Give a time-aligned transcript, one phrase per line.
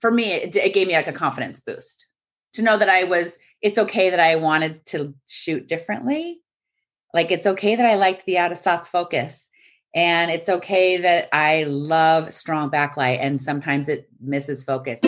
[0.00, 2.06] for me, it, it gave me like a confidence boost
[2.54, 6.40] to know that I was, it's okay that I wanted to shoot differently.
[7.14, 9.48] Like it's okay that I liked the out of soft focus.
[9.94, 15.00] And it's okay that I love strong backlight and sometimes it misses focus.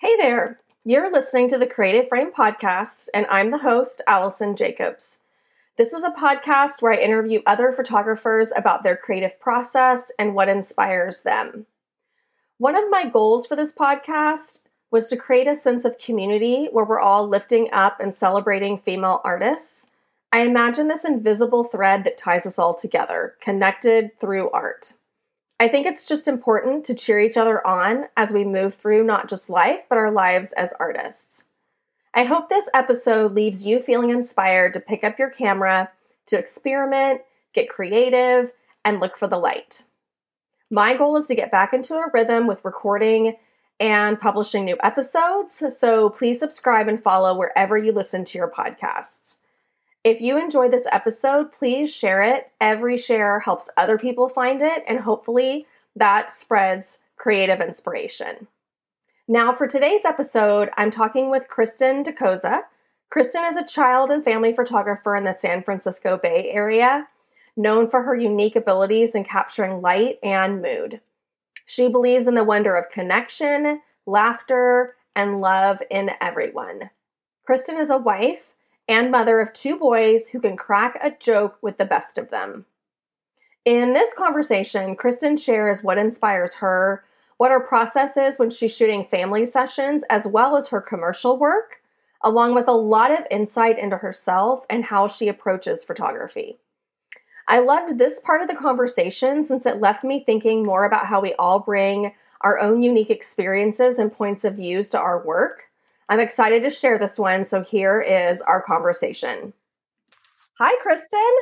[0.00, 0.60] Hey there.
[0.84, 5.19] You're listening to the Creative Frame Podcast, and I'm the host, Allison Jacobs.
[5.80, 10.50] This is a podcast where I interview other photographers about their creative process and what
[10.50, 11.64] inspires them.
[12.58, 16.84] One of my goals for this podcast was to create a sense of community where
[16.84, 19.86] we're all lifting up and celebrating female artists.
[20.30, 24.98] I imagine this invisible thread that ties us all together, connected through art.
[25.58, 29.30] I think it's just important to cheer each other on as we move through not
[29.30, 31.46] just life, but our lives as artists.
[32.12, 35.90] I hope this episode leaves you feeling inspired to pick up your camera,
[36.26, 37.20] to experiment,
[37.52, 38.52] get creative,
[38.84, 39.84] and look for the light.
[40.70, 43.36] My goal is to get back into a rhythm with recording
[43.78, 49.36] and publishing new episodes, so please subscribe and follow wherever you listen to your podcasts.
[50.02, 52.50] If you enjoy this episode, please share it.
[52.60, 58.48] Every share helps other people find it, and hopefully that spreads creative inspiration.
[59.32, 62.62] Now, for today's episode, I'm talking with Kristin Dokoza.
[63.14, 67.06] Kristin is a child and family photographer in the San Francisco Bay Area,
[67.56, 71.00] known for her unique abilities in capturing light and mood.
[71.64, 76.90] She believes in the wonder of connection, laughter, and love in everyone.
[77.48, 78.50] Kristin is a wife
[78.88, 82.66] and mother of two boys who can crack a joke with the best of them.
[83.64, 87.04] In this conversation, Kristen shares what inspires her
[87.40, 91.80] what her process is when she's shooting family sessions, as well as her commercial work,
[92.22, 96.58] along with a lot of insight into herself and how she approaches photography.
[97.48, 101.22] I loved this part of the conversation since it left me thinking more about how
[101.22, 105.62] we all bring our own unique experiences and points of views to our work.
[106.10, 109.54] I'm excited to share this one, so here is our conversation.
[110.58, 111.36] Hi, Kristin.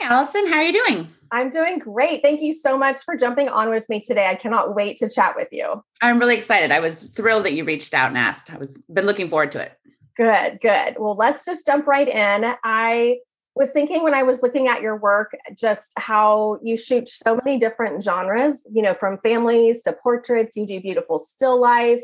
[0.00, 0.46] Hi, Allison.
[0.46, 1.08] How are you doing?
[1.32, 2.22] I'm doing great.
[2.22, 4.28] Thank you so much for jumping on with me today.
[4.28, 5.82] I cannot wait to chat with you.
[6.00, 6.70] I'm really excited.
[6.70, 8.52] I was thrilled that you reached out and asked.
[8.52, 9.72] I was been looking forward to it.
[10.16, 10.96] Good, good.
[10.98, 12.54] Well, let's just jump right in.
[12.64, 13.18] I
[13.56, 17.58] was thinking when I was looking at your work just how you shoot so many
[17.58, 22.02] different genres, you know, from families to portraits, you do beautiful still life.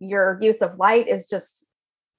[0.00, 1.66] Your use of light is just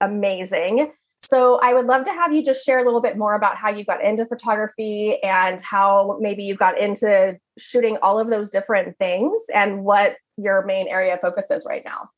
[0.01, 0.91] amazing.
[1.29, 3.69] So I would love to have you just share a little bit more about how
[3.69, 8.97] you got into photography and how maybe you got into shooting all of those different
[8.97, 12.09] things and what your main area of focus is right now.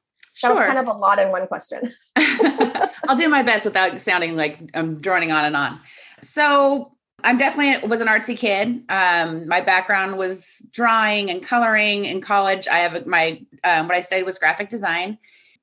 [0.42, 0.56] That sure.
[0.56, 1.92] was kind of a lot in one question.
[2.16, 5.80] I'll do my best without sounding like I'm droning on and on.
[6.22, 8.84] So I'm definitely was an artsy kid.
[8.90, 12.68] Um, my background was drawing and coloring in college.
[12.68, 15.18] I have my um, what I studied was graphic design.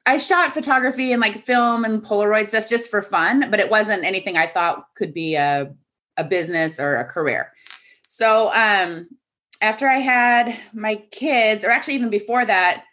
[0.04, 4.04] I shot photography and like film and Polaroid stuff just for fun, but it wasn't
[4.04, 5.74] anything I thought could be a
[6.16, 7.52] a business or a career.
[8.08, 9.08] So um
[9.62, 12.84] after I had my kids, or actually even before that,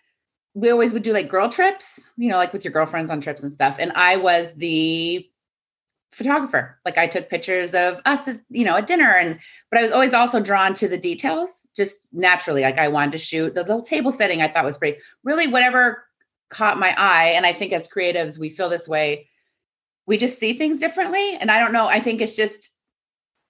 [0.53, 3.44] we always would do like girl trips, you know, like with your girlfriends on trips
[3.44, 3.78] and stuff.
[3.80, 5.28] And I was the
[6.12, 6.80] photographer.
[6.86, 9.12] Like I took pictures of us, you know, at dinner.
[9.12, 9.40] And
[9.72, 12.62] but I was always also drawn to the details, just naturally.
[12.62, 14.41] Like I wanted to shoot the little table setting.
[14.41, 15.00] I thought was pretty.
[15.24, 16.03] Really, whatever
[16.50, 19.28] caught my eye and i think as creatives we feel this way.
[20.06, 22.76] We just see things differently and i don't know i think it's just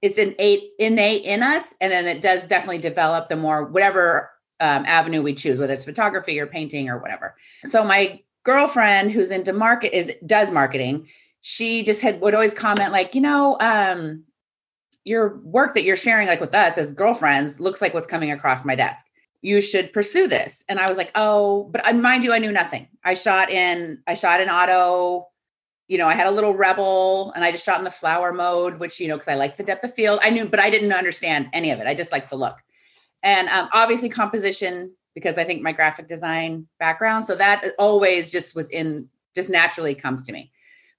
[0.02, 4.84] it's innate innate in us and then it does definitely develop the more whatever um,
[4.86, 7.36] avenue we choose whether it's photography or painting or whatever.
[7.70, 11.08] So my girlfriend who's into market is does marketing
[11.42, 14.24] she just had would always comment like you know um
[15.04, 18.66] your work that you're sharing like with us as girlfriends looks like what's coming across
[18.66, 19.06] my desk
[19.42, 20.66] you should pursue this.
[20.68, 22.88] And I was like, oh, but mind you, I knew nothing.
[23.04, 25.28] I shot in, I shot in auto,
[25.88, 28.80] you know, I had a little rebel and I just shot in the flower mode,
[28.80, 30.20] which, you know, because I like the depth of field.
[30.22, 31.88] I knew, but I didn't understand any of it.
[31.88, 32.58] I just liked the look.
[33.24, 37.26] And um, obviously composition, because I think my graphic design background.
[37.26, 40.52] So that always just was in, just naturally comes to me.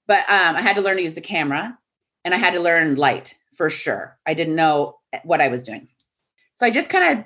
[0.07, 1.77] But um, I had to learn to use the camera
[2.25, 4.17] and I had to learn light for sure.
[4.25, 5.87] I didn't know what I was doing.
[6.55, 7.25] So I just kind of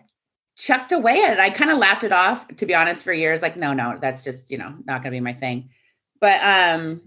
[0.56, 1.40] chucked away at it.
[1.40, 3.42] I kind of laughed it off, to be honest, for years.
[3.42, 5.70] Like, no, no, that's just, you know, not gonna be my thing.
[6.20, 7.02] But um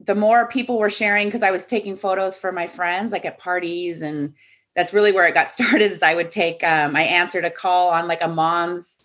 [0.00, 3.38] the more people were sharing, because I was taking photos for my friends, like at
[3.38, 4.34] parties, and
[4.74, 5.92] that's really where it got started.
[5.92, 9.02] Is I would take um I answered a call on like a mom's,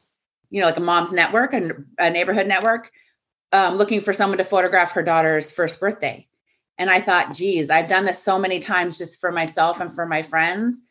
[0.50, 2.92] you know, like a mom's network and a neighborhood network,
[3.52, 6.26] um, looking for someone to photograph her daughter's first birthday.
[6.78, 10.06] And I thought, geez, I've done this so many times just for myself and for
[10.06, 10.82] my friends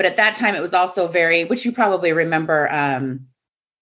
[0.00, 3.26] But at that time, it was also very, which you probably remember, um,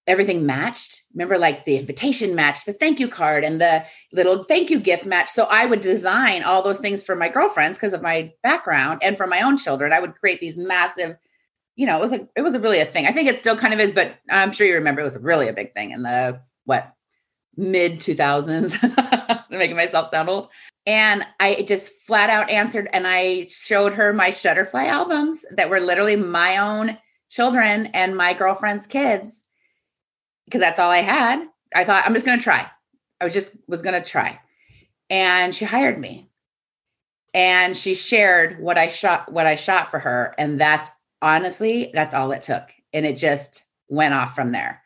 [0.09, 1.05] everything matched.
[1.15, 5.07] Remember, like the invitation match, the thank you card, and the little thank you gift
[5.07, 5.29] match.
[5.29, 9.17] So I would design all those things for my girlfriends because of my background and
[9.17, 9.93] for my own children.
[9.93, 11.17] I would create these massive,
[11.77, 13.07] you know, it was a it was a really a thing.
[13.07, 15.47] I think it still kind of is, but I'm sure you remember it was really
[15.47, 16.97] a big thing in the what
[17.57, 19.39] mid 2000s.
[19.51, 20.49] making myself sound old.
[20.89, 25.81] And I just flat out answered and I showed her my Shutterfly albums that were
[25.81, 26.97] literally my own
[27.29, 29.45] children and my girlfriend's kids
[30.47, 31.47] because that's all I had.
[31.75, 32.67] I thought I'm just going to try.
[33.21, 34.41] I was just was going to try.
[35.11, 36.31] And she hired me.
[37.35, 40.91] And she shared what I shot what I shot for her and that's
[41.21, 42.65] honestly that's all it took.
[42.95, 44.83] And it just went off from there.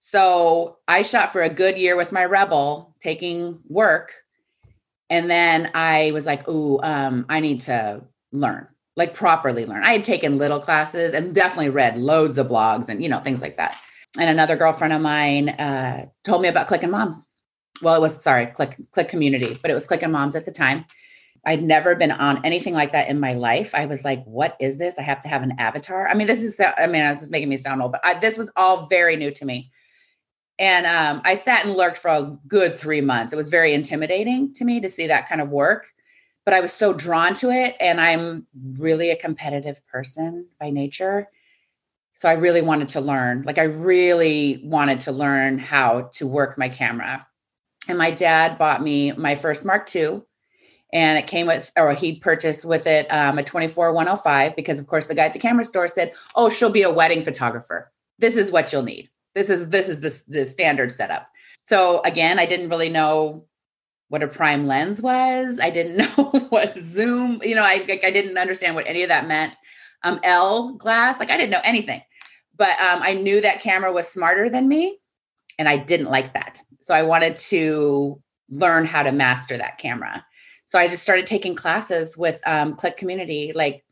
[0.00, 4.12] So I shot for a good year with my rebel taking work.
[5.08, 8.66] And then I was like, ooh, um, I need to learn,
[8.96, 9.84] like properly learn.
[9.84, 13.40] I had taken little classes and definitely read loads of blogs and, you know, things
[13.40, 13.78] like that.
[14.18, 17.26] And another girlfriend of mine uh, told me about Clickin' Moms.
[17.82, 20.86] Well, it was, sorry, Click, Click Community, but it was Clickin' Moms at the time.
[21.44, 23.72] I'd never been on anything like that in my life.
[23.74, 24.98] I was like, what is this?
[24.98, 26.08] I have to have an avatar.
[26.08, 28.36] I mean, this is, I mean, this is making me sound old, but I, this
[28.36, 29.70] was all very new to me.
[30.58, 33.32] And um, I sat and lurked for a good three months.
[33.32, 35.88] It was very intimidating to me to see that kind of work,
[36.44, 37.76] but I was so drawn to it.
[37.78, 38.46] And I'm
[38.78, 41.28] really a competitive person by nature.
[42.14, 43.42] So I really wanted to learn.
[43.42, 47.26] Like, I really wanted to learn how to work my camera.
[47.88, 50.22] And my dad bought me my first Mark II.
[50.92, 54.86] And it came with, or he purchased with it um, a 24 105 because, of
[54.86, 57.92] course, the guy at the camera store said, Oh, she'll be a wedding photographer.
[58.18, 59.10] This is what you'll need.
[59.36, 61.28] This is this is the, the standard setup.
[61.62, 63.44] So again, I didn't really know
[64.08, 65.60] what a prime lens was.
[65.60, 69.28] I didn't know what zoom, you know, I I didn't understand what any of that
[69.28, 69.58] meant.
[70.04, 72.00] Um, L glass, like I didn't know anything.
[72.56, 74.98] But um, I knew that camera was smarter than me,
[75.58, 76.62] and I didn't like that.
[76.80, 80.24] So I wanted to learn how to master that camera.
[80.64, 83.84] So I just started taking classes with um, Click Community, like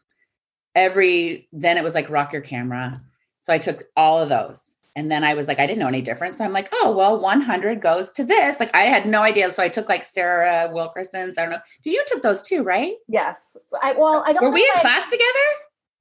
[0.74, 1.48] every.
[1.52, 2.98] Then it was like rock your camera.
[3.42, 6.02] So I took all of those and then I was like, I didn't know any
[6.02, 6.36] difference.
[6.36, 8.60] So I'm like, oh, well, 100 goes to this.
[8.60, 9.50] Like I had no idea.
[9.50, 11.36] So I took like Sarah Wilkerson's.
[11.36, 11.58] I don't know.
[11.82, 12.94] You took those too, right?
[13.08, 13.56] Yes.
[13.82, 15.24] I, well, I don't Were we in I, class together?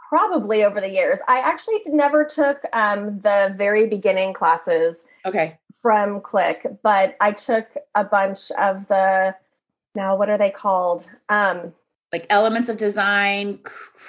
[0.10, 1.22] Probably over the years.
[1.28, 5.08] I actually never took um, the very beginning classes.
[5.26, 5.58] Okay.
[5.82, 9.36] From Click, but I took a bunch of the,
[9.96, 11.10] now what are they called?
[11.30, 11.74] Um,
[12.14, 13.60] like elements of design,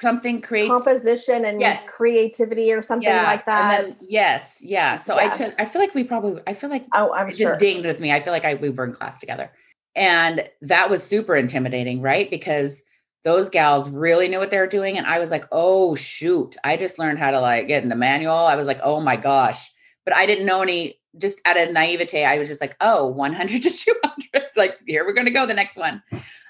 [0.05, 1.89] something create composition and yes.
[1.89, 3.25] creativity or something yeah.
[3.25, 3.89] like that.
[3.89, 4.99] Then, yes, yeah.
[4.99, 5.41] So yes.
[5.41, 5.61] I took.
[5.61, 6.43] I feel like we probably.
[6.47, 7.57] I feel like oh, I'm just sure.
[7.57, 8.13] dinged with me.
[8.13, 9.51] I feel like I we were in class together,
[9.97, 12.31] and that was super intimidating, right?
[12.31, 12.83] Because
[13.25, 16.77] those gals really knew what they were doing, and I was like, oh shoot, I
[16.77, 18.37] just learned how to like get in the manual.
[18.37, 19.73] I was like, oh my gosh,
[20.05, 21.01] but I didn't know any.
[21.17, 24.45] Just out of naivete, I was just like, oh, 100 to 200.
[24.57, 26.01] Like here we're going to go the next one.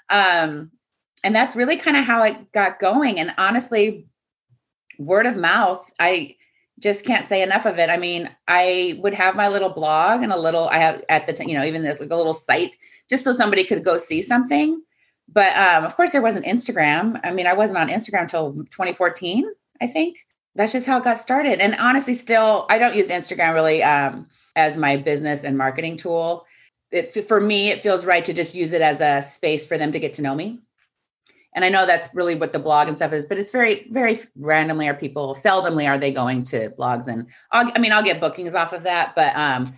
[0.09, 0.71] Um,
[1.25, 3.19] and that's really kind of how it got going.
[3.19, 4.07] And honestly
[4.97, 6.33] word of mouth i
[6.79, 7.89] just can't say enough of it.
[7.89, 11.33] I mean i would have my little blog and a little i have at the
[11.33, 12.77] t- you know even like a little site
[13.09, 14.81] just so somebody could go see something.
[15.27, 17.19] But um, of course there wasn't instagram.
[17.23, 19.45] I mean i wasn't on instagram until 2014
[19.81, 20.19] i think.
[20.53, 21.59] That's just how it got started.
[21.59, 26.45] And honestly still i don't use instagram really um, as my business and marketing tool.
[26.91, 29.91] It, for me it feels right to just use it as a space for them
[29.91, 30.61] to get to know me
[31.55, 34.19] and I know that's really what the blog and stuff is, but it's very, very
[34.35, 37.07] randomly are people, seldomly are they going to blogs.
[37.07, 39.73] And I'll, I mean, I'll get bookings off of that, but um,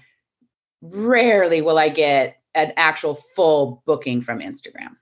[0.81, 4.96] rarely will I get an actual full booking from Instagram.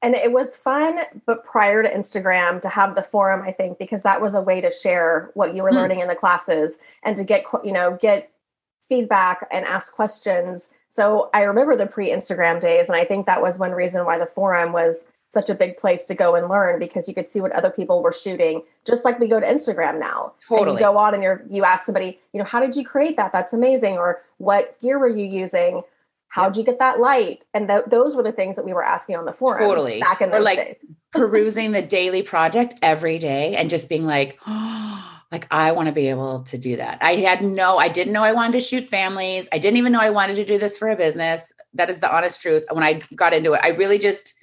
[0.00, 4.02] And it was fun, but prior to Instagram, to have the forum, I think, because
[4.02, 5.74] that was a way to share what you were mm.
[5.74, 8.30] learning in the classes and to get, you know, get
[8.88, 10.70] feedback and ask questions.
[10.88, 12.88] So I remember the pre Instagram days.
[12.88, 16.04] And I think that was one reason why the forum was such a big place
[16.04, 19.18] to go and learn because you could see what other people were shooting just like
[19.18, 20.32] we go to instagram now.
[20.48, 20.70] Totally.
[20.70, 23.16] and you go on and you're you ask somebody you know how did you create
[23.16, 23.32] that?
[23.32, 23.98] That's amazing.
[23.98, 25.82] Or what gear were you using?
[26.28, 27.44] How'd you get that light?
[27.54, 30.00] And th- those were the things that we were asking on the forum totally.
[30.00, 30.84] back in those or like days.
[31.12, 35.92] perusing the daily project every day and just being like oh, like i want to
[35.92, 36.98] be able to do that.
[37.00, 39.48] I had no i didn't know i wanted to shoot families.
[39.52, 41.52] I didn't even know i wanted to do this for a business.
[41.72, 42.64] That is the honest truth.
[42.70, 44.34] When i got into it i really just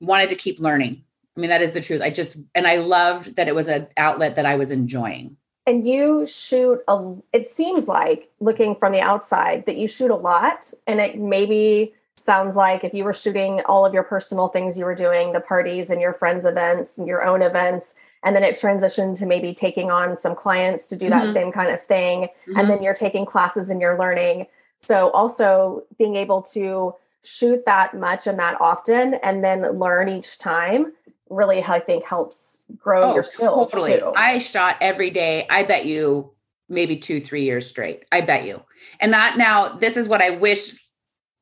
[0.00, 1.02] wanted to keep learning.
[1.36, 2.02] I mean, that is the truth.
[2.02, 5.36] I just, and I loved that it was an outlet that I was enjoying.
[5.66, 10.16] And you shoot a, it seems like looking from the outside that you shoot a
[10.16, 10.72] lot.
[10.86, 14.84] And it maybe sounds like if you were shooting all of your personal things you
[14.84, 18.54] were doing, the parties and your friends' events and your own events, and then it
[18.54, 21.32] transitioned to maybe taking on some clients to do that mm-hmm.
[21.32, 22.58] same kind of thing mm-hmm.
[22.58, 24.46] and then you're taking classes and you're learning
[24.78, 30.38] so also being able to shoot that much and that often and then learn each
[30.38, 30.92] time
[31.28, 33.98] really i think helps grow oh, your skills totally.
[33.98, 34.12] too.
[34.16, 36.32] I shot every day i bet you
[36.68, 38.62] maybe two three years straight i bet you.
[39.00, 40.72] And that now this is what i wish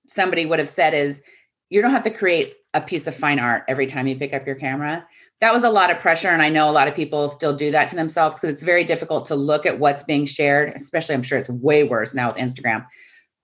[0.09, 1.23] somebody would have said is
[1.71, 4.47] you don't have to create a piece of fine art every time you pick up
[4.47, 5.07] your camera.
[5.41, 7.71] That was a lot of pressure and i know a lot of people still do
[7.71, 11.23] that to themselves because it's very difficult to look at what's being shared especially i'm
[11.23, 12.85] sure it's way worse now with instagram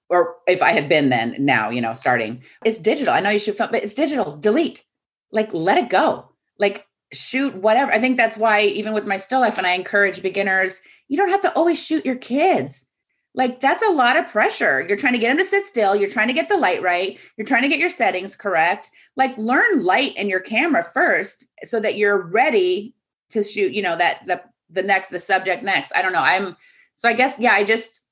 [0.08, 3.38] or if i had been then now you know starting it's digital i know you
[3.38, 4.84] shoot film but it's digital delete
[5.32, 9.40] like let it go like shoot whatever i think that's why even with my still
[9.40, 12.88] life and i encourage beginners you don't have to always shoot your kids
[13.34, 14.80] like that's a lot of pressure.
[14.86, 15.96] You're trying to get them to sit still.
[15.96, 17.18] You're trying to get the light right.
[17.36, 18.90] You're trying to get your settings correct.
[19.16, 22.94] Like learn light in your camera first so that you're ready
[23.30, 25.92] to shoot, you know, that the the next the subject next.
[25.96, 26.20] I don't know.
[26.20, 26.56] I'm
[26.94, 28.02] so I guess yeah, I just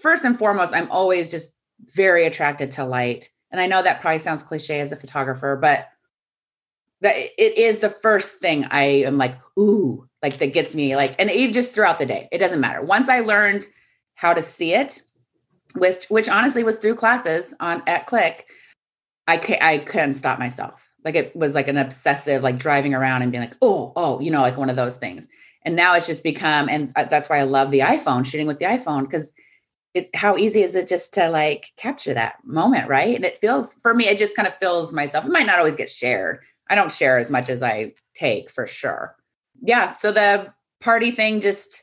[0.00, 1.58] first and foremost I'm always just
[1.94, 3.30] very attracted to light.
[3.50, 5.88] And I know that probably sounds cliche as a photographer, but
[7.00, 11.14] that it is the first thing I am like, ooh, like that gets me like
[11.18, 12.28] and even just throughout the day.
[12.32, 12.82] It doesn't matter.
[12.82, 13.66] Once I learned
[14.14, 15.02] how to see it,
[15.74, 18.46] which which honestly was through classes on at Click.
[19.28, 20.88] I can I couldn't stop myself.
[21.04, 24.30] Like it was like an obsessive, like driving around and being like, oh, oh, you
[24.30, 25.28] know, like one of those things.
[25.64, 28.58] And now it's just become, and uh, that's why I love the iPhone, shooting with
[28.58, 29.32] the iPhone, because
[29.96, 33.14] it's how easy is it just to like capture that moment, right?
[33.16, 35.24] And it feels for me, it just kind of fills myself.
[35.24, 36.40] It might not always get shared.
[36.68, 39.16] I don't share as much as I take for sure.
[39.62, 39.94] Yeah.
[39.94, 41.82] So the party thing just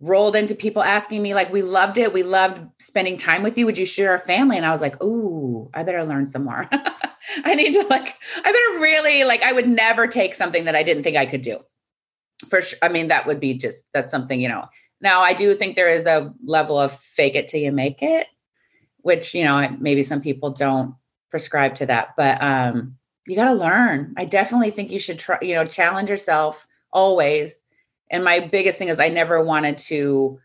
[0.00, 3.64] rolled into people asking me like we loved it we loved spending time with you
[3.64, 6.68] would you share our family and i was like ooh i better learn some more
[7.44, 10.82] i need to like i better really like i would never take something that i
[10.82, 11.56] didn't think i could do
[12.48, 14.66] for sure i mean that would be just that's something you know
[15.02, 18.26] now i do think there is a level of fake it till you make it
[19.02, 20.94] which you know maybe some people don't
[21.30, 25.38] prescribe to that but um you got to learn i definitely think you should try
[25.42, 27.62] you know challenge yourself always
[28.12, 30.38] and my biggest thing is I never wanted to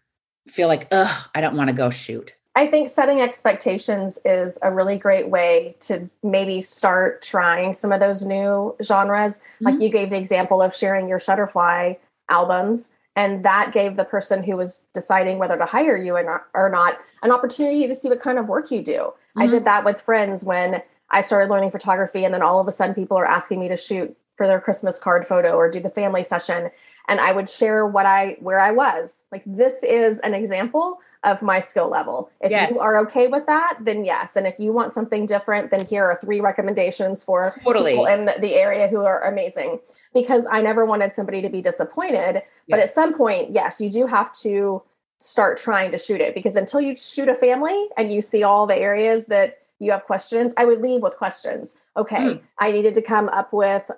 [0.48, 2.34] feel like, ugh, I don't want to go shoot.
[2.56, 8.00] I think setting expectations is a really great way to maybe start trying some of
[8.00, 9.40] those new genres.
[9.40, 9.66] Mm-hmm.
[9.66, 11.98] Like you gave the example of sharing your Shutterfly
[12.30, 17.00] albums, and that gave the person who was deciding whether to hire you or not
[17.24, 18.94] an opportunity to see what kind of work you do.
[18.94, 19.42] Mm-hmm.
[19.42, 22.72] I did that with friends when I started learning photography, and then all of a
[22.72, 25.90] sudden people are asking me to shoot for their Christmas card photo or do the
[25.90, 26.70] family session
[27.08, 29.24] and I would share what I where I was.
[29.32, 32.32] Like this is an example of my skill level.
[32.42, 32.72] If yes.
[32.72, 34.36] you are okay with that, then yes.
[34.36, 37.92] And if you want something different, then here are three recommendations for totally.
[37.92, 39.80] people in the area who are amazing.
[40.14, 42.36] Because I never wanted somebody to be disappointed.
[42.36, 42.44] Yes.
[42.70, 44.82] But at some point, yes, you do have to
[45.20, 48.68] start trying to shoot it because until you shoot a family and you see all
[48.68, 51.78] the areas that you have questions, I would leave with questions.
[51.96, 52.42] Okay, mm.
[52.60, 53.90] I needed to come up with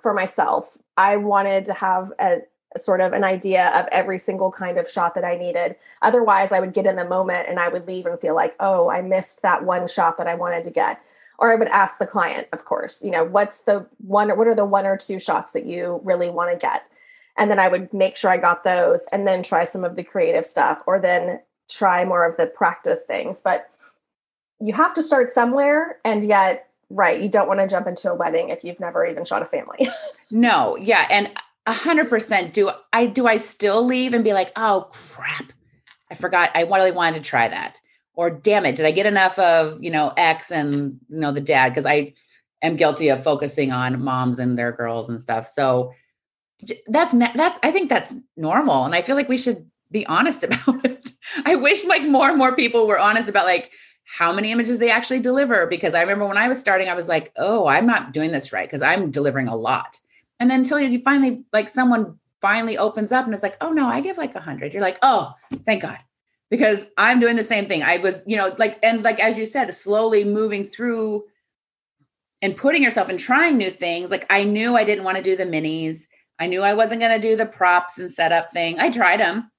[0.00, 0.76] for myself.
[0.96, 2.40] I wanted to have a, a,
[2.76, 5.76] sort of an idea of every single kind of shot that I needed.
[6.02, 8.90] Otherwise, I would get in the moment and I would leave and feel like, oh,
[8.90, 11.00] I missed that one shot that I wanted to get.
[11.38, 14.54] Or I would ask the client, of course, you know, what's the one, what are
[14.54, 16.90] the one or two shots that you really want to get?
[17.38, 20.02] And then I would make sure I got those and then try some of the
[20.02, 23.40] creative stuff or then try more of the practice things.
[23.40, 23.70] But
[24.60, 25.98] you have to start somewhere.
[26.04, 29.24] And yet, right you don't want to jump into a wedding if you've never even
[29.24, 29.88] shot a family
[30.30, 31.28] no yeah and
[31.68, 32.54] a hundred percent.
[32.54, 35.52] Do i do i still leave and be like oh crap.
[36.10, 36.50] I forgot.
[36.54, 37.78] I really wanted to try that.
[38.14, 41.40] Or damn it did i get enough of you know x and you know the
[41.40, 41.68] dad?
[41.68, 42.14] Because i
[42.62, 45.46] am guilty of focusing on moms and their girls and stuff.
[45.46, 45.92] So
[46.88, 50.84] that's that's i think that's normal and i feel like we should be honest about
[50.84, 51.12] it.
[51.44, 53.70] I wish like more and more people were honest about like
[54.04, 57.08] how many images they actually deliver because i remember when i was starting i was
[57.08, 60.00] like oh i'm not doing this right because i'm delivering a lot
[60.40, 63.88] and then until you finally like someone finally opens up and it's like oh no
[63.88, 64.72] i give like a hundred.
[64.72, 65.32] You're like oh
[65.66, 65.98] thank god.
[66.50, 67.82] Because i'm doing the same thing.
[67.82, 71.24] I was you know like and like as you said slowly moving through
[72.40, 74.10] and putting yourself and trying new things.
[74.10, 76.04] Like i knew i didn't want to do the minis.
[76.38, 78.78] I knew i wasn't going to do the props and setup thing.
[78.78, 79.50] I tried them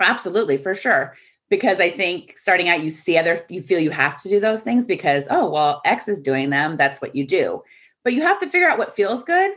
[0.00, 1.16] absolutely for sure.
[1.50, 4.62] Because I think starting out, you see other, you feel you have to do those
[4.62, 6.76] things because, oh, well, X is doing them.
[6.76, 7.62] That's what you do.
[8.02, 9.52] But you have to figure out what feels good.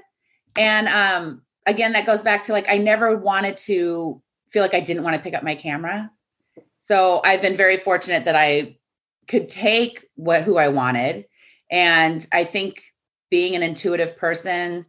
[0.58, 4.22] And um, again, that goes back to like, I never wanted to
[4.52, 6.12] feel like I didn't want to pick up my camera.
[6.80, 8.78] So I've been very fortunate that I
[9.28, 11.26] could take what who I wanted.
[11.70, 12.82] And I think
[13.30, 14.86] being an intuitive person,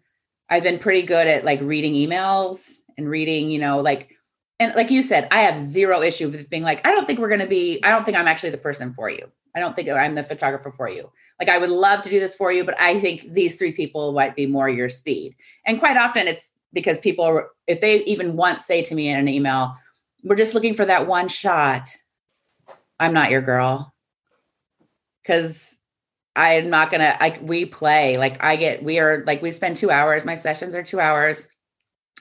[0.49, 4.15] I've been pretty good at like reading emails and reading, you know, like,
[4.61, 7.29] and like you said, I have zero issue with being like, I don't think we're
[7.29, 9.29] going to be, I don't think I'm actually the person for you.
[9.59, 11.11] I don't think I'm the photographer for you.
[11.41, 14.12] Like, I would love to do this for you, but I think these three people
[14.12, 15.37] might be more your speed.
[15.67, 19.29] And quite often it's because people, if they even once say to me in an
[19.29, 19.75] email,
[20.23, 21.88] we're just looking for that one shot,
[23.00, 23.93] I'm not your girl.
[25.25, 25.79] Cause
[26.37, 28.17] I'm not gonna like we play.
[28.17, 31.49] Like I get we are like we spend two hours, my sessions are two hours,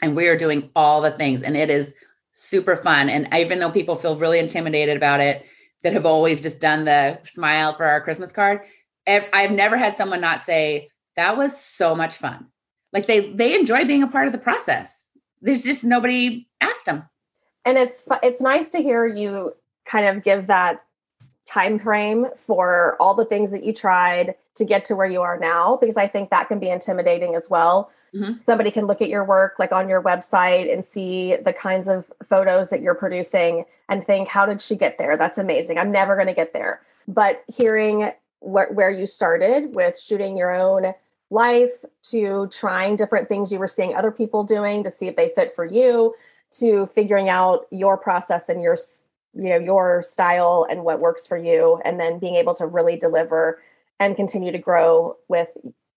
[0.01, 1.93] and we are doing all the things, and it is
[2.31, 3.09] super fun.
[3.09, 5.45] And even though people feel really intimidated about it,
[5.83, 8.61] that have always just done the smile for our Christmas card,
[9.07, 12.47] I've never had someone not say, that was so much fun.
[12.93, 15.07] Like they they enjoy being a part of the process.
[15.41, 17.03] There's just nobody asked them.
[17.65, 19.53] And it's it's nice to hear you
[19.85, 20.83] kind of give that
[21.45, 25.39] time frame for all the things that you tried to get to where you are
[25.39, 28.39] now because i think that can be intimidating as well mm-hmm.
[28.39, 32.11] somebody can look at your work like on your website and see the kinds of
[32.23, 35.17] photos that you're producing and think how did she get there?
[35.17, 35.77] That's amazing.
[35.77, 36.81] I'm never going to get there.
[37.07, 40.93] But hearing wh- where you started with shooting your own
[41.29, 45.29] life to trying different things you were seeing other people doing to see if they
[45.35, 46.15] fit for you
[46.49, 48.77] to figuring out your process and your
[49.33, 52.95] you know your style and what works for you and then being able to really
[52.95, 53.61] deliver
[53.99, 55.49] and continue to grow with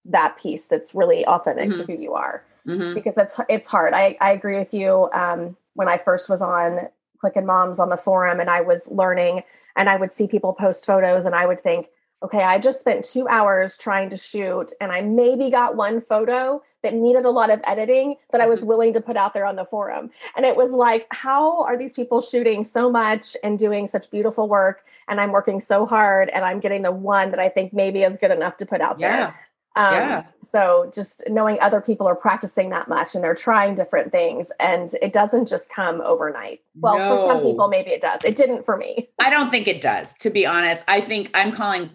[0.05, 1.87] that piece that's really authentic mm-hmm.
[1.87, 2.95] to who you are mm-hmm.
[2.95, 6.89] because it's it's hard I, I agree with you um, when i first was on
[7.21, 9.43] Clickin' Moms on the forum and i was learning
[9.77, 11.89] and i would see people post photos and i would think
[12.23, 16.63] okay, I just spent two hours trying to shoot and I maybe got one photo
[16.83, 18.69] that needed a lot of editing that I was mm-hmm.
[18.69, 20.11] willing to put out there on the forum.
[20.37, 24.49] And it was like, how are these people shooting so much and doing such beautiful
[24.49, 24.85] work?
[25.09, 28.19] And I'm working so hard and I'm getting the one that I think maybe is
[28.19, 29.17] good enough to put out yeah.
[29.17, 29.41] there.
[29.77, 30.25] Um, yeah.
[30.43, 34.91] So just knowing other people are practicing that much and they're trying different things, and
[35.01, 36.61] it doesn't just come overnight.
[36.75, 37.17] Well, no.
[37.17, 38.21] for some people, maybe it does.
[38.25, 39.09] It didn't for me.
[39.19, 40.83] I don't think it does, to be honest.
[40.89, 41.91] I think I'm calling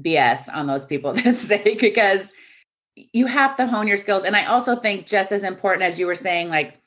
[0.00, 2.32] BS on those people that say because
[2.96, 4.24] you have to hone your skills.
[4.24, 6.80] And I also think just as important as you were saying, like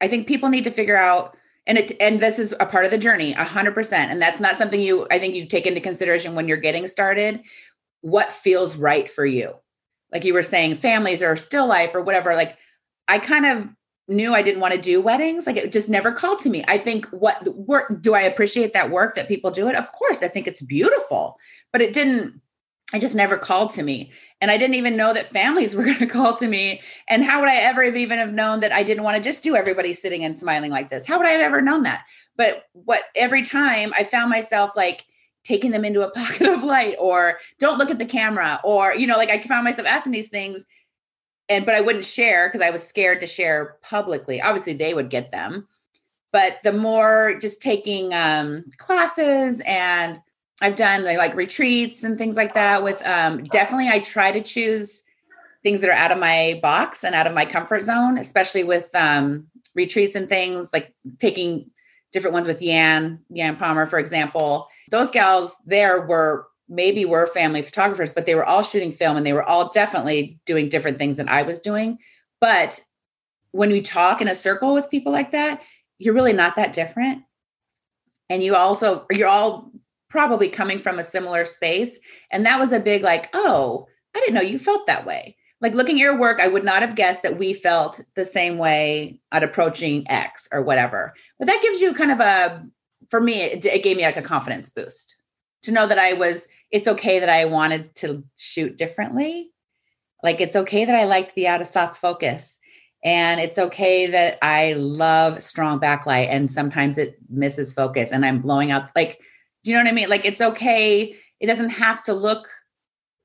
[0.00, 2.90] I think people need to figure out and it and this is a part of
[2.90, 4.10] the journey, a hundred percent.
[4.10, 7.42] And that's not something you I think you take into consideration when you're getting started.
[8.00, 9.54] What feels right for you?
[10.12, 12.34] Like you were saying, families or still life or whatever.
[12.34, 12.56] Like
[13.08, 13.68] I kind of
[14.08, 15.46] knew I didn't want to do weddings.
[15.46, 16.64] Like it just never called to me.
[16.68, 19.76] I think what work do I appreciate that work that people do it?
[19.76, 21.38] Of course, I think it's beautiful,
[21.72, 22.40] but it didn't
[22.92, 24.12] it just never called to me.
[24.40, 26.82] And I didn't even know that families were going to call to me.
[27.08, 29.42] And how would I ever have even have known that I didn't want to just
[29.42, 31.06] do everybody sitting and smiling like this?
[31.06, 32.04] How would I have ever known that?
[32.36, 35.06] But what every time I found myself like
[35.44, 39.06] taking them into a pocket of light or don't look at the camera or, you
[39.06, 40.66] know, like I found myself asking these things
[41.48, 44.40] and, but I wouldn't share because I was scared to share publicly.
[44.40, 45.68] Obviously they would get them.
[46.32, 50.20] But the more just taking um, classes and
[50.62, 55.02] I've done like, retreats and things like that with um definitely I try to choose
[55.62, 58.94] things that are out of my box and out of my comfort zone, especially with
[58.94, 61.70] um retreats and things like taking
[62.12, 64.68] different ones with Yan, Yan Palmer, for example.
[64.92, 69.26] Those gals there were maybe were family photographers, but they were all shooting film and
[69.26, 71.98] they were all definitely doing different things than I was doing.
[72.40, 72.78] But
[73.50, 75.60] when you talk in a circle with people like that,
[75.98, 77.22] you're really not that different.
[78.30, 79.70] And you also, you're all
[80.08, 81.98] probably coming from a similar space.
[82.30, 85.36] And that was a big, like, oh, I didn't know you felt that way.
[85.60, 88.58] Like looking at your work, I would not have guessed that we felt the same
[88.58, 91.14] way at approaching X or whatever.
[91.38, 92.62] But that gives you kind of a,
[93.12, 95.16] for me, it, it gave me like a confidence boost
[95.64, 99.50] to know that I was, it's okay that I wanted to shoot differently.
[100.22, 102.58] Like it's okay that I liked the out of soft focus.
[103.04, 108.40] And it's okay that I love strong backlight and sometimes it misses focus and I'm
[108.40, 109.20] blowing out like
[109.62, 110.08] do you know what I mean?
[110.08, 111.14] Like it's okay.
[111.38, 112.48] It doesn't have to look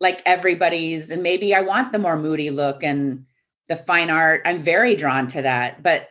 [0.01, 1.11] like everybody's.
[1.11, 3.25] And maybe I want the more moody look and
[3.69, 4.41] the fine art.
[4.43, 5.81] I'm very drawn to that.
[5.81, 6.09] But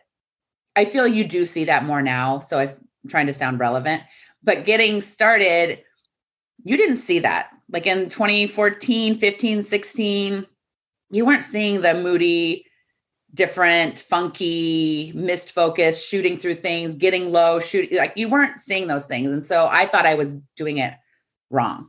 [0.75, 2.41] I feel you do see that more now.
[2.41, 2.59] So
[3.07, 4.03] I'm trying to sound relevant.
[4.43, 5.81] But getting started,
[6.65, 7.51] you didn't see that.
[7.71, 10.47] Like in 2014, 15, 16,
[11.11, 12.67] you weren't seeing the moody
[13.33, 19.07] different, funky, missed focus, shooting through things, getting low, shooting like you weren't seeing those
[19.07, 19.31] things.
[19.31, 20.95] And so I thought I was doing it
[21.51, 21.89] wrong.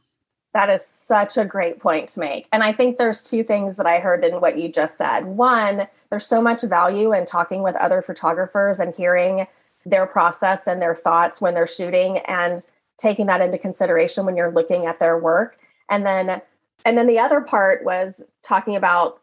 [0.53, 2.47] That is such a great point to make.
[2.51, 5.25] And I think there's two things that I heard in what you just said.
[5.25, 9.47] One, there's so much value in talking with other photographers and hearing
[9.89, 12.65] their process and their thoughts when they're shooting and
[12.97, 15.57] taking that into consideration when you're looking at their work.
[15.89, 16.41] And then
[16.85, 19.19] and then the other part was talking about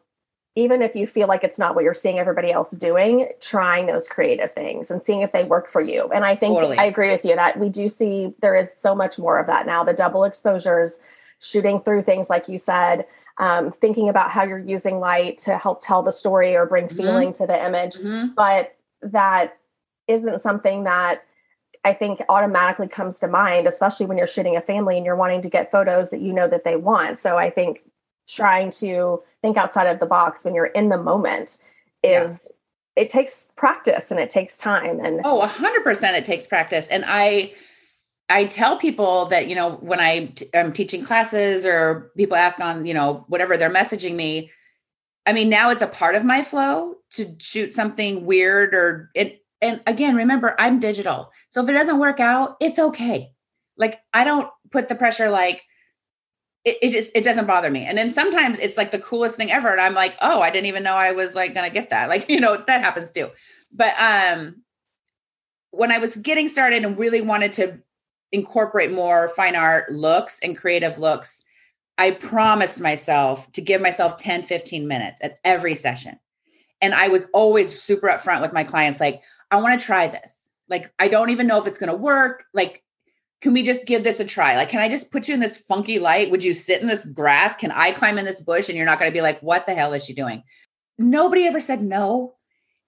[0.56, 4.06] even if you feel like it's not what you're seeing everybody else doing, trying those
[4.06, 6.08] creative things and seeing if they work for you.
[6.14, 6.78] And I think totally.
[6.78, 9.66] I agree with you that we do see there is so much more of that
[9.66, 9.82] now.
[9.82, 11.00] The double exposures,
[11.40, 13.04] shooting through things like you said,
[13.38, 16.96] um, thinking about how you're using light to help tell the story or bring mm-hmm.
[16.96, 17.94] feeling to the image.
[17.96, 18.34] Mm-hmm.
[18.36, 19.58] But that
[20.08, 21.24] isn't something that
[21.84, 25.42] I think automatically comes to mind, especially when you're shooting a family and you're wanting
[25.42, 27.18] to get photos that you know that they want.
[27.18, 27.82] So I think
[28.28, 31.58] trying to think outside of the box when you're in the moment
[32.02, 32.50] is
[32.96, 33.02] yeah.
[33.02, 37.52] it takes practice and it takes time and oh 100% it takes practice and i
[38.30, 42.60] i tell people that you know when i t- i'm teaching classes or people ask
[42.60, 44.50] on you know whatever they're messaging me
[45.26, 49.43] i mean now it's a part of my flow to shoot something weird or it
[49.64, 51.32] and again remember i'm digital.
[51.48, 53.32] So if it doesn't work out it's okay.
[53.76, 55.62] Like i don't put the pressure like
[56.64, 57.84] it, it, just it doesn't bother me.
[57.84, 60.66] And then sometimes it's like the coolest thing ever and i'm like oh i didn't
[60.66, 62.08] even know i was like gonna get that.
[62.14, 63.30] Like you know that happens too.
[63.72, 64.62] But um
[65.70, 67.80] when i was getting started and really wanted to
[68.32, 71.44] incorporate more fine art looks and creative looks
[71.98, 76.18] i promised myself to give myself 10 15 minutes at every session.
[76.80, 80.50] And i was always super upfront with my clients like i want to try this
[80.68, 82.84] like i don't even know if it's going to work like
[83.44, 84.56] can we just give this a try?
[84.56, 86.30] Like, can I just put you in this funky light?
[86.30, 87.54] Would you sit in this grass?
[87.54, 88.70] Can I climb in this bush?
[88.70, 90.42] And you're not going to be like, what the hell is she doing?
[90.96, 92.36] Nobody ever said no.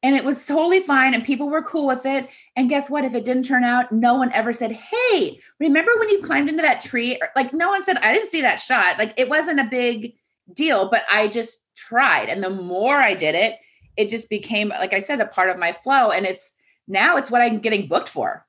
[0.03, 1.13] And it was totally fine.
[1.13, 2.31] And people were cool with it.
[2.57, 3.05] And guess what?
[3.05, 6.63] If it didn't turn out, no one ever said, Hey, remember when you climbed into
[6.63, 7.21] that tree?
[7.37, 8.97] Like, no one said, I didn't see that shot.
[8.97, 10.15] Like, it wasn't a big
[10.55, 12.31] deal, but I just tried.
[12.31, 13.59] And the more I did it,
[13.97, 16.11] it just became, like I said, a part of my flow.
[16.11, 16.55] And it's
[16.89, 18.47] now it's what I'm getting booked for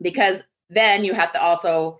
[0.00, 1.98] because then you have to also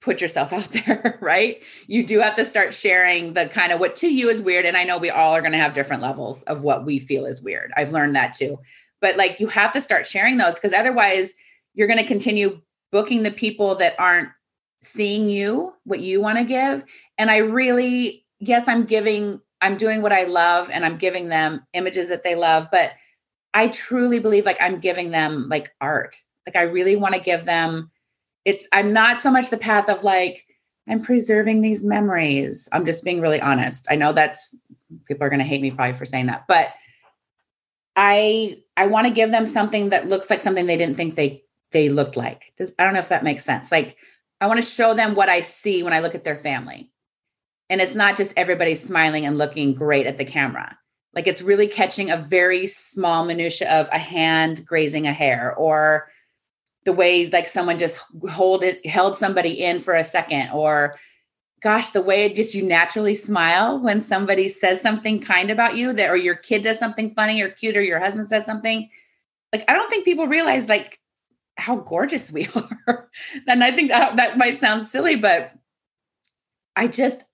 [0.00, 1.62] put yourself out there, right?
[1.86, 4.66] You do have to start sharing the kind of what to you is weird.
[4.66, 7.26] And I know we all are going to have different levels of what we feel
[7.26, 7.72] is weird.
[7.76, 8.58] I've learned that too.
[9.00, 11.34] But like you have to start sharing those because otherwise
[11.74, 12.60] you're going to continue
[12.92, 14.28] booking the people that aren't
[14.82, 16.84] seeing you, what you want to give.
[17.18, 21.66] And I really, yes, I'm giving, I'm doing what I love and I'm giving them
[21.72, 22.68] images that they love.
[22.70, 22.92] But
[23.54, 27.44] I truly believe like I'm giving them like art like I really want to give
[27.44, 27.90] them
[28.44, 30.46] it's I'm not so much the path of like
[30.86, 32.68] I'm preserving these memories.
[32.70, 33.86] I'm just being really honest.
[33.90, 34.54] I know that's
[35.06, 36.68] people are going to hate me probably for saying that, but
[37.96, 41.42] I I want to give them something that looks like something they didn't think they
[41.72, 42.52] they looked like.
[42.58, 43.72] Does, I don't know if that makes sense.
[43.72, 43.96] Like
[44.40, 46.90] I want to show them what I see when I look at their family.
[47.70, 50.76] And it's not just everybody smiling and looking great at the camera.
[51.14, 56.08] Like it's really catching a very small minutia of a hand grazing a hair or
[56.84, 58.00] the way like someone just
[58.30, 60.96] hold it held somebody in for a second or
[61.62, 65.92] gosh the way it just you naturally smile when somebody says something kind about you
[65.92, 68.90] that or your kid does something funny or cute or your husband says something
[69.52, 71.00] like i don't think people realize like
[71.56, 72.46] how gorgeous we
[72.86, 73.08] are
[73.48, 75.52] and i think that, that might sound silly but
[76.76, 77.24] i just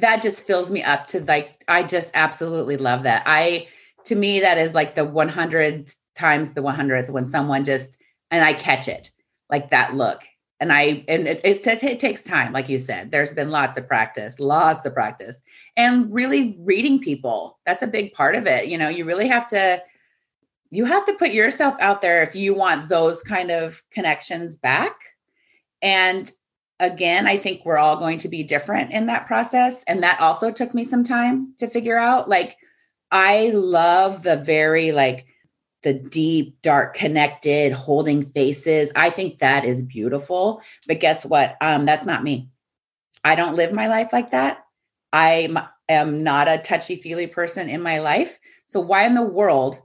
[0.00, 3.66] that just fills me up to like i just absolutely love that i
[4.04, 8.52] to me that is like the 100 times the 100th when someone just and I
[8.52, 9.10] catch it
[9.50, 10.22] like that look.
[10.60, 13.12] And I, and it, it, it, takes time, like you said.
[13.12, 15.40] There's been lots of practice, lots of practice,
[15.76, 17.60] and really reading people.
[17.64, 18.66] That's a big part of it.
[18.66, 19.80] You know, you really have to,
[20.70, 24.96] you have to put yourself out there if you want those kind of connections back.
[25.80, 26.30] And
[26.80, 29.84] again, I think we're all going to be different in that process.
[29.84, 32.28] And that also took me some time to figure out.
[32.28, 32.56] Like,
[33.10, 35.26] I love the very like
[35.82, 38.90] the deep, dark, connected, holding faces.
[38.96, 40.62] I think that is beautiful.
[40.86, 41.56] But guess what?
[41.60, 42.48] Um, that's not me.
[43.24, 44.64] I don't live my life like that.
[45.12, 45.48] I
[45.88, 48.38] am not a touchy feely person in my life.
[48.66, 49.78] So why in the world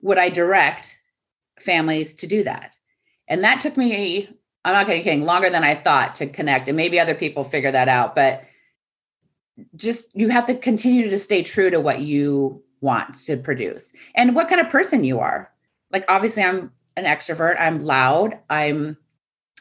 [0.00, 0.98] would I direct
[1.60, 2.74] families to do that?
[3.28, 4.28] And that took me,
[4.64, 6.68] I'm not kidding, longer than I thought to connect.
[6.68, 8.14] And maybe other people figure that out.
[8.14, 8.44] But
[9.76, 14.34] just you have to continue to stay true to what you want to produce and
[14.34, 15.50] what kind of person you are.
[15.90, 18.96] Like, obviously, I'm an extrovert, I'm loud, I'm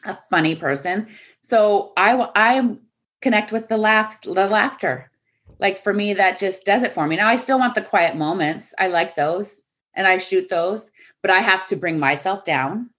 [0.06, 1.08] a funny person.
[1.42, 2.78] So I, I
[3.22, 5.12] connect with the laugh, the laughter.
[5.60, 7.16] Like for me, that just does it for me.
[7.16, 8.74] Now I still want the quiet moments.
[8.78, 9.64] I like those
[9.96, 12.92] and I shoot those, but I have to bring myself down,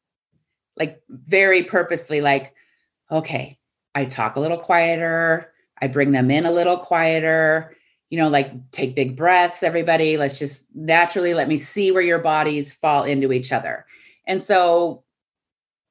[0.78, 2.54] like very purposely, like,
[3.10, 3.58] okay,
[3.94, 5.52] I talk a little quieter.
[5.80, 7.76] I bring them in a little quieter
[8.10, 10.16] you know, like take big breaths, everybody.
[10.16, 13.84] Let's just naturally let me see where your bodies fall into each other.
[14.26, 15.04] And so,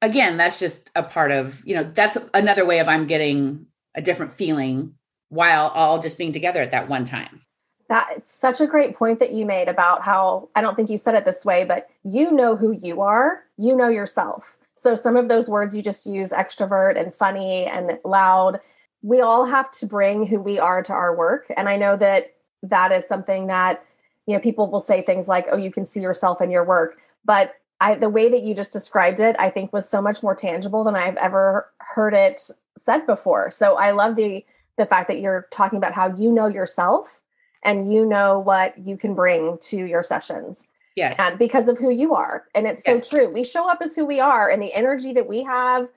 [0.02, 4.02] again, that's just a part of, you know, that's another way of I'm getting a
[4.02, 4.94] different feeling
[5.28, 7.42] while all just being together at that one time.
[7.88, 11.14] That's such a great point that you made about how I don't think you said
[11.14, 14.58] it this way, but you know who you are, you know yourself.
[14.78, 18.60] So some of those words you just use extrovert and funny and loud,
[19.02, 21.50] we all have to bring who we are to our work.
[21.56, 23.84] And I know that that is something that,
[24.26, 26.98] you know, people will say things like, oh, you can see yourself in your work.
[27.24, 30.34] But I, the way that you just described it, I think was so much more
[30.34, 32.40] tangible than I've ever heard it
[32.76, 33.50] said before.
[33.50, 34.44] So I love the
[34.76, 37.20] the fact that you're talking about how you know yourself
[37.64, 40.68] and you know what you can bring to your sessions.
[40.96, 41.16] Yes.
[41.18, 42.44] And because of who you are.
[42.54, 43.08] And it's yes.
[43.08, 43.30] so true.
[43.30, 45.88] We show up as who we are and the energy that we have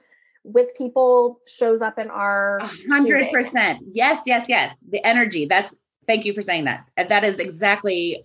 [0.43, 3.83] with people shows up in our hundred percent.
[3.91, 4.77] Yes, yes, yes.
[4.89, 5.45] The energy.
[5.45, 5.75] That's
[6.07, 6.87] thank you for saying that.
[7.09, 8.23] That is exactly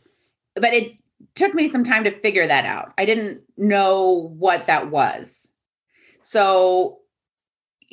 [0.55, 0.93] but it
[1.35, 2.93] took me some time to figure that out.
[2.97, 5.49] I didn't know what that was.
[6.23, 7.01] So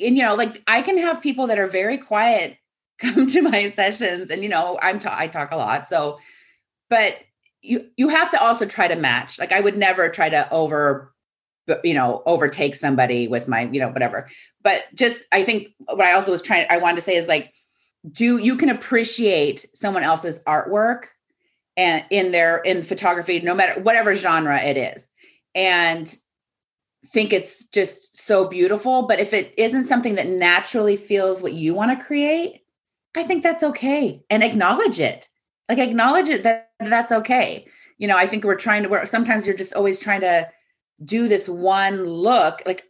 [0.00, 2.56] and you know like i can have people that are very quiet
[2.98, 6.18] come to my sessions and you know i'm ta- i talk a lot so
[6.88, 7.14] but
[7.64, 11.12] you you have to also try to match like i would never try to over
[11.82, 14.28] you know overtake somebody with my you know whatever
[14.62, 17.52] but just i think what i also was trying i wanted to say is like
[18.12, 21.04] do you can appreciate someone else's artwork
[21.76, 25.10] and in their in photography no matter whatever genre it is
[25.54, 26.14] and
[27.06, 29.02] think it's just so beautiful.
[29.02, 32.62] But if it isn't something that naturally feels what you want to create,
[33.16, 35.28] I think that's okay and acknowledge it.
[35.68, 37.66] Like acknowledge it that that's okay.
[37.98, 39.06] You know, I think we're trying to work.
[39.06, 40.50] Sometimes you're just always trying to
[41.04, 42.62] do this one look.
[42.66, 42.84] Like,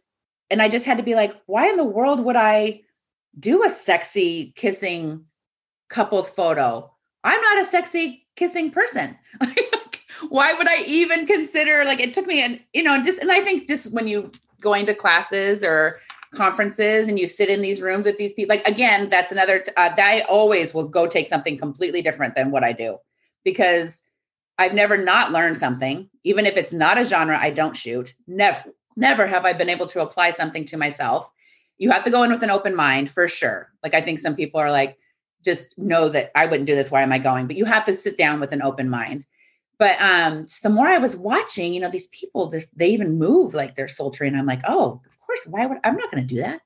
[0.49, 2.81] and I just had to be like, why in the world would I
[3.39, 5.25] do a sexy kissing
[5.89, 6.91] couples photo?
[7.23, 9.17] I'm not a sexy kissing person.
[9.41, 13.31] Like why would I even consider like it took me and you know just and
[13.31, 15.99] I think just when you going to classes or
[16.35, 19.89] conferences and you sit in these rooms with these people like again that's another uh,
[19.89, 22.97] that I always will go take something completely different than what I do
[23.43, 24.03] because
[24.57, 26.09] I've never not learned something.
[26.23, 28.63] Even if it's not a genre I don't shoot never
[28.95, 31.29] never have I been able to apply something to myself.
[31.77, 33.69] You have to go in with an open mind for sure.
[33.83, 34.97] Like I think some people are like
[35.43, 36.89] just know that I wouldn't do this.
[36.89, 37.47] Why am I going?
[37.47, 39.25] But you have to sit down with an open mind
[39.77, 43.53] but um the more i was watching you know these people this they even move
[43.53, 46.35] like they're sultry and i'm like oh of course why would i'm not going to
[46.35, 46.61] do that.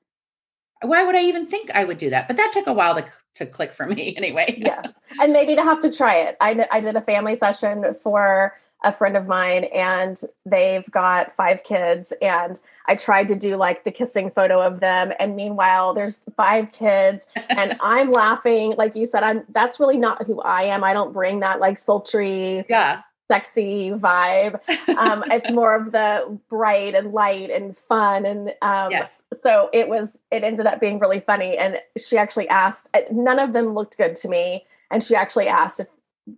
[0.82, 2.26] Why would i even think i would do that?
[2.26, 4.54] But that took a while to, to click for me anyway.
[4.64, 6.36] Yes and maybe to have to try it.
[6.40, 11.62] I, I did a family session for a friend of mine and they've got five
[11.64, 16.22] kids and i tried to do like the kissing photo of them and meanwhile there's
[16.36, 18.74] five kids and i'm laughing.
[18.76, 20.82] Like you said i'm that's really not who i am.
[20.84, 23.02] I don't bring that like sultry yeah.
[23.28, 24.60] sexy vibe.
[24.96, 29.10] Um it's more of the bright and light and fun and um yes.
[29.42, 33.52] so it was it ended up being really funny and she actually asked none of
[33.52, 35.86] them looked good to me and she actually asked if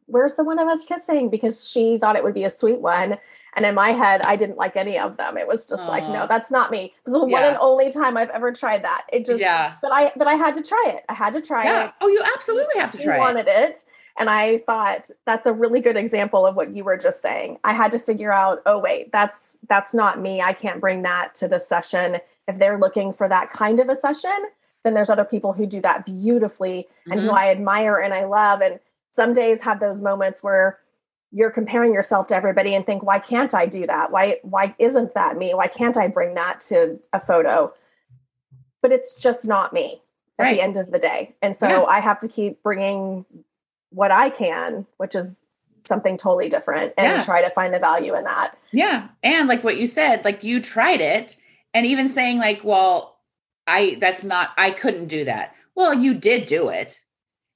[0.06, 1.30] where's the one of us kissing?
[1.30, 3.18] Because she thought it would be a sweet one.
[3.54, 5.36] And in my head, I didn't like any of them.
[5.36, 5.88] It was just Aww.
[5.88, 6.84] like, no, that's not me.
[6.84, 7.32] It was the yeah.
[7.32, 9.04] one and only time I've ever tried that.
[9.12, 9.74] It just, yeah.
[9.82, 11.04] but I, but I had to try it.
[11.08, 11.86] I had to try yeah.
[11.86, 11.92] it.
[12.00, 13.84] Oh, you absolutely have to try I wanted it.
[14.18, 17.58] And I thought that's a really good example of what you were just saying.
[17.64, 20.42] I had to figure out, oh wait, that's that's not me.
[20.42, 22.18] I can't bring that to the session.
[22.46, 24.48] If they're looking for that kind of a session,
[24.84, 27.28] then there's other people who do that beautifully and mm-hmm.
[27.28, 28.60] who I admire and I love.
[28.60, 28.80] And
[29.12, 30.78] some days have those moments where
[31.30, 34.10] you're comparing yourself to everybody and think why can't i do that?
[34.10, 35.54] Why why isn't that me?
[35.54, 37.72] Why can't i bring that to a photo?
[38.80, 40.02] But it's just not me
[40.38, 40.56] at right.
[40.56, 41.34] the end of the day.
[41.40, 41.82] And so yeah.
[41.84, 43.24] i have to keep bringing
[43.90, 45.46] what i can which is
[45.84, 47.24] something totally different and yeah.
[47.24, 48.56] try to find the value in that.
[48.70, 49.08] Yeah.
[49.22, 51.36] And like what you said like you tried it
[51.74, 53.18] and even saying like well
[53.66, 55.54] i that's not i couldn't do that.
[55.74, 57.01] Well you did do it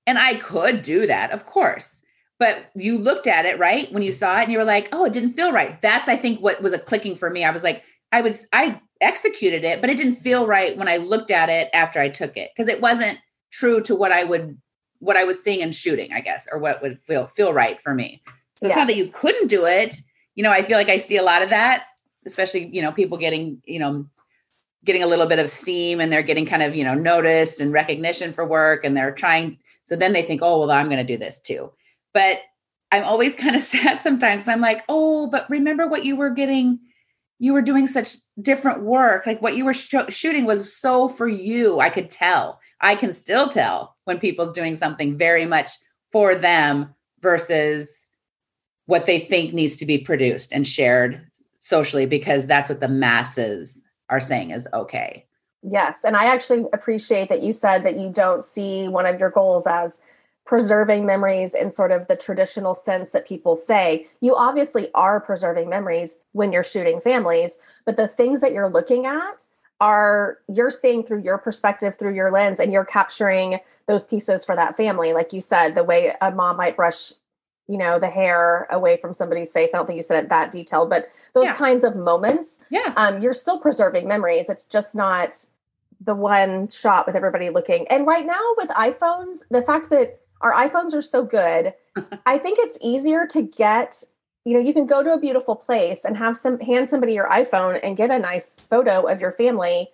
[0.07, 2.03] and I could do that, of course.
[2.39, 3.91] But you looked at it, right?
[3.93, 5.81] When you saw it and you were like, oh, it didn't feel right.
[5.81, 7.45] That's, I think, what was a clicking for me.
[7.45, 10.99] I was like, I was, I executed it, but it didn't feel right when I
[10.99, 13.19] looked at it after I took it because it wasn't
[13.51, 14.59] true to what I would,
[15.01, 17.95] what I was seeing and shooting, I guess, or what would feel, feel right for
[17.95, 18.23] me.
[18.57, 18.73] So yes.
[18.73, 19.97] it's not that you couldn't do it.
[20.35, 21.85] You know, I feel like I see a lot of that,
[22.27, 24.07] especially, you know, people getting, you know,
[24.85, 27.73] getting a little bit of steam and they're getting kind of, you know, noticed and
[27.73, 31.13] recognition for work and they're trying so then they think, oh, well, I'm going to
[31.13, 31.73] do this too.
[32.13, 32.39] But
[32.93, 34.47] I'm always kind of sad sometimes.
[34.47, 36.79] I'm like, oh, but remember what you were getting?
[37.39, 39.27] You were doing such different work.
[39.27, 41.81] Like what you were sh- shooting was so for you.
[41.81, 42.61] I could tell.
[42.81, 45.71] I can still tell when people's doing something very much
[46.13, 48.07] for them versus
[48.87, 51.21] what they think needs to be produced and shared
[51.61, 55.26] socially because that's what the masses are saying is okay.
[55.69, 56.05] Yes.
[56.05, 59.67] And I actually appreciate that you said that you don't see one of your goals
[59.67, 60.01] as
[60.45, 64.07] preserving memories in sort of the traditional sense that people say.
[64.21, 69.07] You obviously are preserving memories when you're shooting families, but the things that you're looking
[69.07, 69.49] at
[69.81, 74.57] are you're seeing through your perspective through your lens and you're capturing those pieces for
[74.57, 77.13] that family like you said the way a mom might brush
[77.69, 80.51] you know the hair away from somebody's face i don't think you said it that
[80.51, 81.55] detailed but those yeah.
[81.55, 85.47] kinds of moments yeah um, you're still preserving memories it's just not
[86.01, 90.53] the one shot with everybody looking and right now with iphones the fact that our
[90.53, 91.75] iPhones are so good.
[92.27, 94.03] I think it's easier to get,
[94.45, 97.29] you know, you can go to a beautiful place and have some hand somebody your
[97.29, 99.89] iPhone and get a nice photo of your family.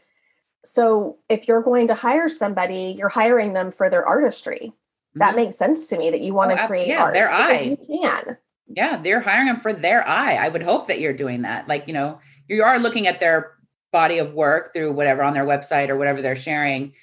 [0.65, 4.73] So if you're going to hire somebody, you're hiring them for their artistry.
[4.73, 5.19] Mm-hmm.
[5.19, 7.15] That makes sense to me that you want oh, to create yeah, art.
[7.15, 7.61] Their eye.
[7.61, 8.37] You can.
[8.69, 10.35] Yeah, they're hiring them for their eye.
[10.35, 11.69] I would hope that you're doing that.
[11.69, 13.53] Like, you know, you are looking at their
[13.93, 16.95] body of work through whatever on their website or whatever they're sharing.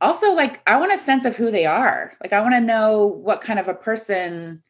[0.00, 2.12] Also like i want a sense of who they are.
[2.22, 4.62] Like i want to know what kind of a person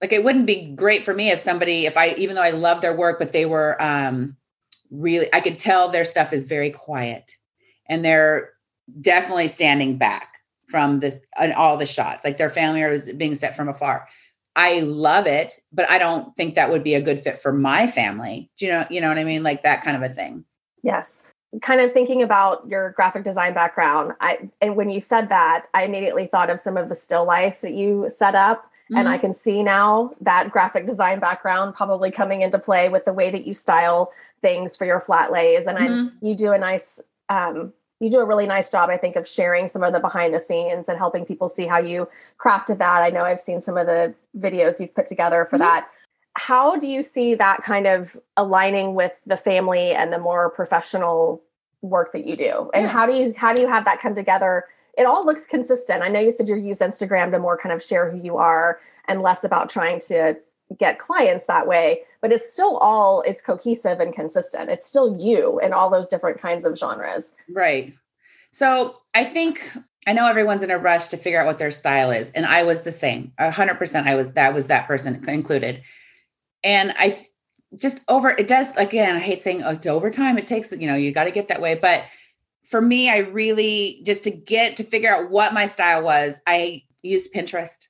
[0.00, 2.82] like it wouldn't be great for me if somebody if i even though i love
[2.82, 4.36] their work but they were um
[4.90, 7.32] really i could tell their stuff is very quiet
[7.88, 8.50] and they're
[9.00, 10.34] definitely standing back
[10.68, 12.24] from the uh, all the shots.
[12.24, 14.08] Like their family is being set from afar.
[14.56, 17.86] I love it but i don't think that would be a good fit for my
[17.86, 18.50] family.
[18.58, 19.42] Do you know you know what i mean?
[19.42, 20.44] Like that kind of a thing
[20.84, 21.26] yes
[21.62, 25.84] kind of thinking about your graphic design background i and when you said that i
[25.84, 28.96] immediately thought of some of the still life that you set up mm-hmm.
[28.96, 29.22] and i mm-hmm.
[29.22, 33.46] can see now that graphic design background probably coming into play with the way that
[33.46, 36.08] you style things for your flat lays and mm-hmm.
[36.08, 39.26] I, you do a nice um, you do a really nice job i think of
[39.26, 43.02] sharing some of the behind the scenes and helping people see how you crafted that
[43.02, 45.64] i know i've seen some of the videos you've put together for mm-hmm.
[45.64, 45.88] that
[46.36, 51.42] how do you see that kind of aligning with the family and the more professional
[51.82, 52.70] work that you do?
[52.74, 52.88] And yeah.
[52.88, 54.64] how do you how do you have that come together?
[54.96, 56.02] It all looks consistent.
[56.02, 58.80] I know you said you use instagram to more kind of share who you are
[59.06, 60.36] and less about trying to
[60.78, 64.70] get clients that way but it's still all it's cohesive and consistent.
[64.70, 67.34] It's still you in all those different kinds of genres.
[67.50, 67.92] Right.
[68.50, 69.70] So i think
[70.06, 72.62] i know everyone's in a rush to figure out what their style is and i
[72.62, 73.32] was the same.
[73.38, 75.82] 100% i was that was that person included
[76.64, 77.18] and I
[77.76, 79.16] just over it does again.
[79.16, 80.38] I hate saying oh, it's overtime.
[80.38, 82.04] It takes you know you got to get that way, but
[82.68, 86.40] for me, I really just to get to figure out what my style was.
[86.46, 87.86] I used Pinterest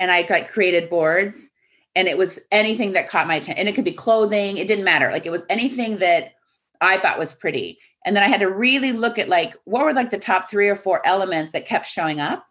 [0.00, 1.50] and I got created boards
[1.96, 4.84] and it was anything that caught my attention and it could be clothing it didn't
[4.84, 6.32] matter like it was anything that
[6.80, 9.92] i thought was pretty and then i had to really look at like what were
[9.92, 12.46] like the top three or four elements that kept showing up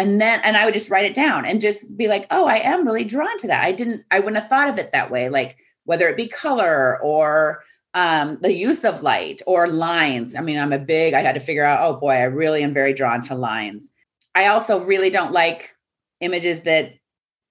[0.00, 2.56] and then and i would just write it down and just be like oh i
[2.56, 3.62] am really drawn to that.
[3.62, 6.98] I didn't i wouldn't have thought of it that way like whether it be color
[7.02, 10.34] or um, the use of light or lines.
[10.34, 12.72] I mean i'm a big i had to figure out oh boy i really am
[12.72, 13.92] very drawn to lines.
[14.34, 15.76] I also really don't like
[16.20, 16.94] images that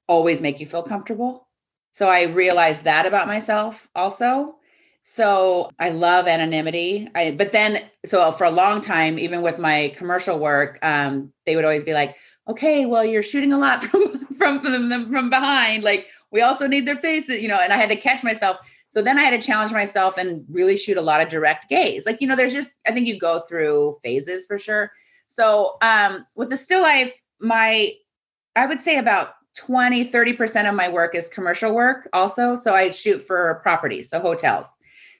[0.07, 1.47] always make you feel comfortable.
[1.91, 4.55] So i realized that about myself also.
[5.01, 7.09] So I love anonymity.
[7.15, 11.55] I but then so for a long time, even with my commercial work, um, they
[11.55, 12.15] would always be like,
[12.49, 15.83] okay, well, you're shooting a lot from from from from behind.
[15.83, 17.59] Like we also need their faces, you know.
[17.59, 18.57] And I had to catch myself.
[18.89, 22.05] So then I had to challenge myself and really shoot a lot of direct gaze.
[22.05, 24.91] Like you know, there's just I think you go through phases for sure.
[25.27, 27.93] So um, with the still life, my
[28.55, 32.55] I would say about 20 30% of my work is commercial work also.
[32.55, 34.67] So I shoot for properties, so hotels.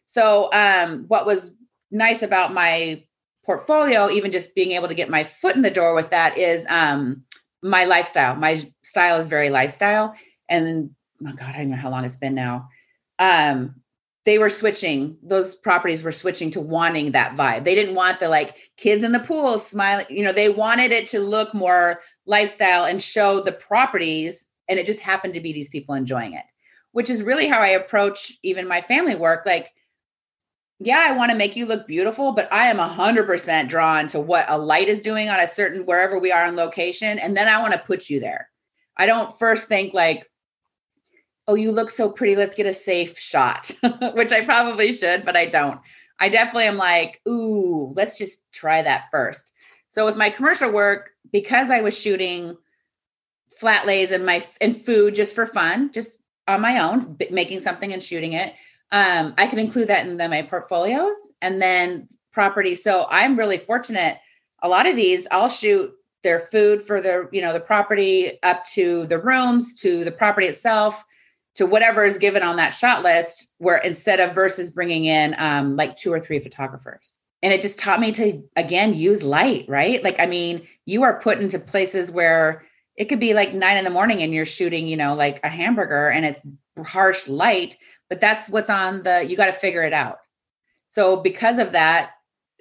[0.06, 1.56] So um, what was
[1.92, 3.04] nice about my
[3.50, 6.64] portfolio, even just being able to get my foot in the door with that, is
[6.70, 7.24] um,
[7.64, 8.36] my lifestyle.
[8.36, 10.14] My style is very lifestyle.
[10.48, 10.92] And
[11.26, 12.70] oh God, I don't know how long it's been now.
[13.18, 13.82] Um,
[14.24, 17.64] they were switching, those properties were switching to wanting that vibe.
[17.64, 21.08] They didn't want the like kids in the pool smiling, you know, they wanted it
[21.08, 24.48] to look more lifestyle and show the properties.
[24.68, 26.46] And it just happened to be these people enjoying it,
[26.92, 29.48] which is really how I approach even my family work.
[29.48, 29.72] Like,
[30.80, 34.46] yeah, I want to make you look beautiful, but I am 100% drawn to what
[34.48, 37.20] a light is doing on a certain wherever we are in location.
[37.20, 38.50] And then I want to put you there.
[38.96, 40.26] I don't first think like,
[41.48, 42.38] oh, you look so pretty.
[42.38, 43.72] Let's get a safe shot,
[44.14, 45.82] which I probably should, but I don't.
[46.18, 49.52] I definitely am like, ooh, let's just try that first.
[49.90, 52.56] So with my commercial work, because I was shooting
[53.60, 57.92] flat lays and my and food just for fun, just on my own, making something
[57.92, 58.54] and shooting it
[58.92, 62.76] um, I can include that in the, my portfolios and then property.
[62.76, 64.18] So I'm really fortunate.
[64.62, 65.92] A lot of these I'll shoot
[66.24, 70.48] their food for the, you know, the property up to the rooms, to the property
[70.48, 71.04] itself,
[71.56, 75.76] to whatever is given on that shot list, where instead of versus bringing in um,
[75.76, 77.18] like two or three photographers.
[77.42, 80.04] And it just taught me to, again, use light, right?
[80.04, 82.66] Like, I mean, you are put into places where
[82.98, 85.48] it could be like nine in the morning and you're shooting, you know, like a
[85.48, 86.42] hamburger and it's
[86.86, 87.78] harsh light,
[88.10, 90.18] but that's what's on the, you got to figure it out.
[90.90, 92.12] So because of that,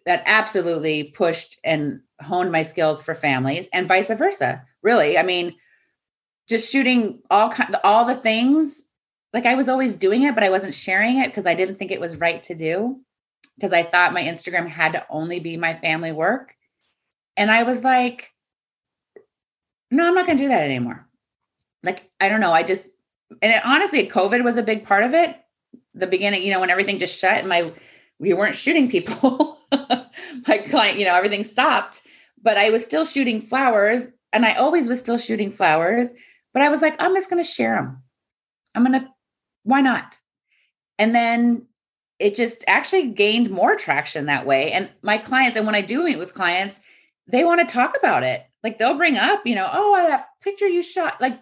[0.07, 4.63] that absolutely pushed and honed my skills for families and vice versa.
[4.83, 5.19] Really.
[5.19, 5.55] I mean,
[6.49, 8.87] just shooting all kind all the things
[9.35, 11.91] like I was always doing it, but I wasn't sharing it because I didn't think
[11.91, 13.01] it was right to do
[13.57, 16.55] because I thought my Instagram had to only be my family work.
[17.37, 18.33] And I was like,
[19.91, 21.07] no, I'm not going to do that anymore.
[21.83, 22.53] Like, I don't know.
[22.53, 22.89] I just,
[23.43, 25.37] and it, honestly, COVID was a big part of it.
[25.95, 27.73] The beginning, you know, when everything just shut and my,
[28.19, 29.59] we weren't shooting people.
[30.47, 32.03] my client, you know, everything stopped,
[32.43, 36.09] but I was still shooting flowers and I always was still shooting flowers.
[36.53, 38.03] But I was like, I'm just going to share them.
[38.75, 39.09] I'm going to,
[39.65, 40.17] why not?
[40.99, 41.67] And then
[42.19, 44.73] it just actually gained more traction that way.
[44.73, 46.81] And my clients, and when I do meet with clients,
[47.29, 48.45] they want to talk about it.
[48.65, 51.21] Like they'll bring up, you know, oh, that picture you shot.
[51.21, 51.39] Like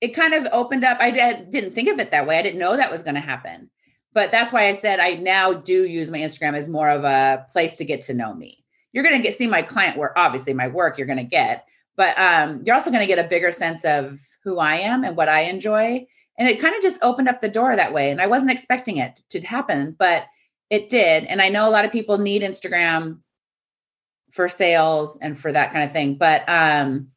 [0.00, 0.98] it kind of opened up.
[1.00, 2.38] I didn't think of it that way.
[2.38, 3.70] I didn't know that was going to happen.
[4.12, 7.46] But that's why I said I now do use my Instagram as more of a
[7.52, 8.64] place to get to know me.
[8.92, 11.66] You're going to get see my client work, obviously my work you're going to get,
[11.96, 15.16] but um, you're also going to get a bigger sense of who I am and
[15.16, 16.06] what I enjoy.
[16.38, 18.10] And it kind of just opened up the door that way.
[18.10, 20.24] And I wasn't expecting it to happen, but
[20.70, 21.24] it did.
[21.24, 23.18] And I know a lot of people need Instagram
[24.30, 26.14] for sales and for that kind of thing.
[26.14, 27.08] But um,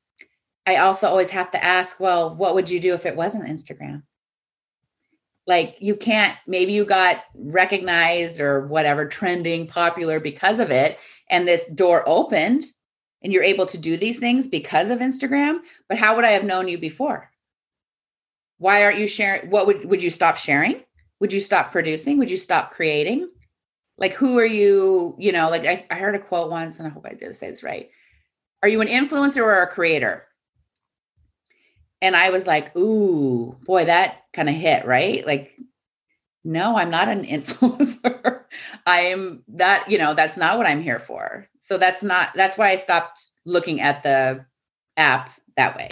[0.65, 4.03] I also always have to ask, well, what would you do if it wasn't Instagram?
[5.45, 10.97] Like you can't, maybe you got recognized or whatever, trending, popular because of it.
[11.29, 12.63] And this door opened
[13.21, 15.59] and you're able to do these things because of Instagram.
[15.89, 17.29] But how would I have known you before?
[18.57, 19.49] Why aren't you sharing?
[19.49, 20.81] What would would you stop sharing?
[21.19, 22.17] Would you stop producing?
[22.19, 23.29] Would you stop creating?
[23.97, 25.15] Like who are you?
[25.19, 27.49] You know, like I, I heard a quote once, and I hope I did say
[27.49, 27.89] this right.
[28.61, 30.25] Are you an influencer or a creator?
[32.03, 35.25] And I was like, ooh, boy, that kind of hit, right?
[35.25, 35.57] Like,
[36.43, 38.41] no, I'm not an influencer.
[38.85, 41.47] I am that, you know, that's not what I'm here for.
[41.61, 44.45] So that's not, that's why I stopped looking at the
[44.97, 45.91] app that way.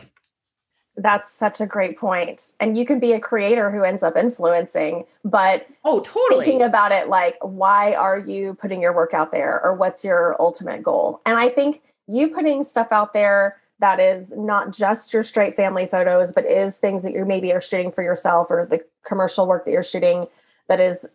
[0.97, 2.55] That's such a great point.
[2.59, 6.91] And you can be a creator who ends up influencing, but oh, totally thinking about
[6.91, 11.21] it like, why are you putting your work out there or what's your ultimate goal?
[11.25, 15.85] And I think you putting stuff out there that is not just your straight family
[15.85, 19.65] photos, but is things that you maybe are shooting for yourself or the commercial work
[19.65, 20.27] that you're shooting
[20.67, 21.09] that is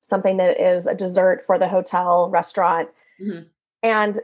[0.00, 2.88] something that is a dessert for the hotel restaurant.
[3.20, 3.44] Mm-hmm.
[3.82, 4.20] And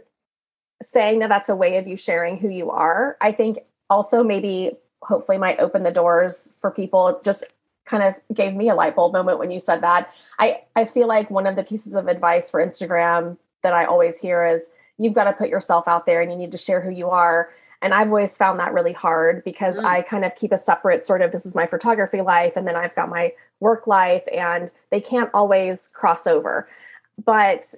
[0.82, 4.72] saying that that's a way of you sharing who you are, I think also maybe
[5.02, 7.44] hopefully might open the doors for people just
[7.84, 11.06] kind of gave me a light bulb moment when you said that i i feel
[11.06, 15.12] like one of the pieces of advice for instagram that i always hear is you've
[15.12, 17.50] got to put yourself out there and you need to share who you are
[17.84, 19.84] and i've always found that really hard because mm.
[19.84, 22.74] i kind of keep a separate sort of this is my photography life and then
[22.74, 26.68] i've got my work life and they can't always cross over
[27.24, 27.74] but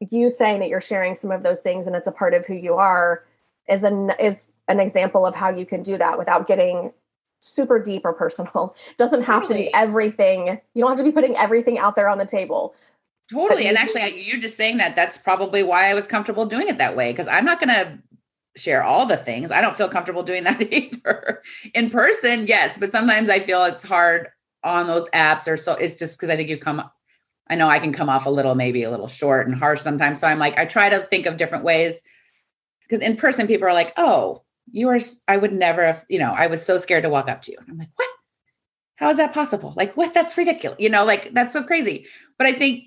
[0.00, 2.54] you saying that you're sharing some of those things and it's a part of who
[2.54, 3.24] you are
[3.68, 6.92] is an is an example of how you can do that without getting
[7.40, 8.74] super deep or personal.
[8.96, 9.64] Doesn't have totally.
[9.64, 10.60] to be everything.
[10.74, 12.74] You don't have to be putting everything out there on the table.
[13.30, 13.66] Totally.
[13.66, 16.96] And actually, you're just saying that that's probably why I was comfortable doing it that
[16.96, 17.98] way because I'm not going to
[18.56, 19.50] share all the things.
[19.50, 21.42] I don't feel comfortable doing that either.
[21.74, 24.28] In person, yes, but sometimes I feel it's hard
[24.62, 26.82] on those apps or so it's just because I think you come
[27.50, 30.20] I know I can come off a little maybe a little short and harsh sometimes.
[30.20, 32.02] So I'm like I try to think of different ways
[32.82, 34.98] because in person people are like, "Oh, you are
[35.28, 37.58] i would never have you know i was so scared to walk up to you
[37.58, 38.08] and i'm like what
[38.96, 42.06] how is that possible like what that's ridiculous you know like that's so crazy
[42.38, 42.84] but i think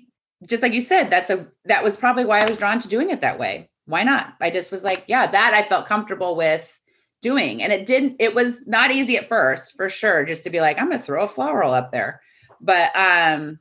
[0.48, 3.10] just like you said that's a that was probably why i was drawn to doing
[3.10, 4.34] it that way why not?
[4.40, 6.80] I just was like yeah that i felt comfortable with
[7.20, 7.62] doing.
[7.62, 10.78] And it didn't it was not easy at first for sure just to be like
[10.78, 12.20] i'm gonna throw a flower roll up there.
[12.60, 13.58] But um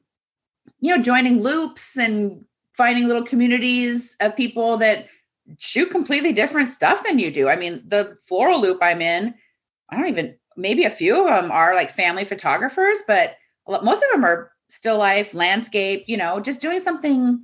[0.80, 5.08] you know joining loops and finding little communities of people that
[5.58, 7.50] shoot completely different stuff than you do.
[7.50, 9.34] I mean, the floral loop I'm in,
[9.90, 13.36] I don't even, maybe a few of them are like family photographers, but
[13.68, 17.42] most of them are still life, landscape, you know, just doing something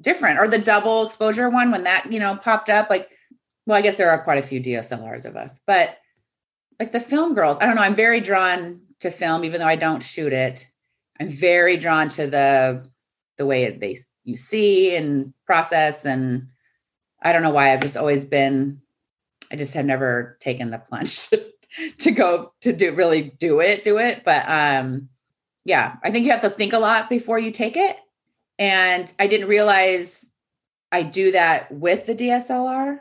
[0.00, 0.38] different.
[0.38, 3.10] Or the double exposure one, when that, you know, popped up, like,
[3.66, 5.96] well, I guess there are quite a few DSLRs of us, but
[6.78, 9.76] like the film girls, I don't know, I'm very drawn to film, even though I
[9.76, 10.66] don't shoot it.
[11.20, 12.88] I'm very drawn to the
[13.36, 16.48] the way they you see and process and
[17.22, 18.80] I don't know why I've just always been,
[19.50, 21.46] I just have never taken the plunge to,
[21.98, 24.22] to go to do really do it, do it.
[24.24, 25.08] But um,
[25.64, 27.96] yeah, I think you have to think a lot before you take it.
[28.58, 30.30] And I didn't realize
[30.92, 33.00] I do that with the DSLR.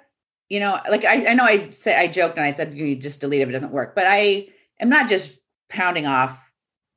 [0.50, 3.22] you know, like I, I know I say I joked and I said you just
[3.22, 4.48] delete it if it doesn't work, but I
[4.80, 5.38] am not just
[5.70, 6.38] pounding off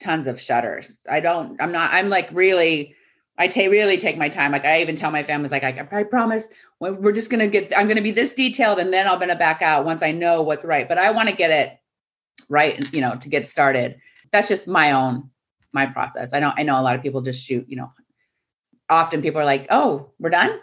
[0.00, 0.98] tons of shutters.
[1.08, 2.94] I don't, I'm not, I'm like really,
[3.38, 4.52] I take really take my time.
[4.52, 6.48] Like I even tell my families, like I, I promise
[6.80, 9.84] we're just gonna get, I'm gonna be this detailed, and then I'm gonna back out
[9.84, 10.88] once I know what's right.
[10.88, 11.78] But I want to get it
[12.48, 13.98] right, you know, to get started.
[14.32, 15.30] That's just my own
[15.72, 16.32] my process.
[16.32, 16.58] I don't.
[16.58, 17.66] I know a lot of people just shoot.
[17.68, 17.92] You know,
[18.88, 20.58] often people are like, "Oh, we're done.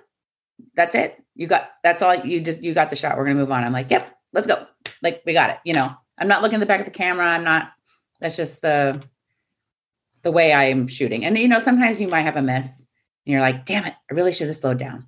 [0.76, 1.22] That's it.
[1.36, 1.70] You got.
[1.84, 2.16] That's all.
[2.16, 3.18] You just you got the shot.
[3.18, 4.66] We're gonna move on." I'm like, "Yep, let's go.
[5.02, 7.28] Like we got it." You know, I'm not looking at the back of the camera.
[7.28, 7.72] I'm not.
[8.20, 9.04] That's just the
[10.24, 11.24] the way I'm shooting.
[11.24, 12.80] And you know, sometimes you might have a miss
[13.26, 15.06] and you're like, damn it, I really should have slowed down.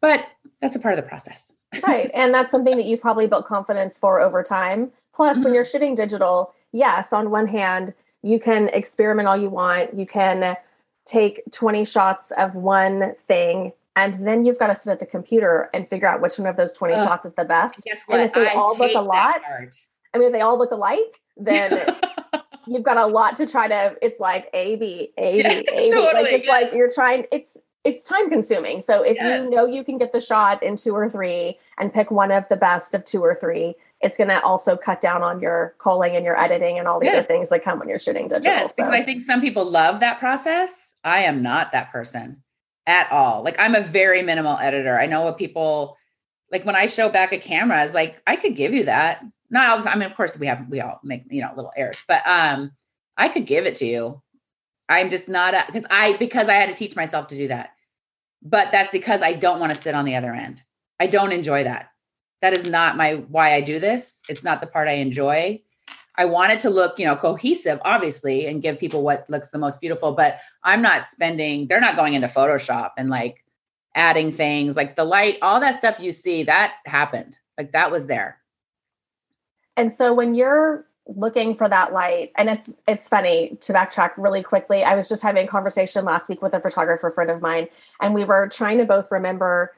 [0.00, 0.26] But
[0.60, 1.54] that's a part of the process.
[1.86, 2.10] right.
[2.14, 4.90] And that's something that you've probably built confidence for over time.
[5.14, 5.44] Plus, mm-hmm.
[5.44, 9.94] when you're shooting digital, yes, on one hand, you can experiment all you want.
[9.94, 10.56] You can
[11.08, 15.70] take 20 shots of one thing and then you've got to sit at the computer
[15.74, 17.00] and figure out which one of those 20 Ugh.
[17.00, 17.88] shots is the best.
[18.08, 19.40] And if they I all look a lot,
[20.14, 21.96] I mean, if they all look alike, then
[22.68, 25.90] you've got a lot to try to it's like a b a b a b
[25.90, 29.44] totally, like it's like you're trying it's it's time consuming so if yes.
[29.44, 32.48] you know you can get the shot in two or three and pick one of
[32.48, 36.14] the best of two or three it's going to also cut down on your culling
[36.14, 37.12] and your editing and all the yeah.
[37.12, 38.84] other things that come when you're shooting digital yes so.
[38.84, 42.42] because i think some people love that process i am not that person
[42.86, 45.96] at all like i'm a very minimal editor i know what people
[46.52, 49.70] like when i show back a camera is like i could give you that not
[49.70, 49.94] all the time.
[49.94, 52.72] I mean, of course we have we all make you know little errors, but um
[53.16, 54.22] I could give it to you.
[54.88, 57.70] I'm just not because I because I had to teach myself to do that.
[58.42, 60.62] But that's because I don't want to sit on the other end.
[61.00, 61.90] I don't enjoy that.
[62.40, 64.22] That is not my why I do this.
[64.28, 65.62] It's not the part I enjoy.
[66.18, 69.58] I want it to look, you know, cohesive, obviously, and give people what looks the
[69.58, 70.12] most beautiful.
[70.12, 73.44] But I'm not spending, they're not going into Photoshop and like
[73.94, 77.38] adding things like the light, all that stuff you see, that happened.
[77.56, 78.38] Like that was there.
[79.76, 84.42] And so when you're looking for that light and it's it's funny to backtrack really
[84.42, 87.66] quickly i was just having a conversation last week with a photographer friend of mine
[88.02, 89.74] and we were trying to both remember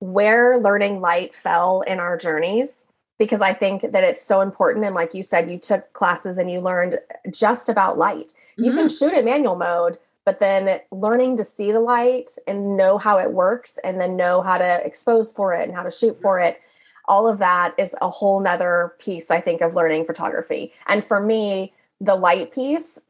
[0.00, 2.84] where learning light fell in our journeys
[3.22, 6.50] because i think that it's so important and like you said you took classes and
[6.50, 6.98] you learned
[7.30, 8.64] just about light mm-hmm.
[8.64, 9.06] you can mm-hmm.
[9.06, 13.30] shoot in manual mode but then learning to see the light and know how it
[13.32, 16.60] works and then know how to expose for it and how to shoot for it
[17.06, 20.72] all of that is a whole nother piece, I think, of learning photography.
[20.86, 23.02] And for me, the light piece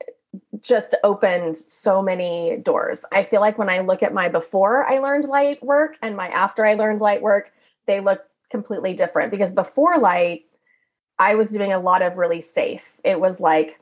[0.61, 3.05] just opened so many doors.
[3.13, 6.29] I feel like when I look at my before I learned light work and my
[6.29, 7.53] after I learned light work,
[7.87, 10.44] they look completely different because before light,
[11.18, 13.00] I was doing a lot of really safe.
[13.05, 13.80] It was like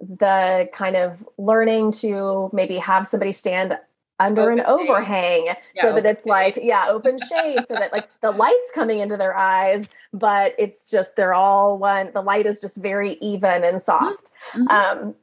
[0.00, 3.78] the kind of learning to maybe have somebody stand
[4.18, 4.90] under open an shade.
[4.90, 6.30] overhang yeah, so that it's shade.
[6.30, 10.90] like yeah open shade so that like the light's coming into their eyes but it's
[10.90, 13.78] just they're all one the light is just very even and mm-hmm.
[13.78, 14.68] soft mm-hmm.
[14.68, 15.14] um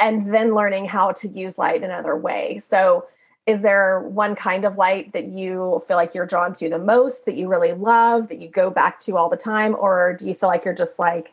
[0.00, 3.06] and then learning how to use light another way so
[3.46, 7.26] is there one kind of light that you feel like you're drawn to the most
[7.26, 10.34] that you really love that you go back to all the time or do you
[10.34, 11.32] feel like you're just like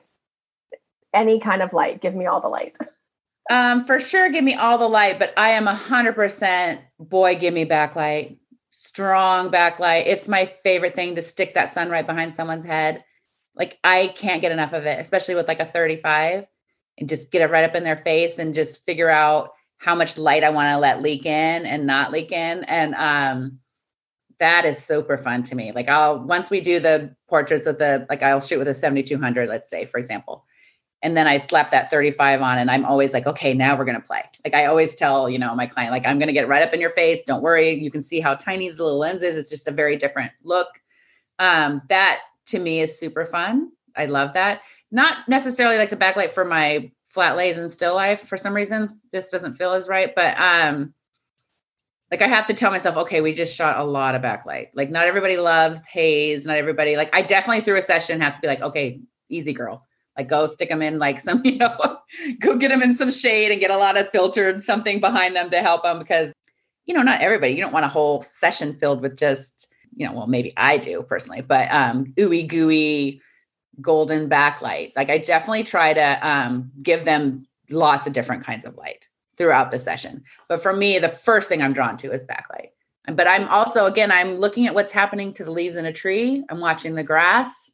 [1.13, 2.77] any kind of light give me all the light
[3.49, 7.37] Um, for sure, give me all the light, but I am a hundred percent boy,
[7.37, 8.37] give me backlight,
[8.69, 10.07] strong backlight.
[10.07, 13.03] It's my favorite thing to stick that sun right behind someone's head.
[13.55, 16.47] Like I can't get enough of it, especially with like a 35
[16.97, 19.51] and just get it right up in their face and just figure out
[19.83, 22.63] how much light I want to let leak in and not leak in.
[22.65, 23.59] And um
[24.39, 25.71] that is super fun to me.
[25.71, 29.47] Like I'll once we do the portraits with the like I'll shoot with a 7200,
[29.49, 30.45] let's say, for example
[31.03, 34.07] and then I slap that 35 on and I'm always like, okay, now we're to
[34.07, 34.23] play.
[34.45, 36.79] Like I always tell, you know, my client, like, I'm to get right up in
[36.79, 37.23] your face.
[37.23, 37.73] Don't worry.
[37.73, 39.35] You can see how tiny the little lens is.
[39.35, 40.69] It's just a very different look.
[41.39, 43.71] Um, that to me is super fun.
[43.97, 44.61] I love that.
[44.91, 48.99] Not necessarily like the backlight for my flat lays and still life for some reason.
[49.11, 50.93] This doesn't feel as right, but, um,
[52.11, 54.67] like I have to tell myself, okay, we just shot a lot of backlight.
[54.75, 56.45] Like not everybody loves haze.
[56.45, 59.83] Not everybody like I definitely through a session have to be like, okay, easy girl
[60.17, 61.77] like go stick them in like some you know
[62.39, 65.49] go get them in some shade and get a lot of filtered something behind them
[65.49, 66.33] to help them because
[66.85, 70.13] you know not everybody you don't want a whole session filled with just you know
[70.13, 73.21] well maybe i do personally but um ooey gooey
[73.81, 78.75] golden backlight like i definitely try to um give them lots of different kinds of
[78.77, 79.07] light
[79.37, 82.69] throughout the session but for me the first thing i'm drawn to is backlight
[83.15, 86.43] but i'm also again i'm looking at what's happening to the leaves in a tree
[86.49, 87.73] i'm watching the grass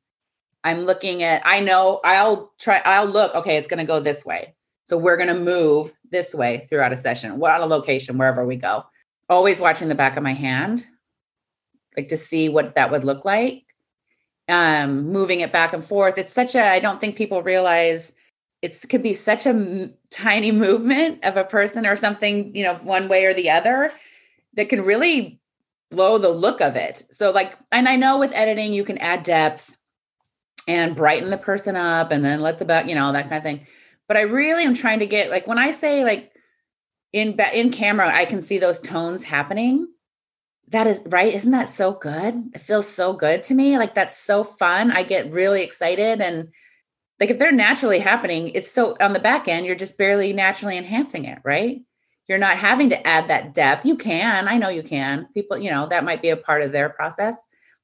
[0.64, 4.26] I'm looking at, I know I'll try, I'll look, okay, it's going to go this
[4.26, 4.56] way.
[4.86, 8.46] So we're going to move this way throughout a session, what on a location, wherever
[8.46, 8.84] we go.
[9.30, 10.86] Always watching the back of my hand.
[11.96, 13.64] like to see what that would look like.
[14.50, 16.18] Um, moving it back and forth.
[16.18, 18.14] It's such a, I don't think people realize
[18.62, 22.76] it could be such a m- tiny movement of a person or something, you know,
[22.76, 23.92] one way or the other
[24.56, 25.40] that can really
[25.92, 27.04] blow the look of it.
[27.12, 29.74] So, like, and I know with editing, you can add depth
[30.68, 33.44] and brighten the person up and then let the back, you know, that kind of
[33.44, 33.68] thing.
[34.08, 36.32] But I really am trying to get, like, when I say, like,
[37.14, 39.88] in in camera i can see those tones happening
[40.70, 41.34] that is right?
[41.34, 42.52] Isn't that so good?
[42.54, 43.78] It feels so good to me.
[43.78, 44.92] Like that's so fun.
[44.92, 46.50] I get really excited and
[47.20, 50.78] like if they're naturally happening it's so on the back end you're just barely naturally
[50.78, 51.82] enhancing it right?
[52.28, 53.86] You're not having to add that depth.
[53.86, 55.28] You can i know you can.
[55.34, 57.36] People you know that might be a part of their process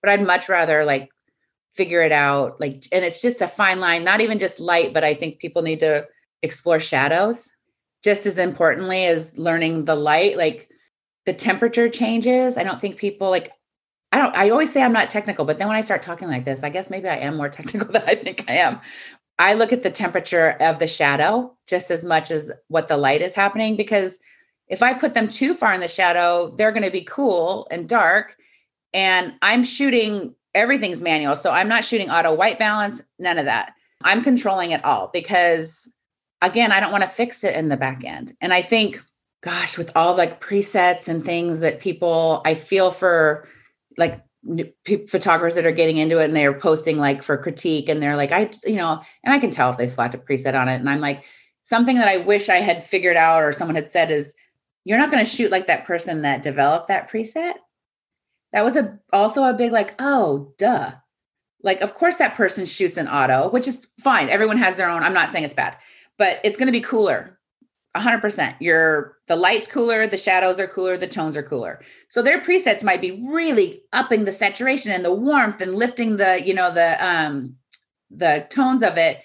[0.01, 1.09] but i'd much rather like
[1.73, 5.03] figure it out like and it's just a fine line not even just light but
[5.03, 6.05] i think people need to
[6.45, 7.49] explore shadows.
[8.03, 10.69] Just as importantly as learning the light, like
[11.25, 12.57] the temperature changes.
[12.57, 13.51] I don't think people like,
[14.11, 16.45] I don't, I always say I'm not technical, but then when I start talking like
[16.45, 18.79] this, I guess maybe I am more technical than I think I am.
[19.37, 23.21] I look at the temperature of the shadow just as much as what the light
[23.21, 24.19] is happening because
[24.67, 27.89] if I put them too far in the shadow, they're going to be cool and
[27.89, 28.37] dark.
[28.93, 31.35] And I'm shooting everything's manual.
[31.35, 33.73] So I'm not shooting auto white balance, none of that.
[34.03, 35.91] I'm controlling it all because
[36.41, 38.35] again, I don't want to fix it in the back end.
[38.41, 39.01] And I think,
[39.45, 43.47] gosh, with all like presets and things that people, I feel for
[43.95, 44.19] like
[45.07, 48.31] photographers that are getting into it and they're posting like for critique and they're like,
[48.31, 50.77] I, you know, and I can tell if they slapped a preset on it.
[50.77, 51.25] And I'm like,
[51.61, 54.33] something that I wish I had figured out or someone had said is,
[54.83, 57.53] you're not going to shoot like that person that developed that preset.
[58.51, 60.91] That was a also a big like, oh, duh.
[61.61, 64.29] Like, of course, that person shoots an auto, which is fine.
[64.29, 65.03] Everyone has their own.
[65.03, 65.77] I'm not saying it's bad
[66.17, 67.34] but it's going to be cooler
[67.95, 71.81] 100% your the lights cooler the shadows are cooler the tones are cooler.
[72.09, 76.45] So their presets might be really upping the saturation and the warmth and lifting the
[76.45, 77.55] you know the um
[78.11, 79.21] the tones of it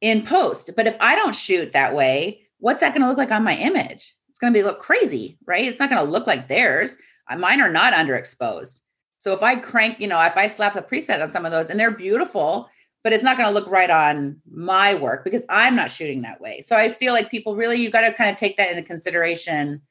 [0.00, 0.70] in post.
[0.76, 3.56] But if i don't shoot that way what's that going to look like on my
[3.56, 4.14] image?
[4.28, 5.64] It's going to be look crazy right?
[5.64, 6.96] It's not going to look like theirs.
[7.30, 8.80] Uh, mine are not underexposed.
[9.18, 11.70] So if i crank you know if i slap a preset on some of those
[11.70, 12.68] and they're beautiful
[13.04, 16.40] but it's not going to look right on my work because I'm not shooting that
[16.40, 16.62] way.
[16.62, 19.82] So I feel like people really, you got to kind of take that into consideration.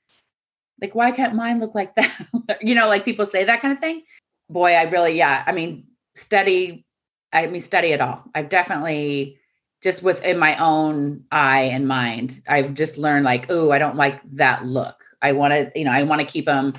[0.81, 2.57] Like, why can't mine look like that?
[2.59, 4.01] you know, like people say that kind of thing.
[4.49, 5.43] Boy, I really, yeah.
[5.45, 5.85] I mean,
[6.15, 6.85] study,
[7.31, 8.23] I mean, study it all.
[8.33, 9.37] I've definitely
[9.83, 14.21] just within my own eye and mind, I've just learned like, oh, I don't like
[14.37, 15.03] that look.
[15.21, 16.73] I want to, you know, I want to keep them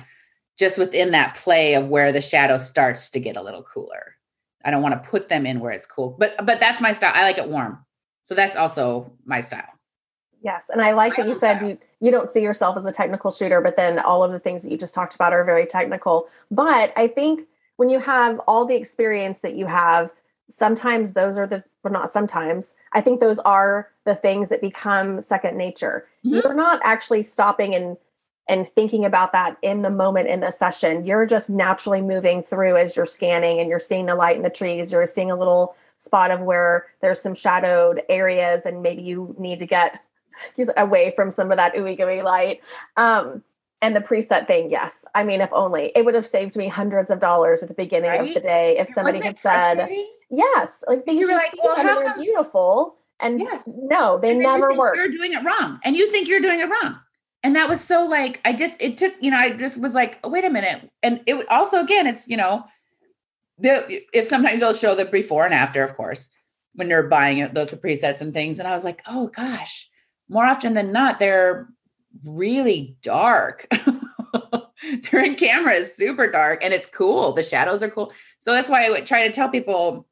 [0.57, 4.14] just within that play of where the shadow starts to get a little cooler.
[4.65, 6.15] I don't want to put them in where it's cool.
[6.19, 7.13] But but that's my style.
[7.15, 7.85] I like it warm.
[8.23, 9.69] So that's also my style.
[10.41, 13.31] Yes, and I like that you said you, you don't see yourself as a technical
[13.31, 16.27] shooter, but then all of the things that you just talked about are very technical.
[16.51, 17.47] But I think
[17.77, 20.11] when you have all the experience that you have,
[20.49, 22.75] sometimes those are the well not sometimes.
[22.93, 26.07] I think those are the things that become second nature.
[26.25, 26.35] Mm-hmm.
[26.35, 27.97] You're not actually stopping and
[28.47, 31.05] and thinking about that in the moment in the session.
[31.05, 34.49] You're just naturally moving through as you're scanning and you're seeing the light in the
[34.49, 34.91] trees.
[34.91, 39.59] You're seeing a little spot of where there's some shadowed areas and maybe you need
[39.59, 39.99] to get
[40.77, 42.61] away from some of that ooey gooey light.
[42.97, 43.43] Um,
[43.81, 45.05] and the preset thing, yes.
[45.15, 48.09] I mean, if only it would have saved me hundreds of dollars at the beginning
[48.09, 48.29] right?
[48.29, 49.87] of the day if somebody had said,
[50.31, 53.63] "Yes," like because you like, well, they're beautiful, and yes.
[53.67, 54.95] no, they never work.
[54.95, 56.99] You're doing it wrong, and you think you're doing it wrong
[57.45, 60.17] and that was so like i just it took you know i just was like
[60.23, 60.89] oh, wait a minute.
[61.03, 62.65] And it also again it's you know
[63.59, 66.29] the if sometimes they'll show the before and after of course
[66.73, 68.57] when you're buying it those the presets and things.
[68.57, 69.87] And i was like oh gosh
[70.27, 71.69] more often than not they're
[72.23, 73.67] really dark.
[75.11, 77.31] They're in camera is super dark and it's cool.
[77.31, 78.11] The shadows are cool.
[78.39, 80.07] So that's why i would try to tell people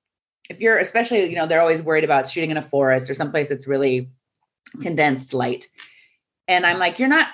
[0.49, 3.49] if you're especially you know they're always worried about shooting in a forest or someplace
[3.49, 4.09] that's really
[4.81, 5.67] condensed light
[6.47, 7.27] and I'm like, you're not,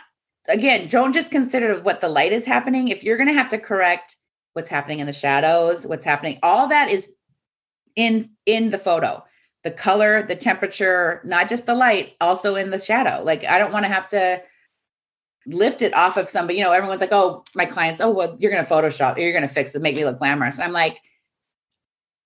[0.47, 2.89] again, don't just consider what the light is happening.
[2.89, 4.15] If you're going to have to correct
[4.53, 7.11] what's happening in the shadows, what's happening, all that is
[7.95, 9.23] in in the photo.
[9.63, 13.23] The color, the temperature, not just the light, also in the shadow.
[13.23, 14.41] Like I don't want to have to
[15.45, 16.57] lift it off of somebody.
[16.57, 19.75] You know, everyone's like, "Oh, my clients, oh, well, you're to Photoshop, you're to fix
[19.75, 20.97] it, make me look glamorous." I'm like,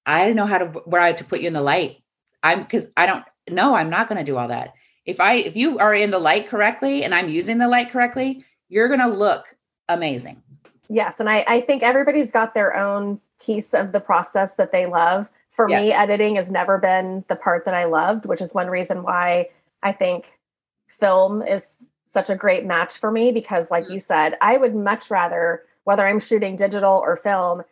[0.05, 2.03] I don't know how to where I have to put you in the light.
[2.43, 3.73] I'm because I don't know.
[3.73, 4.73] I'm not to do all that
[5.05, 8.45] if I if you are in the light correctly and I'm using the light correctly,
[8.69, 9.55] you're gonna look
[9.89, 10.41] amazing.
[10.89, 11.19] Yes.
[11.19, 15.29] And I, I think everybody's got their own piece of the process that they love.
[15.49, 19.03] For me, editing has never been the part that I loved, which is one reason
[19.03, 19.49] why
[19.83, 20.39] I think
[20.87, 23.93] film is such a great match for me because like mm-hmm.
[23.93, 27.63] you said, I would much rather whether I'm shooting digital or film,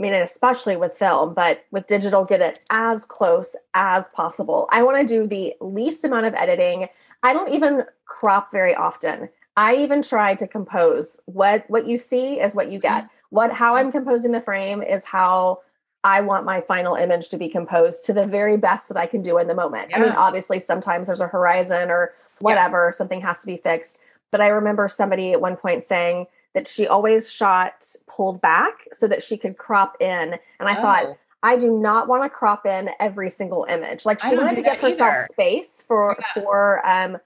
[0.00, 4.66] I mean, especially with film, but with digital, get it as close as possible.
[4.72, 6.88] I want to do the least amount of editing.
[7.22, 9.28] I don't even crop very often.
[9.58, 11.20] I even try to compose.
[11.26, 13.04] What what you see is what you get.
[13.04, 13.14] Mm-hmm.
[13.28, 15.60] What how I'm composing the frame is how
[16.02, 19.20] I want my final image to be composed to the very best that I can
[19.20, 19.90] do in the moment.
[19.90, 19.98] Yeah.
[19.98, 22.90] I mean, obviously, sometimes there's a horizon or whatever, yeah.
[22.92, 24.00] something has to be fixed.
[24.30, 29.06] But I remember somebody at one point saying, that she always shot pulled back so
[29.06, 30.34] that she could crop in.
[30.58, 30.80] And I oh.
[30.80, 34.04] thought, I do not want to crop in every single image.
[34.04, 35.26] Like she wanted to give herself either.
[35.30, 36.42] space for yeah.
[36.42, 37.18] for um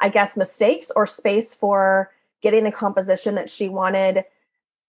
[0.00, 2.10] I guess mistakes or space for
[2.42, 4.24] getting the composition that she wanted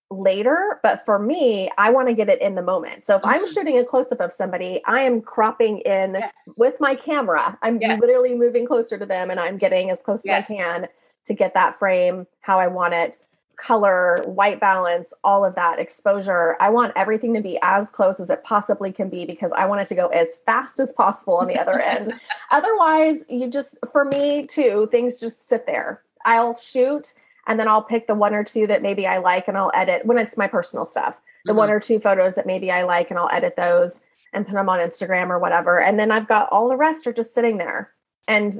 [0.10, 0.80] later.
[0.84, 3.06] But for me, I want to get it in the moment.
[3.06, 3.32] So if mm-hmm.
[3.32, 6.34] I'm shooting a close up of somebody, I am cropping in yes.
[6.58, 7.58] with my camera.
[7.62, 8.00] I'm yes.
[8.00, 10.46] literally moving closer to them and I'm getting as close yes.
[10.50, 10.88] as I can
[11.26, 13.20] to get that frame how I want it
[13.56, 16.58] color, white balance, all of that exposure.
[16.60, 19.82] I want everything to be as close as it possibly can be because I want
[19.82, 22.14] it to go as fast as possible on the other end.
[22.49, 26.02] Otherwise, you just, for me too, things just sit there.
[26.26, 27.14] I'll shoot
[27.47, 30.06] and then I'll pick the one or two that maybe I like and I'll edit
[30.06, 31.20] when it's my personal stuff.
[31.45, 31.58] The mm-hmm.
[31.58, 34.02] one or two photos that maybe I like and I'll edit those
[34.34, 35.80] and put them on Instagram or whatever.
[35.80, 37.91] And then I've got all the rest are just sitting there.
[38.28, 38.56] And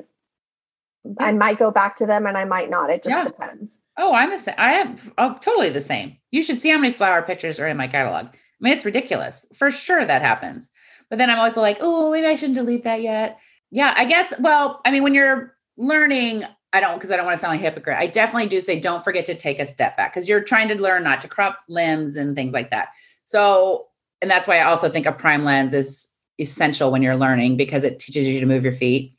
[1.04, 1.14] yeah.
[1.20, 2.90] I might go back to them and I might not.
[2.90, 3.24] It just yeah.
[3.24, 3.80] depends.
[3.98, 4.56] Oh, I'm the same.
[4.58, 6.18] I have oh, totally the same.
[6.32, 8.28] You should see how many flower pictures are in my catalog.
[8.28, 9.46] I mean, it's ridiculous.
[9.56, 10.70] For sure that happens.
[11.10, 13.40] But then I'm always like, oh, maybe I shouldn't delete that yet.
[13.72, 14.34] Yeah, I guess.
[14.40, 16.44] Well, I mean, when you're learning,
[16.74, 17.98] I don't because I don't want to sound like hypocrite.
[17.98, 20.82] I definitely do say don't forget to take a step back because you're trying to
[20.82, 22.90] learn not to crop limbs and things like that.
[23.26, 23.88] So,
[24.22, 26.08] and that's why I also think a prime lens is
[26.40, 29.14] essential when you're learning because it teaches you to move your feet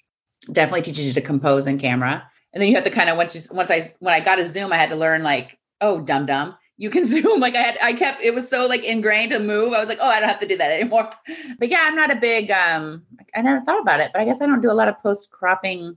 [0.50, 2.28] definitely teaches you to compose in camera.
[2.52, 4.46] And then you have to kind of once you, once I when I got a
[4.46, 6.54] zoom, I had to learn like, oh, dum dum.
[6.76, 7.40] You can zoom.
[7.40, 9.72] Like I had I kept it was so like ingrained to move.
[9.72, 11.10] I was like, oh, I don't have to do that anymore.
[11.58, 14.40] But yeah, I'm not a big um I never thought about it, but I guess
[14.40, 15.96] I don't do a lot of post cropping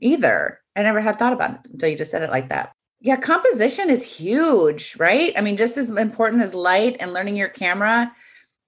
[0.00, 0.60] either.
[0.74, 2.72] I never had thought about it until you just said it like that.
[3.00, 5.32] Yeah, composition is huge, right?
[5.36, 8.10] I mean, just as important as light and learning your camera.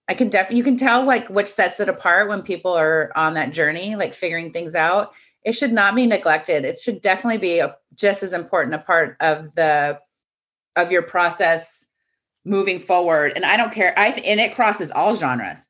[0.09, 3.35] I can definitely you can tell like which sets it apart when people are on
[3.35, 5.13] that journey, like figuring things out.
[5.45, 6.65] It should not be neglected.
[6.65, 9.99] It should definitely be a, just as important a part of the
[10.77, 11.87] of your process
[12.45, 13.33] moving forward.
[13.37, 13.97] And I don't care.
[13.99, 15.69] I and it crosses all genres.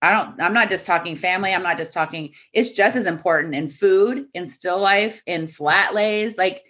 [0.00, 0.40] I don't.
[0.40, 1.52] I'm not just talking family.
[1.52, 2.34] I'm not just talking.
[2.52, 6.36] It's just as important in food, in still life, in flat lays.
[6.36, 6.64] Like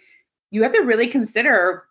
[0.51, 1.85] you have to really consider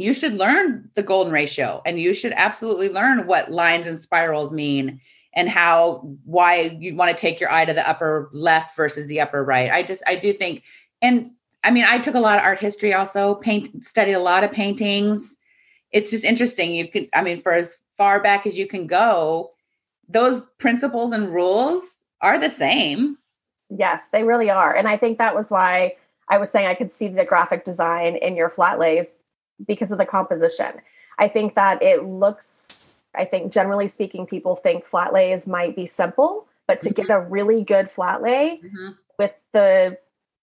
[0.00, 4.50] you should learn the golden ratio and you should absolutely learn what lines and spirals
[4.50, 4.98] mean
[5.34, 9.20] and how why you want to take your eye to the upper left versus the
[9.20, 9.70] upper right.
[9.70, 10.62] I just I do think
[11.02, 11.32] and
[11.64, 14.50] I mean I took a lot of art history also, paint studied a lot of
[14.50, 15.36] paintings.
[15.92, 16.74] It's just interesting.
[16.74, 19.50] You could I mean for as far back as you can go,
[20.08, 21.82] those principles and rules
[22.22, 23.18] are the same.
[23.68, 24.74] Yes, they really are.
[24.74, 25.96] And I think that was why
[26.30, 29.14] I was saying I could see the graphic design in your flat lays
[29.66, 30.80] because of the composition.
[31.18, 35.86] I think that it looks, I think generally speaking, people think flat lays might be
[35.86, 37.02] simple, but to mm-hmm.
[37.02, 38.92] get a really good flat lay mm-hmm.
[39.18, 39.98] with the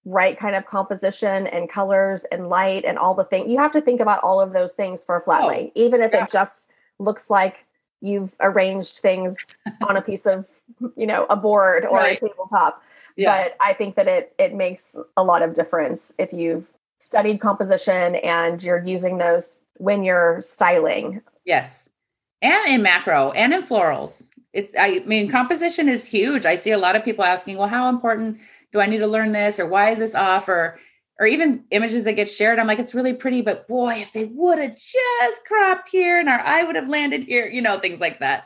[0.05, 3.81] right kind of composition and colors and light and all the things, you have to
[3.81, 6.23] think about all of those things for a flat oh, lay, even if yeah.
[6.23, 7.65] it just looks like
[8.01, 9.57] you've arranged things
[9.87, 10.47] on a piece of
[10.95, 12.21] you know a board or right.
[12.21, 12.83] a tabletop
[13.15, 13.43] yeah.
[13.43, 18.15] but i think that it it makes a lot of difference if you've studied composition
[18.15, 21.21] and you're using those when you're styling.
[21.45, 21.89] Yes.
[22.41, 24.23] And in macro and in florals.
[24.53, 26.45] It, I mean, composition is huge.
[26.45, 28.39] I see a lot of people asking, well, how important
[28.71, 29.59] do I need to learn this?
[29.59, 30.47] Or why is this off?
[30.47, 30.79] Or,
[31.19, 32.59] or even images that get shared.
[32.59, 36.29] I'm like, it's really pretty, but boy, if they would have just cropped here and
[36.29, 38.45] our eye would have landed here, you know, things like that.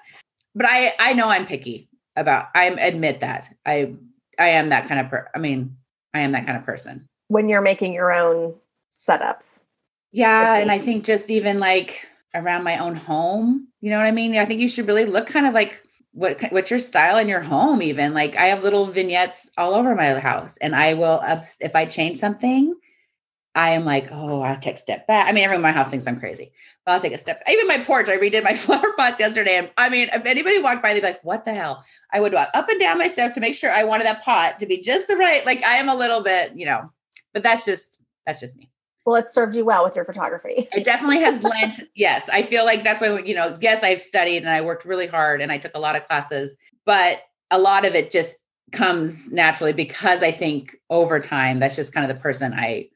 [0.55, 3.93] But I, I know I'm picky about, I admit that I,
[4.37, 5.77] I am that kind of, per, I mean,
[6.13, 8.53] I am that kind of person when you're making your own
[8.93, 9.63] setups.
[10.11, 10.55] Yeah.
[10.57, 12.05] And I think just even like
[12.35, 14.35] around my own home, you know what I mean?
[14.35, 17.39] I think you should really look kind of like what what's your style in your
[17.39, 21.21] home even like i have little vignettes all over my house and i will
[21.61, 22.75] if i change something
[23.55, 25.89] i am like oh i'll take a step back i mean everyone in my house
[25.89, 26.51] thinks i'm crazy
[26.85, 29.71] but i'll take a step even my porch i redid my flower pots yesterday and
[29.77, 32.49] i mean if anybody walked by they'd be like what the hell i would walk
[32.53, 35.07] up and down my steps to make sure i wanted that pot to be just
[35.07, 36.91] the right like i am a little bit you know
[37.33, 38.69] but that's just that's just me.
[39.05, 40.67] Well, it served you well with your photography.
[40.73, 41.81] it definitely has lent.
[41.95, 43.57] Yes, I feel like that's why you know.
[43.59, 46.57] Yes, I've studied and I worked really hard and I took a lot of classes,
[46.85, 48.35] but a lot of it just
[48.71, 52.89] comes naturally because I think over time that's just kind of the person I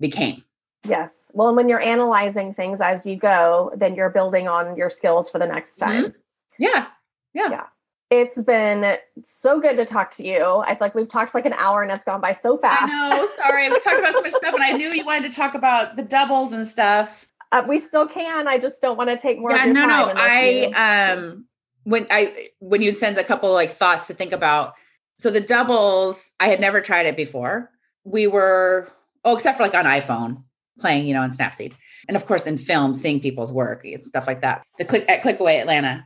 [0.00, 0.42] became.
[0.84, 1.30] Yes.
[1.32, 5.30] Well, and when you're analyzing things as you go, then you're building on your skills
[5.30, 6.06] for the next time.
[6.06, 6.16] Mm-hmm.
[6.58, 6.86] Yeah.
[7.34, 7.48] Yeah.
[7.50, 7.66] Yeah.
[8.12, 10.58] It's been so good to talk to you.
[10.66, 12.92] I feel like we've talked for like an hour and it's gone by so fast.
[12.92, 13.26] I know.
[13.38, 13.70] Sorry.
[13.70, 16.02] We talked about so much stuff and I knew you wanted to talk about the
[16.02, 17.26] doubles and stuff.
[17.52, 18.48] Uh, we still can.
[18.48, 19.88] I just don't want to take more yeah, of your no, time.
[19.88, 20.10] no.
[20.10, 21.46] unless I you- um
[21.84, 24.74] when I when you'd send a couple like thoughts to think about.
[25.16, 27.70] So the doubles, I had never tried it before.
[28.04, 28.92] We were
[29.24, 30.42] oh, except for like on iPhone
[30.78, 31.72] playing, you know, in Snapseed.
[32.08, 34.64] And of course in film, seeing people's work and stuff like that.
[34.76, 36.04] The click at Clickaway Atlanta.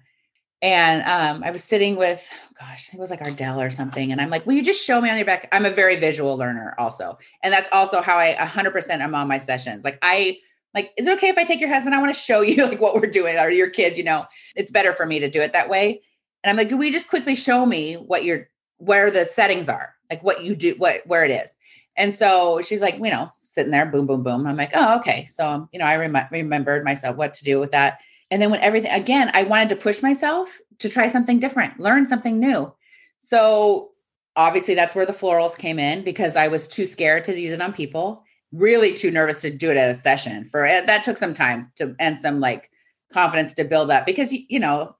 [0.62, 2.26] And um, I was sitting with,
[2.58, 4.10] gosh, it was like Ardell or something.
[4.10, 5.48] And I'm like, will you just show me on your back?
[5.52, 7.18] I'm a very visual learner also.
[7.42, 9.84] And that's also how I 100% am on my sessions.
[9.84, 10.38] Like I,
[10.74, 11.94] like, is it okay if I take your husband?
[11.94, 14.70] I want to show you like what we're doing or your kids, you know, it's
[14.70, 16.00] better for me to do it that way.
[16.42, 18.48] And I'm like, will you just quickly show me what your,
[18.78, 21.50] where the settings are, like what you do, what, where it is.
[21.96, 24.46] And so she's like, you know, sitting there, boom, boom, boom.
[24.46, 25.26] I'm like, oh, okay.
[25.26, 28.00] So, you know, I rem- remembered myself what to do with that.
[28.30, 32.06] And then when everything, again, I wanted to push myself to try something different, learn
[32.06, 32.72] something new.
[33.20, 33.92] So
[34.34, 37.62] obviously that's where the florals came in because I was too scared to use it
[37.62, 40.86] on people, really too nervous to do it at a session for it.
[40.86, 42.70] That took some time to, and some like
[43.12, 44.96] confidence to build up because, you, know,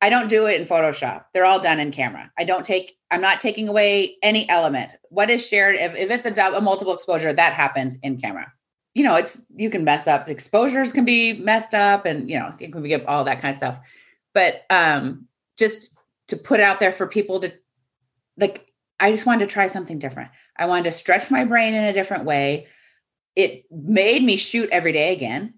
[0.00, 1.26] I don't do it in Photoshop.
[1.32, 2.30] They're all done in camera.
[2.38, 4.94] I don't take, I'm not taking away any element.
[5.10, 8.52] What is shared, if, if it's a, a multiple exposure, that happened in camera.
[8.94, 10.28] You know, it's, you can mess up.
[10.28, 13.56] Exposures can be messed up and, you know, it can be all that kind of
[13.56, 13.80] stuff.
[14.32, 15.26] But um,
[15.58, 15.90] just
[16.28, 17.52] to put out there for people to,
[18.36, 20.30] like, I just wanted to try something different.
[20.56, 22.68] I wanted to stretch my brain in a different way.
[23.34, 25.54] It made me shoot every day again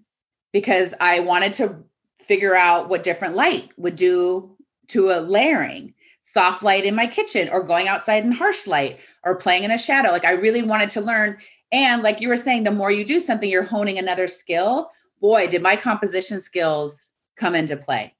[0.51, 1.83] because I wanted to
[2.19, 4.57] figure out what different light would do
[4.89, 9.35] to a layering soft light in my kitchen or going outside in harsh light or
[9.35, 11.37] playing in a shadow like i really wanted to learn
[11.71, 14.89] and like you were saying the more you do something you're honing another skill.
[15.19, 18.13] Boy did my composition skills come into play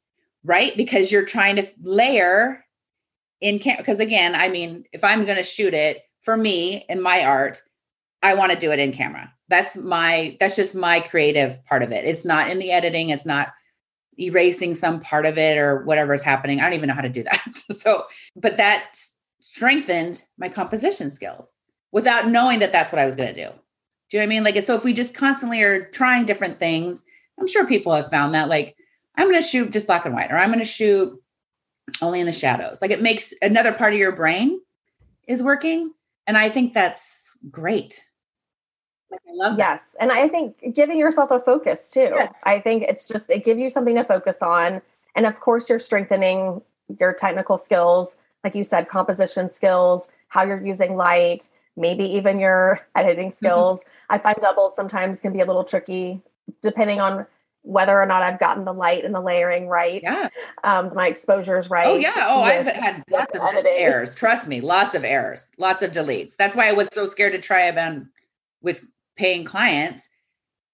[0.43, 0.77] right?
[0.77, 2.63] Because you're trying to layer
[3.41, 6.99] in camp because again i mean if i'm going to shoot it for me in
[6.99, 7.61] my art
[8.23, 9.31] i want to do it in camera.
[9.47, 12.03] That's my that's just my creative part of it.
[12.03, 13.49] It's not in the editing it's not
[14.19, 16.59] erasing some part of it or whatever is happening.
[16.59, 17.57] I don't even know how to do that.
[17.71, 18.97] so, but that
[19.39, 21.56] strengthened my composition skills
[21.91, 23.49] without knowing that that's what I was going to do.
[24.09, 24.43] Do you know what I mean?
[24.43, 27.03] Like, so if we just constantly are trying different things,
[27.39, 28.75] I'm sure people have found that like,
[29.15, 31.21] I'm going to shoot just black and white, or I'm going to shoot
[32.01, 32.81] only in the shadows.
[32.81, 34.61] Like it makes another part of your brain
[35.27, 35.93] is working.
[36.25, 38.03] And I think that's great.
[39.09, 39.71] Like I love that.
[39.71, 39.95] Yes.
[39.99, 42.11] And I think giving yourself a focus too.
[42.13, 42.33] Yes.
[42.43, 44.81] I think it's just, it gives you something to focus on.
[45.15, 46.61] And of course, you're strengthening
[46.99, 52.81] your technical skills, like you said, composition skills, how you're using light, maybe even your
[52.95, 53.33] editing Mm-hmm.
[53.35, 53.85] skills.
[54.09, 56.21] I find doubles sometimes can be a little tricky
[56.61, 57.25] depending on
[57.61, 60.29] whether or not I've gotten the light and the layering right, Yeah.
[60.63, 61.87] um, my exposures right.
[61.87, 62.13] Oh yeah.
[62.15, 63.73] Oh, I've had lots of editing.
[63.75, 64.15] errors.
[64.15, 66.35] Trust me, lots of errors, lots of deletes.
[66.37, 68.03] That's why I was so scared to try about
[68.61, 68.85] with
[69.17, 70.07] paying clients.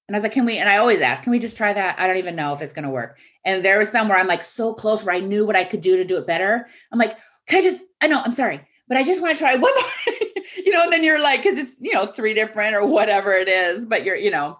[0.07, 0.57] And I was like, can we?
[0.59, 1.99] And I always ask, can we just try that?
[1.99, 3.17] I don't even know if it's going to work.
[3.43, 5.81] And there was some where I'm like so close where I knew what I could
[5.81, 6.67] do to do it better.
[6.91, 7.83] I'm like, can I just?
[8.01, 10.12] I know, I'm sorry, but I just want to try one more.
[10.57, 13.47] You know, and then you're like, because it's you know three different or whatever it
[13.47, 14.57] is, but you're you know,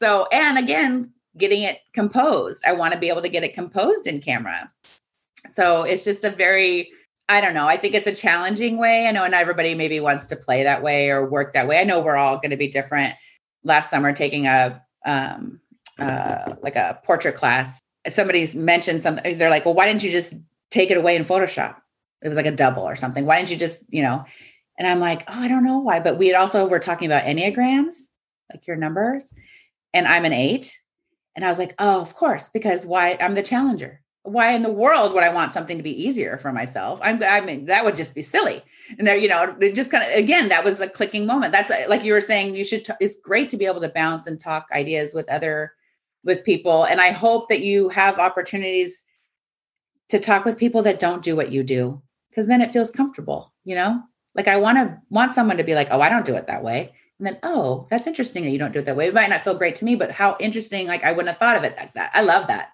[0.00, 2.64] so and again, getting it composed.
[2.66, 4.70] I want to be able to get it composed in camera.
[5.52, 6.90] So it's just a very,
[7.28, 7.68] I don't know.
[7.68, 9.06] I think it's a challenging way.
[9.06, 11.80] I know, and everybody maybe wants to play that way or work that way.
[11.80, 13.14] I know we're all going to be different.
[13.62, 15.60] Last summer, taking a um,
[15.98, 17.78] uh, like a portrait class,
[18.08, 19.38] somebody's mentioned something.
[19.38, 20.34] They're like, "Well, why didn't you just
[20.70, 21.76] take it away in Photoshop?"
[22.22, 23.26] It was like a double or something.
[23.26, 24.24] Why didn't you just, you know?
[24.78, 27.24] And I'm like, "Oh, I don't know why." But we had also were talking about
[27.24, 27.94] enneagrams,
[28.52, 29.32] like your numbers,
[29.92, 30.76] and I'm an eight.
[31.36, 33.18] And I was like, oh, of course, because why?
[33.20, 34.00] I'm the challenger.
[34.22, 37.00] Why in the world would I want something to be easier for myself?
[37.02, 38.62] I'm, I mean, that would just be silly.
[38.98, 41.50] And there, you know, it just kind of, again, that was a clicking moment.
[41.50, 43.88] That's uh, like you were saying, you should, t- it's great to be able to
[43.88, 45.72] bounce and talk ideas with other,
[46.22, 46.84] with people.
[46.84, 49.04] And I hope that you have opportunities
[50.10, 52.00] to talk with people that don't do what you do,
[52.30, 54.04] because then it feels comfortable, you know?
[54.34, 56.62] Like I want to want someone to be like, oh, I don't do it that
[56.64, 56.92] way.
[57.18, 59.06] And then, oh, that's interesting that you don't do it that way.
[59.06, 60.86] It might not feel great to me, but how interesting.
[60.88, 62.10] Like I wouldn't have thought of it like that.
[62.14, 62.70] I love that.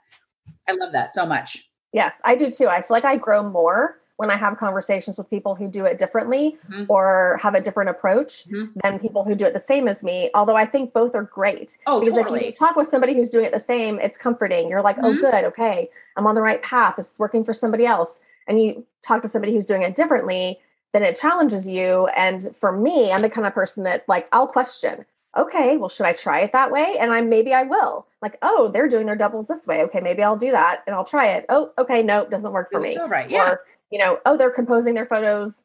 [0.69, 1.69] I love that so much.
[1.93, 2.69] Yes, I do too.
[2.69, 5.97] I feel like I grow more when I have conversations with people who do it
[5.99, 6.87] differently Mhm.
[6.89, 8.73] or have a different approach Mhm.
[8.83, 10.31] than people who do it the same as me.
[10.35, 11.79] Although I think both are great.
[11.87, 14.69] Oh, because if you talk with somebody who's doing it the same, it's comforting.
[14.69, 15.21] You're like, oh, Mhm.
[15.21, 16.97] good, okay, I'm on the right path.
[16.97, 18.21] This is working for somebody else.
[18.47, 20.61] And you talk to somebody who's doing it differently,
[20.93, 22.07] then it challenges you.
[22.09, 25.05] And for me, I'm the kind of person that like I'll question.
[25.37, 26.97] Okay, well, should I try it that way?
[26.99, 28.07] And I maybe I will.
[28.21, 29.83] like, oh, they're doing their doubles this way.
[29.83, 31.47] Okay, maybe I'll do that and I'll try it.
[31.49, 32.99] Oh, okay, no, doesn't work for me.
[32.99, 33.31] right.
[33.31, 33.51] Yeah.
[33.51, 33.61] Or,
[33.93, 35.65] you know, oh, they're composing their photos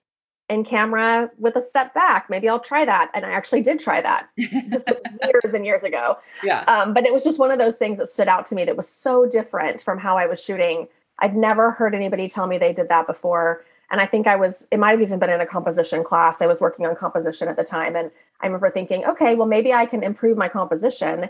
[0.50, 2.30] in camera with a step back.
[2.30, 3.10] Maybe I'll try that.
[3.16, 4.30] And I actually did try that.
[4.38, 6.18] This was years and years ago.
[6.44, 6.62] yeah.
[6.66, 8.78] Um, but it was just one of those things that stood out to me that
[8.78, 10.88] was so different from how I was shooting.
[11.20, 13.64] I'd never heard anybody tell me they did that before.
[13.92, 16.42] And I think I was, it might have even been in a composition class.
[16.42, 17.96] I was working on composition at the time.
[17.96, 18.12] And
[18.42, 21.30] I remember thinking, okay, well, maybe I can improve my composition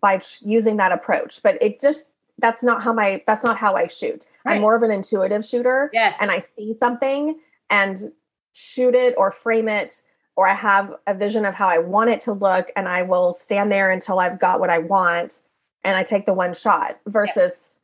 [0.00, 1.42] by sh- using that approach.
[1.42, 4.26] But it just, that's not how my, that's not how I shoot.
[4.44, 4.54] Right.
[4.56, 6.16] I'm more of an intuitive shooter Yes.
[6.20, 7.38] and I see something
[7.70, 7.98] and
[8.54, 10.02] shoot it or frame it,
[10.36, 13.32] or I have a vision of how I want it to look, and I will
[13.32, 15.42] stand there until I've got what I want,
[15.84, 17.80] and I take the one shot versus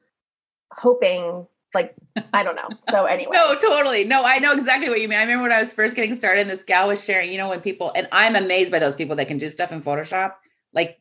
[0.72, 1.94] hoping, like,
[2.32, 2.68] I don't know.
[2.90, 4.04] So, anyway, No, totally.
[4.04, 5.18] No, I know exactly what you mean.
[5.18, 7.48] I remember when I was first getting started, and this gal was sharing, you know,
[7.48, 10.34] when people, and I'm amazed by those people that can do stuff in Photoshop.
[10.72, 10.98] Like,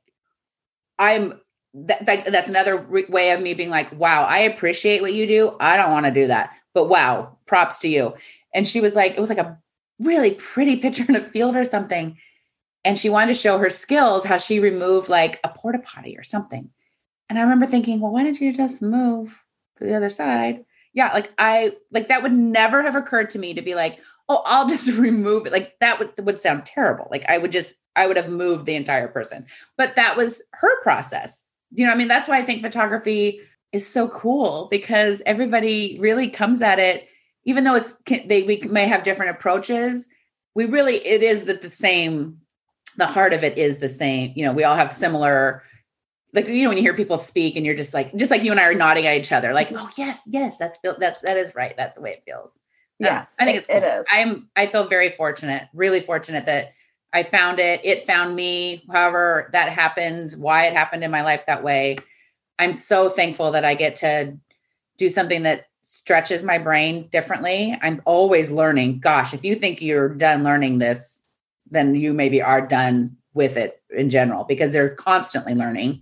[0.98, 1.40] I'm,
[1.74, 5.28] that, that that's another re- way of me being like, wow, I appreciate what you
[5.28, 5.56] do.
[5.60, 8.16] I don't want to do that, but wow, props to you.
[8.54, 9.58] And she was like, it was like a
[10.00, 12.18] really pretty picture in a field or something.
[12.84, 16.24] And she wanted to show her skills, how she removed like a porta potty or
[16.24, 16.70] something.
[17.30, 19.44] And I remember thinking, well, why didn't you just move
[19.86, 20.66] the other side?
[20.94, 24.42] yeah like i like that would never have occurred to me to be like oh
[24.46, 25.54] i'll just remove it.
[25.54, 27.08] Like that would would sound terrible.
[27.12, 29.46] Like i would just i would have moved the entire person.
[29.78, 31.52] But that was her process.
[31.72, 33.40] You know i mean that's why i think photography
[33.72, 37.08] is so cool because everybody really comes at it
[37.46, 40.10] even though it's they we may have different approaches
[40.56, 42.40] we really it is that the same
[42.98, 44.34] the heart of it is the same.
[44.36, 45.64] You know we all have similar
[46.34, 48.52] like you know when you hear people speak and you're just like just like you
[48.52, 49.78] and I are nodding at each other like mm-hmm.
[49.86, 51.76] oh yes yes that's that's that is right.
[51.78, 52.58] That's the way it feels.
[53.00, 53.78] Yes, I think it- it's cool.
[53.78, 54.08] it is.
[54.12, 56.68] I'm I feel very fortunate really fortunate that
[57.14, 57.82] I found it.
[57.84, 61.98] It found me however that happened why it happened in my life that way.
[62.60, 64.38] I'm so thankful that I get to
[64.98, 67.76] do something that stretches my brain differently.
[67.82, 69.00] I'm always learning.
[69.00, 71.20] Gosh if you think you're done learning this
[71.72, 76.02] then you maybe are done with it in general because they're constantly learning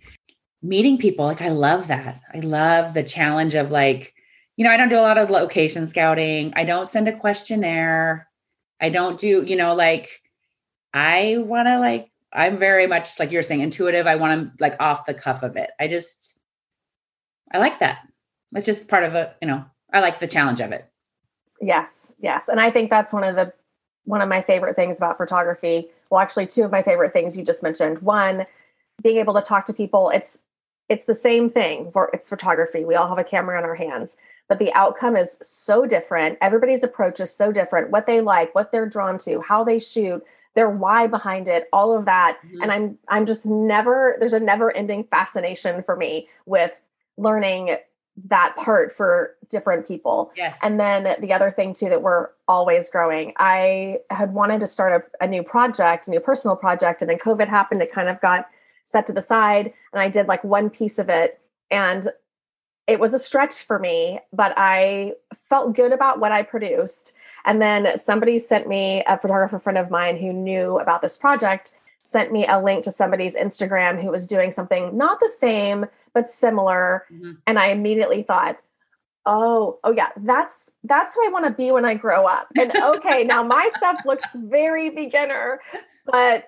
[0.61, 4.13] meeting people like i love that i love the challenge of like
[4.55, 8.27] you know i don't do a lot of location scouting i don't send a questionnaire
[8.81, 10.21] i don't do you know like
[10.93, 14.75] i want to like i'm very much like you're saying intuitive i want to like
[14.79, 16.39] off the cuff of it i just
[17.51, 17.99] i like that
[18.53, 20.89] it's just part of it you know i like the challenge of it
[21.61, 22.49] Yes, yes.
[22.49, 23.53] And I think that's one of the
[24.05, 25.89] one of my favorite things about photography.
[26.09, 28.01] Well, actually two of my favorite things you just mentioned.
[28.01, 28.45] One,
[29.01, 30.09] being able to talk to people.
[30.09, 30.39] It's
[30.89, 32.85] it's the same thing for it's photography.
[32.85, 34.17] We all have a camera in our hands,
[34.47, 36.37] but the outcome is so different.
[36.41, 37.89] Everybody's approach is so different.
[37.89, 40.23] What they like, what they're drawn to, how they shoot,
[40.53, 42.37] their why behind it, all of that.
[42.45, 42.61] Mhm.
[42.61, 46.79] And I'm I'm just never there's a never-ending fascination for me with
[47.17, 47.77] learning
[48.25, 50.31] that part for different people.
[50.35, 53.33] yes And then the other thing too that we're always growing.
[53.37, 57.19] I had wanted to start a, a new project, a new personal project, and then
[57.19, 57.81] COVID happened.
[57.81, 58.47] It kind of got
[58.87, 62.07] set to the side, and I did like one piece of it, and
[62.87, 67.13] it was a stretch for me, but I felt good about what I produced.
[67.43, 71.75] And then somebody sent me a photographer friend of mine who knew about this project
[72.01, 76.29] sent me a link to somebody's Instagram who was doing something not the same but
[76.29, 77.37] similar Mhm.
[77.45, 78.57] and I immediately thought
[79.25, 82.71] oh oh yeah that's that's who i want to be when i grow up and
[82.77, 85.59] okay now my stuff looks very beginner
[86.05, 86.45] but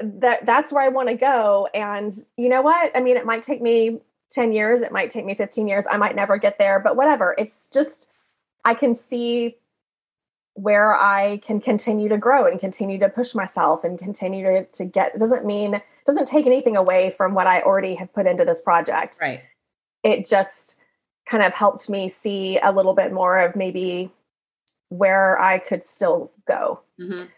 [0.00, 3.42] that that's where i want to go and you know what i mean it might
[3.42, 3.98] take me
[4.30, 7.34] 10 years it might take me 15 years i might never get there but whatever
[7.38, 8.12] it's just
[8.64, 9.56] i can see
[10.54, 14.84] where i can continue to grow and continue to push myself and continue to, to
[14.84, 18.44] get it doesn't mean doesn't take anything away from what i already have put into
[18.44, 19.40] this project right
[20.04, 20.78] it just
[21.26, 24.10] kind of helped me see a little bit more of maybe
[24.88, 26.80] where I could still go.
[26.98, 27.28] Mhm.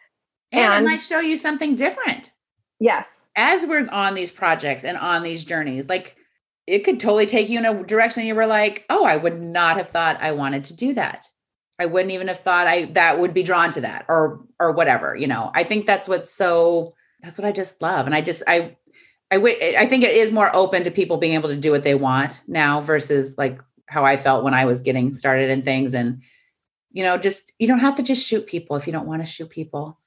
[0.53, 2.31] and, And- it might show you something different
[2.81, 3.26] Yes.
[3.37, 6.16] as we're on these projects and on these journeys, like
[6.66, 9.76] it could totally take you in a direction you were like, oh, I would not
[9.76, 11.26] have thought I wanted to do that.
[11.78, 15.16] I wouldn't even have thought I that would be drawn to that or or whatever,
[15.16, 15.51] you know.
[15.55, 18.07] I think that's what's so that's what I just love.
[18.07, 18.76] And I just I
[19.31, 19.37] I
[19.78, 22.43] I think it is more open to people being able to do what they want
[22.47, 26.22] now versus like how I felt when I was getting started in things and
[26.93, 29.26] you know, just you don't have to just shoot people if you don't want to
[29.26, 29.99] shoot people.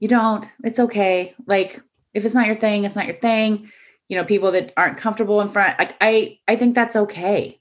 [0.00, 0.44] You don't.
[0.64, 1.34] It's okay.
[1.46, 1.80] Like
[2.14, 3.70] if it's not your thing, it's not your thing.
[4.08, 5.78] You know, people that aren't comfortable in front.
[5.78, 7.60] Like I, I think that's okay.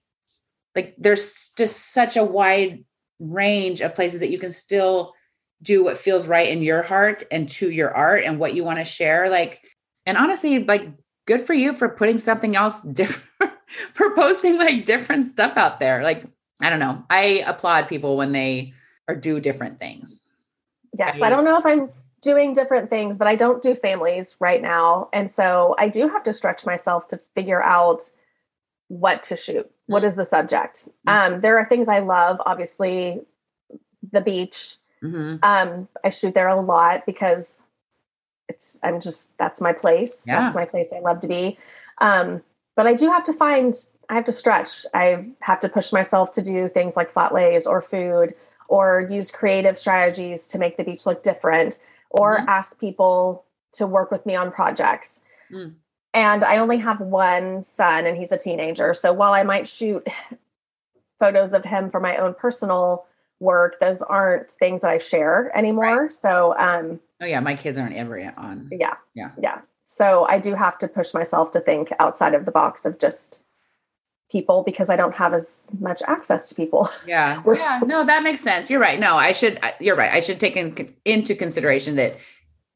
[0.76, 2.84] Like there's just such a wide
[3.20, 5.14] range of places that you can still
[5.62, 8.80] do what feels right in your heart and to your art and what you want
[8.80, 9.30] to share.
[9.30, 9.62] Like,
[10.06, 10.90] and honestly, like
[11.28, 13.54] good for you for putting something else different,
[13.94, 16.04] for posting like different stuff out there.
[16.04, 16.26] Like,
[16.62, 17.04] I don't know.
[17.10, 18.74] I applaud people when they
[19.08, 20.24] or do different things.
[20.98, 21.22] Yes.
[21.22, 21.90] I, I don't know if I'm
[22.22, 25.10] doing different things, but I don't do families right now.
[25.12, 28.04] And so I do have to stretch myself to figure out
[28.88, 29.66] what to shoot.
[29.66, 29.94] Mm-hmm.
[29.94, 30.90] What is the subject?
[31.08, 31.34] Mm-hmm.
[31.36, 33.22] Um, there are things I love, obviously,
[34.12, 34.76] the beach.
[35.04, 35.38] Mm-hmm.
[35.44, 37.66] Um, I shoot there a lot because
[38.48, 40.26] it's I'm just that's my place.
[40.28, 40.42] Yeah.
[40.42, 41.58] That's my place I love to be.
[42.00, 42.44] Um,
[42.76, 43.74] but I do have to find
[44.10, 44.86] I have to stretch.
[44.94, 48.36] I have to push myself to do things like flat lays or food
[48.68, 51.80] or use creative strategies to make the beach look different
[52.12, 52.50] or mm-hmm.
[52.50, 55.22] ask people to work with me on projects.
[55.52, 55.76] Mm.
[56.14, 58.94] And I only have one son and he's a teenager.
[58.94, 60.06] So while I might shoot
[61.20, 63.06] photos of him for my own personal
[63.40, 66.04] work, those aren't things that I share anymore.
[66.04, 66.14] Right.
[66.14, 68.70] So um Oh yeah, my kids aren't ever on.
[68.72, 68.96] Yeah.
[69.14, 69.32] Yeah.
[69.40, 69.62] Yeah.
[69.84, 73.46] So I do have to push myself to think outside of the box of just
[74.32, 76.88] people because I don't have as much access to people.
[77.08, 77.42] Yeah.
[77.46, 77.82] yeah.
[77.86, 78.70] No, that makes sense.
[78.70, 79.00] You're right.
[79.00, 80.14] No, I should, you're right.
[80.14, 82.18] I should take in, into consideration that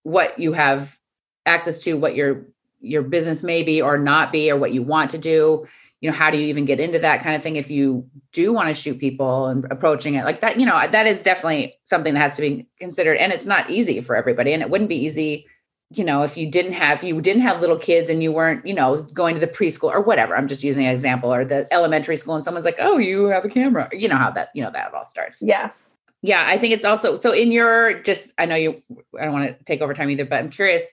[0.04, 0.98] what you have
[1.46, 2.46] access to, what your,
[2.82, 5.66] your business may be or not be, or what you want to do,
[6.02, 7.56] you know, how do you even get into that kind of thing?
[7.56, 11.08] If you do want to shoot people and approaching it like that, you know, that
[11.08, 13.18] is definitely something that has to be considered.
[13.18, 14.54] And it's not easy for everybody.
[14.54, 15.48] And it wouldn't be easy
[15.98, 18.74] you know, if you didn't have you didn't have little kids and you weren't, you
[18.74, 20.36] know, going to the preschool or whatever.
[20.36, 23.46] I'm just using an example, or the elementary school, and someone's like, "Oh, you have
[23.46, 25.42] a camera." You know how that you know that all starts.
[25.42, 25.96] Yes.
[26.22, 28.34] Yeah, I think it's also so in your just.
[28.38, 28.82] I know you.
[29.20, 30.84] I don't want to take over time either, but I'm curious.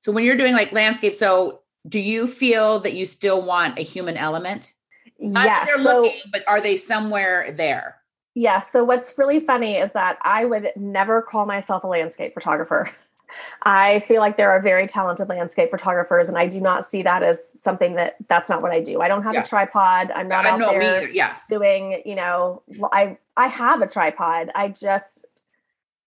[0.00, 3.82] So when you're doing like landscape, so do you feel that you still want a
[3.82, 4.72] human element?
[5.18, 5.64] Yeah.
[5.64, 7.96] They're so, looking, but are they somewhere there?
[8.34, 8.60] Yeah.
[8.60, 12.90] So what's really funny is that I would never call myself a landscape photographer.
[13.62, 17.22] I feel like there are very talented landscape photographers, and I do not see that
[17.22, 19.00] as something that that's not what I do.
[19.00, 19.40] I don't have yeah.
[19.40, 20.10] a tripod.
[20.14, 21.36] I'm not out there yeah.
[21.48, 22.62] doing, you know,
[22.92, 24.50] I I have a tripod.
[24.54, 25.26] I just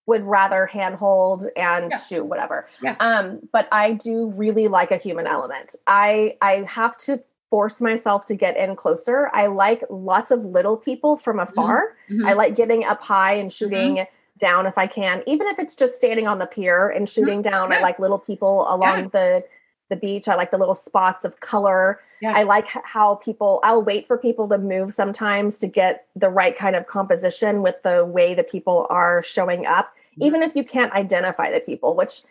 [0.06, 1.98] would rather handhold and yeah.
[1.98, 2.68] shoot whatever.
[2.82, 2.96] Yeah.
[3.00, 5.76] Um, but I do really like a human element.
[5.88, 9.30] I I have to force myself to get in closer.
[9.34, 11.98] I like lots of little people from afar.
[12.10, 12.26] Mm-hmm.
[12.26, 13.96] I like getting up high and shooting.
[13.96, 17.14] Mm-hmm down if I can, even if it's just standing on the pier and mm-hmm.
[17.14, 17.72] shooting down.
[17.72, 17.78] Yeah.
[17.78, 19.08] I like little people along yeah.
[19.14, 19.44] the
[19.92, 20.28] the beach.
[20.28, 22.00] I like the little spots of color.
[22.22, 22.34] Yeah.
[22.36, 26.58] I like how people, I'll wait for people to move sometimes to get the right
[26.58, 30.24] kind of composition with the way the people are showing up, mm-hmm.
[30.24, 32.24] even if you can't identify the people, which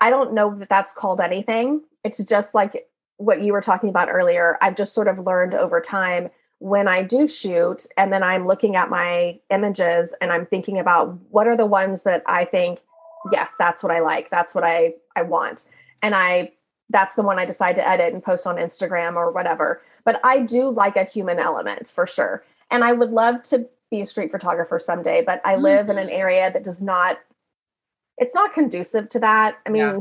[0.00, 1.82] I don't know that that's called anything.
[2.04, 2.88] It's just like
[3.18, 4.56] what you were talking about earlier.
[4.62, 6.30] I've just sort of learned over time
[6.60, 11.18] when I do shoot and then I'm looking at my images and I'm thinking about
[11.30, 12.80] what are the ones that I think,
[13.32, 14.28] yes, that's what I like.
[14.28, 15.66] That's what I, I want.
[16.02, 16.52] And I,
[16.90, 19.80] that's the one I decide to edit and post on Instagram or whatever.
[20.04, 22.44] But I do like a human element for sure.
[22.70, 25.92] And I would love to be a street photographer someday, but I live mm-hmm.
[25.92, 26.20] in an mm-hmm.
[26.20, 27.20] area that does not,
[28.18, 29.58] it's not conducive to that.
[29.66, 30.00] I mean, yeah.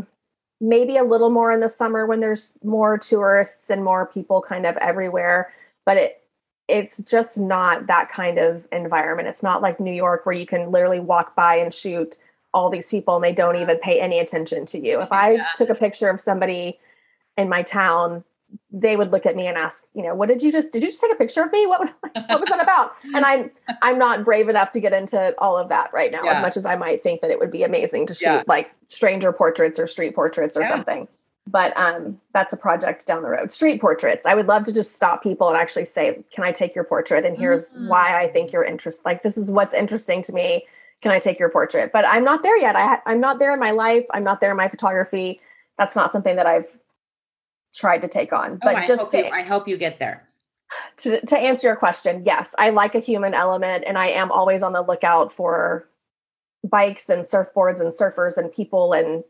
[0.59, 4.65] maybe a little more in the summer when there's more tourists and more people kind
[4.65, 5.53] of everywhere,
[5.85, 6.18] but it,
[6.69, 9.27] it's just not that kind of environment.
[9.27, 12.17] It's not like New York where you can literally walk by and shoot
[12.53, 15.01] all these people and they don't even pay any attention to you.
[15.01, 15.47] If I yeah.
[15.55, 16.79] took a picture of somebody
[17.37, 18.23] in my town,
[18.71, 20.89] they would look at me and ask, you know, what did you just did you
[20.89, 21.67] just take a picture of me?
[21.67, 22.93] What was what was that about?
[23.13, 23.51] And I'm
[23.81, 26.33] I'm not brave enough to get into all of that right now, yeah.
[26.33, 28.43] as much as I might think that it would be amazing to shoot yeah.
[28.47, 31.07] like stranger portraits or street portraits or something
[31.51, 33.51] but um, that's a project down the road.
[33.51, 34.25] Street portraits.
[34.25, 37.25] I would love to just stop people and actually say, "Can I take your portrait?"
[37.25, 37.87] And here's mm-hmm.
[37.87, 39.03] why I think you're interested.
[39.05, 40.65] Like this is what's interesting to me.
[41.01, 41.91] Can I take your portrait?
[41.91, 42.75] But I'm not there yet.
[42.75, 44.05] I I'm not there in my life.
[44.11, 45.41] I'm not there in my photography.
[45.77, 46.77] That's not something that I've
[47.73, 48.59] tried to take on.
[48.61, 50.25] But oh, I just hope you, I hope you get there.
[50.97, 54.61] To, to answer your question, yes, I like a human element, and I am always
[54.61, 55.89] on the lookout for
[56.63, 59.23] bikes and surfboards and surfers and people and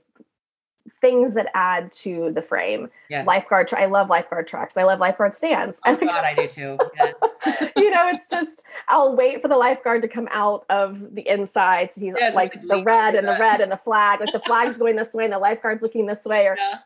[0.89, 2.89] things that add to the frame.
[3.09, 3.25] Yes.
[3.25, 4.77] Lifeguard, tra- I love lifeguard trucks.
[4.77, 5.79] I love lifeguard stands.
[5.85, 6.77] Oh God, I do too.
[6.97, 7.69] Yeah.
[7.77, 11.93] you know, it's just I'll wait for the lifeguard to come out of the inside.
[11.93, 14.77] So he's yes, like the red and the red and the flag, like the flag's
[14.77, 16.79] going this way and the lifeguard's looking this way, or yeah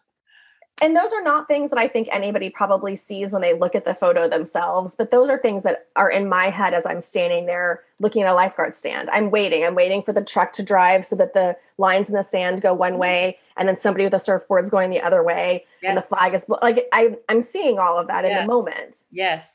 [0.82, 3.86] and those are not things that I think anybody probably sees when they look at
[3.86, 7.46] the photo themselves, but those are things that are in my head as I'm standing
[7.46, 9.10] there looking at a lifeguard stand.
[9.12, 9.64] I'm waiting.
[9.64, 12.74] I'm waiting for the truck to drive so that the lines in the sand go
[12.74, 15.90] one way and then somebody with a surfboard is going the other way yes.
[15.90, 19.04] and the flag is like I I'm seeing all of that in the moment.
[19.12, 19.50] Yes.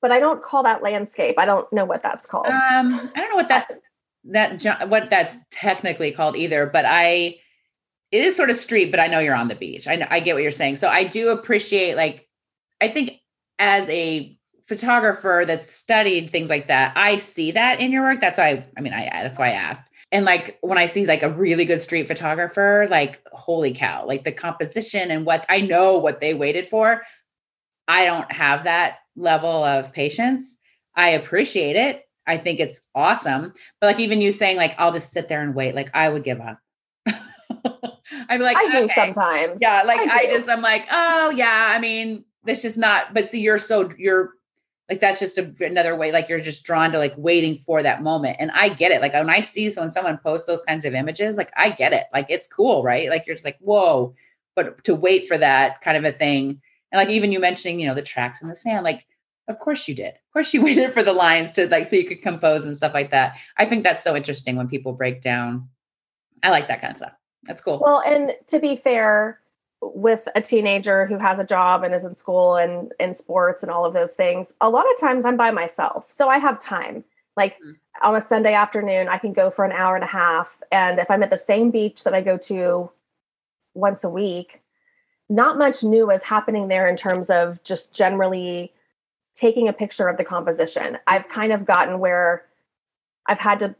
[0.00, 1.36] But I don't call that landscape.
[1.38, 2.46] I don't know what that's called.
[2.46, 3.80] Um I don't know what that
[4.26, 7.38] that what that's technically called either, but I
[8.14, 9.88] it is sort of street, but I know you're on the beach.
[9.88, 10.76] I know, I get what you're saying.
[10.76, 12.28] So I do appreciate like
[12.80, 13.14] I think
[13.58, 18.20] as a photographer that's studied things like that, I see that in your work.
[18.20, 19.90] That's why I mean I that's why I asked.
[20.12, 24.22] And like when I see like a really good street photographer, like holy cow, like
[24.22, 27.02] the composition and what I know what they waited for.
[27.88, 30.56] I don't have that level of patience.
[30.94, 32.04] I appreciate it.
[32.28, 33.54] I think it's awesome.
[33.80, 36.22] But like even you saying like I'll just sit there and wait, like I would
[36.22, 36.60] give up.
[38.10, 39.60] Be like I do sometimes.
[39.62, 43.28] Yeah, like I, I, just I'm like, oh yeah, I mean, this just not but
[43.28, 44.34] see you're so you're
[44.88, 48.02] like that's just a, another way like you're just drawn to like waiting for that
[48.02, 50.84] moment and i get it like when i see so when someone posts those kinds
[50.84, 53.08] of images like i get it like it's cool right?
[53.08, 54.14] Like you're just like whoa
[54.54, 56.60] but to wait for that kind of a thing
[56.92, 59.06] and like even you mentioning you know the tracks in the sand like
[59.46, 60.14] of course you did.
[60.14, 62.94] Of course you waited for the lines to like so you could compose and stuff
[62.94, 63.36] like that.
[63.58, 65.68] I think that's so interesting when people break down.
[66.42, 67.12] I like that kind of stuff
[67.46, 69.40] that's cool well and to be fair
[69.92, 73.70] with a teenager who has a job and is in school and in sports and
[73.70, 76.10] all of those things, a lot of times I'm by myself.
[76.10, 77.04] So I have time.
[77.36, 77.72] Like mm-hmm.
[78.02, 80.62] on a Sunday afternoon, I can go for an hour and a half.
[80.70, 82.90] And if I'm at the same beach that I go to
[83.74, 84.62] once a week,
[85.28, 88.72] not much new is happening there in terms of just generally
[89.34, 90.98] taking a picture of the composition.
[91.06, 92.44] I've kind of gotten where
[93.26, 93.74] I've had to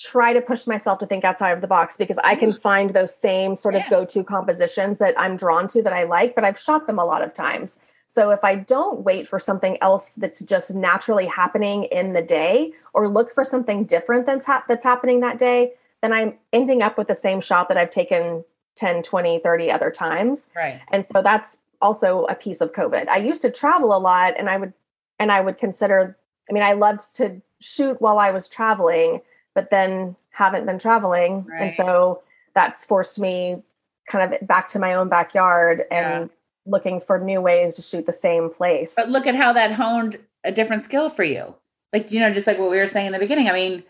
[0.00, 2.60] try to push myself to think outside of the box because I can mm.
[2.60, 3.90] find those same sort of yes.
[3.90, 7.04] go to compositions that I'm drawn to that I like, but I've shot them a
[7.04, 7.80] lot of times.
[8.06, 12.72] So if I don't wait for something else that's just naturally happening in the day
[12.92, 15.72] or look for something different that's, ha- that's happening that day,
[16.02, 18.44] then I'm ending up with the same shot that I've taken
[18.76, 20.48] 10, 20, 30 other times.
[20.56, 20.80] Right.
[20.90, 23.08] And so that's also a piece of COVID.
[23.08, 24.72] I used to travel a lot and I would
[25.18, 26.16] and I would consider
[26.48, 29.20] I mean I loved to shoot while I was traveling
[29.54, 31.44] but then haven't been traveling.
[31.44, 31.62] Right.
[31.62, 32.22] And so
[32.54, 33.62] that's forced me
[34.08, 36.36] kind of back to my own backyard and yeah.
[36.66, 38.94] looking for new ways to shoot the same place.
[38.96, 41.54] But look at how that honed a different skill for you.
[41.92, 43.48] Like, you know, just like what we were saying in the beginning.
[43.48, 43.82] I mean,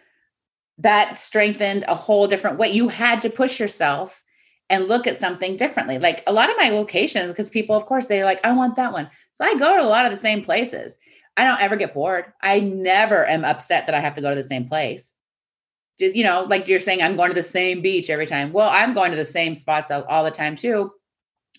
[0.79, 2.71] that strengthened a whole different way.
[2.71, 4.23] You had to push yourself
[4.71, 5.99] and look at something differently.
[5.99, 8.93] Like a lot of my locations, because people, of course, they like, I want that
[8.93, 9.11] one.
[9.35, 10.97] So I go to a lot of the same places.
[11.37, 12.27] I don't ever get bored.
[12.43, 15.15] I never am upset that I have to go to the same place
[16.01, 18.53] just you know like you're saying i'm going to the same beach every time.
[18.53, 20.91] Well i'm going to the same spots all, all the time too.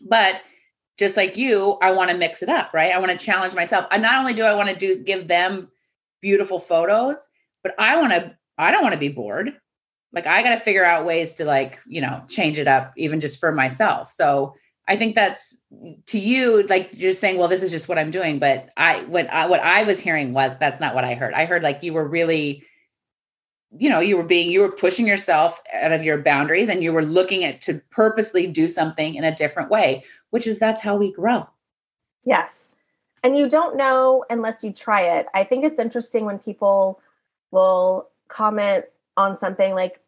[0.02, 0.42] But
[0.98, 2.92] just like you i want to mix it up right?
[2.92, 3.86] I want to challenge myself.
[3.92, 5.72] And not only do i want to do give them
[6.22, 7.18] beautiful photos
[7.64, 9.54] but i want to i don't want to be bored.
[10.12, 13.22] Like i got to figure out ways to like you know change it up even
[13.22, 14.10] just for myself.
[14.10, 14.56] So
[14.88, 15.62] i think that's
[16.08, 19.32] to you like you're saying well this is just what i'm doing but i what
[19.32, 21.36] i what i was hearing was that's not what i heard.
[21.36, 22.64] I heard like you were really
[23.78, 26.92] you know you were being you were pushing yourself out of your boundaries and you
[26.92, 30.96] were looking at to purposely do something in a different way which is that's how
[30.96, 31.48] we grow.
[32.26, 32.72] Yes.
[33.24, 35.28] And you don't know unless you try it.
[35.36, 37.00] I think it's interesting when people
[37.52, 38.86] will comment
[39.18, 40.00] on something like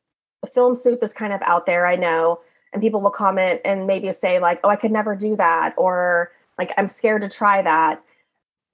[0.52, 2.40] film soup is kind of out there i know.
[2.72, 6.32] And people will comment and maybe say like oh i could never do that or
[6.58, 8.02] like i'm scared to try that.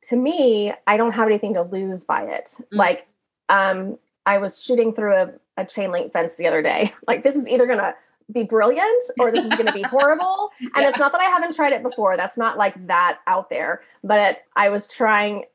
[0.04, 2.46] To me i don't have anything to lose by it.
[2.46, 2.78] Mm-hmm.
[2.78, 3.08] like
[3.50, 3.98] um
[4.30, 6.94] I was shooting through a, a chain link fence the other day.
[7.08, 7.96] Like, this is either going to
[8.32, 10.52] be brilliant or this is going to be horrible.
[10.60, 10.90] And yeah.
[10.90, 12.16] it's not that I haven't tried it before.
[12.16, 13.82] That's not like that out there.
[14.04, 15.46] But I was trying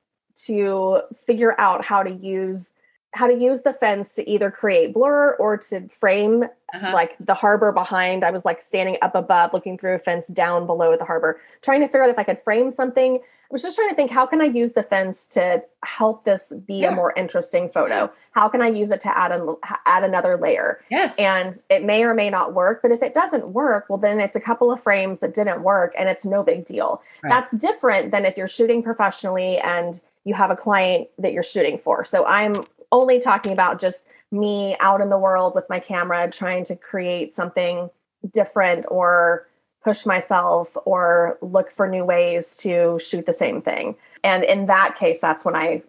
[0.46, 2.74] to figure out how to use
[3.12, 6.90] how to use the fence to either create blur or to frame uh-huh.
[6.92, 8.24] like the harbor behind.
[8.24, 11.80] I was like standing up above, looking through a fence down below the harbor, trying
[11.80, 13.20] to figure out if I could frame something.
[13.54, 16.78] Was just trying to think, how can I use the fence to help this be
[16.78, 16.90] yeah.
[16.90, 18.10] a more interesting photo?
[18.32, 19.54] How can I use it to add an,
[19.86, 20.80] add another layer?
[20.90, 21.14] Yes.
[21.20, 24.34] And it may or may not work, but if it doesn't work, well, then it's
[24.34, 27.00] a couple of frames that didn't work and it's no big deal.
[27.22, 27.30] Right.
[27.30, 31.78] That's different than if you're shooting professionally and you have a client that you're shooting
[31.78, 32.04] for.
[32.04, 36.64] So I'm only talking about just me out in the world with my camera trying
[36.64, 37.88] to create something
[38.32, 39.46] different or
[39.84, 43.94] push myself or look for new ways to shoot the same thing.
[44.22, 45.82] And in that case that's when I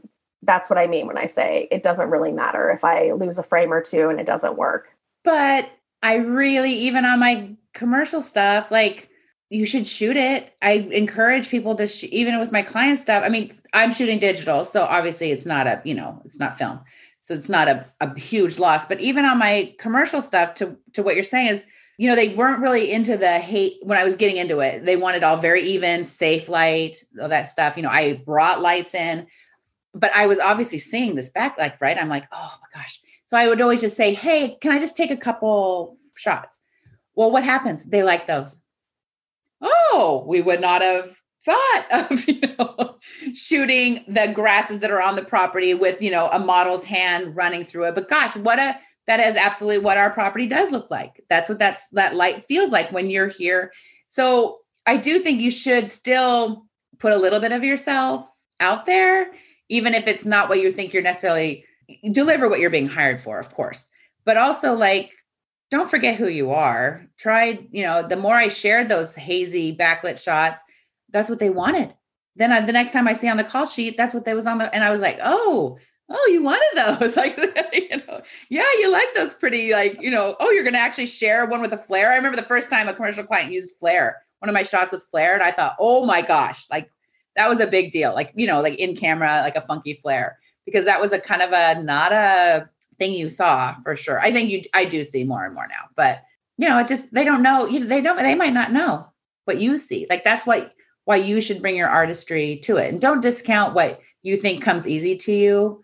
[0.44, 3.44] that's what I mean when I say it doesn't really matter if I lose a
[3.44, 4.90] frame or two and it doesn't work.
[5.24, 5.70] But
[6.04, 9.10] I really even on my commercial stuff like
[9.50, 10.54] you should shoot it.
[10.62, 13.24] I encourage people to sh- even with my client stuff.
[13.24, 16.80] I mean, I'm shooting digital, so obviously it's not a, you know, it's not film.
[17.22, 18.86] So it's not a, a huge loss.
[18.86, 21.66] But even on my commercial stuff, to to what you're saying is,
[21.98, 24.86] you know, they weren't really into the hate when I was getting into it.
[24.86, 27.78] They wanted all very even, safe light, all that stuff.
[27.78, 29.28] You know, I brought lights in,
[29.94, 31.98] but I was obviously seeing this back, like, right?
[31.98, 33.00] I'm like, oh my gosh.
[33.26, 36.62] So I would always just say, hey, can I just take a couple shots?
[37.16, 37.86] Well, what happens?
[37.86, 38.60] They like those.
[39.62, 41.16] Oh, we would not have
[41.46, 42.98] thought of you know
[43.34, 47.64] shooting the grasses that are on the property with you know a model's hand running
[47.64, 48.76] through it but gosh what a
[49.08, 51.24] that is absolutely what our property does look like.
[51.30, 53.72] That's what that's that light feels like when you're here.
[54.08, 56.68] So i do think you should still
[57.00, 58.30] put a little bit of yourself
[58.60, 59.32] out there
[59.68, 61.66] even if it's not what you think you're necessarily
[62.12, 63.90] deliver what you're being hired for of course.
[64.26, 65.12] But also like
[65.72, 67.08] don't forget who you are.
[67.18, 70.64] Try you know the more i shared those hazy backlit shots
[71.16, 71.94] that's what they wanted.
[72.36, 74.46] Then I, the next time I see on the call sheet, that's what they was
[74.46, 75.78] on the, and I was like, oh,
[76.10, 77.38] oh, you wanted those, like,
[77.74, 81.46] you know, yeah, you like those pretty, like, you know, oh, you're to actually share
[81.46, 82.12] one with a flare.
[82.12, 85.04] I remember the first time a commercial client used flare, one of my shots with
[85.10, 86.90] flare, and I thought, oh my gosh, like
[87.36, 90.38] that was a big deal, like you know, like in camera, like a funky flare,
[90.66, 94.20] because that was a kind of a not a thing you saw for sure.
[94.20, 96.24] I think you, I do see more and more now, but
[96.58, 99.08] you know, it just they don't know, you know, they don't, they might not know
[99.46, 100.08] what you see.
[100.10, 100.74] Like that's what
[101.06, 104.88] why you should bring your artistry to it and don't discount what you think comes
[104.88, 105.84] easy to you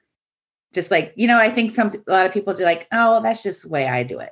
[0.73, 3.43] just like you know i think some a lot of people do like oh that's
[3.43, 4.31] just the way i do it.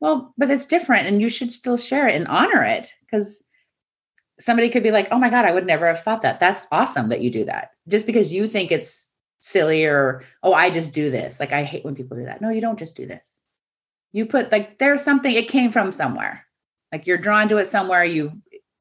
[0.00, 3.44] Well but it's different and you should still share it and honor it because
[4.38, 6.40] somebody could be like oh my god i would never have thought that.
[6.40, 7.70] That's awesome that you do that.
[7.88, 11.40] Just because you think it's silly or oh i just do this.
[11.40, 12.40] Like i hate when people do that.
[12.40, 13.38] No you don't just do this.
[14.12, 16.46] You put like there's something it came from somewhere.
[16.92, 18.04] Like you're drawn to it somewhere.
[18.04, 18.34] You've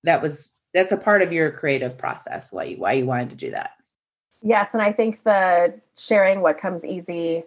[0.04, 3.36] that was that's a part of your creative process why you why you wanted to
[3.36, 3.72] do that
[4.42, 7.44] yes and i think the sharing what comes easy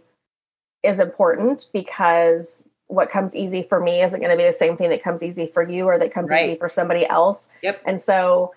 [0.82, 4.90] is important because what comes easy for me isn't going to be the same thing
[4.90, 6.44] that comes easy for you or that comes right.
[6.44, 8.54] easy for somebody else yep and so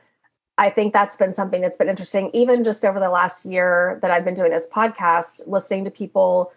[0.57, 4.11] i think that's been something that's been interesting even just over the last year that
[4.11, 6.51] i've been doing this podcast listening to people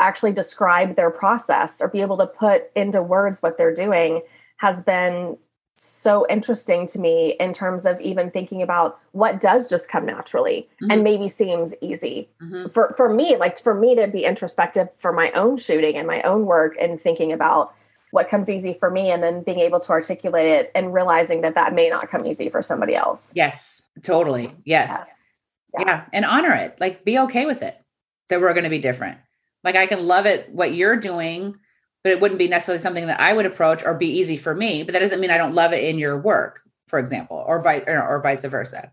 [0.00, 4.22] actually describe their process or be able to put into words what they're doing
[4.56, 5.36] has been
[5.82, 10.68] so interesting to me in terms of even thinking about what does just come naturally
[10.82, 10.90] mm-hmm.
[10.90, 12.68] and maybe seems easy mm-hmm.
[12.68, 16.20] for for me like for me to be introspective for my own shooting and my
[16.20, 17.74] own work and thinking about
[18.10, 21.54] what comes easy for me and then being able to articulate it and realizing that
[21.54, 25.26] that may not come easy for somebody else yes totally yes, yes.
[25.78, 25.84] Yeah.
[25.86, 27.80] yeah and honor it like be okay with it
[28.28, 29.16] that we're going to be different
[29.64, 31.56] like i can love it what you're doing
[32.02, 34.82] but it wouldn't be necessarily something that I would approach or be easy for me.
[34.82, 37.84] But that doesn't mean I don't love it in your work, for example, or vice
[37.86, 38.92] or, or vice versa.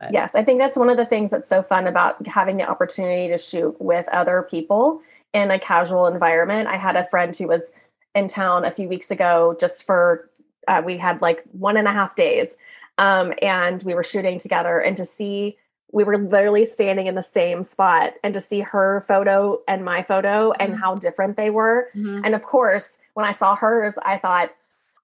[0.00, 0.12] But.
[0.12, 3.28] Yes, I think that's one of the things that's so fun about having the opportunity
[3.28, 5.00] to shoot with other people
[5.34, 6.68] in a casual environment.
[6.68, 7.72] I had a friend who was
[8.14, 10.30] in town a few weeks ago just for
[10.68, 12.56] uh, we had like one and a half days
[12.98, 15.56] um, and we were shooting together and to see
[15.90, 20.02] we were literally standing in the same spot and to see her photo and my
[20.02, 20.60] photo mm-hmm.
[20.60, 21.88] and how different they were.
[21.94, 22.24] Mm-hmm.
[22.24, 24.54] And of course, when I saw hers, I thought,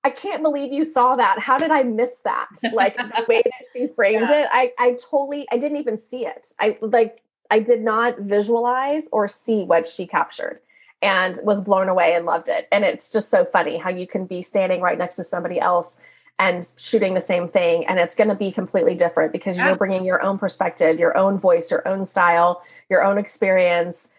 [0.05, 1.39] I can't believe you saw that.
[1.39, 2.49] How did I miss that?
[2.75, 4.43] Like the way that she framed yeah.
[4.43, 6.53] it, I I totally I didn't even see it.
[6.61, 10.61] I like I did not visualize or see what she captured
[11.01, 12.69] and was blown away and loved it.
[12.71, 15.99] And it's just so funny how you can be standing right next to somebody else
[16.39, 19.69] and shooting the same thing and it's going to be completely different because yeah.
[19.69, 24.11] you're bringing your own perspective your own voice your own style your own experience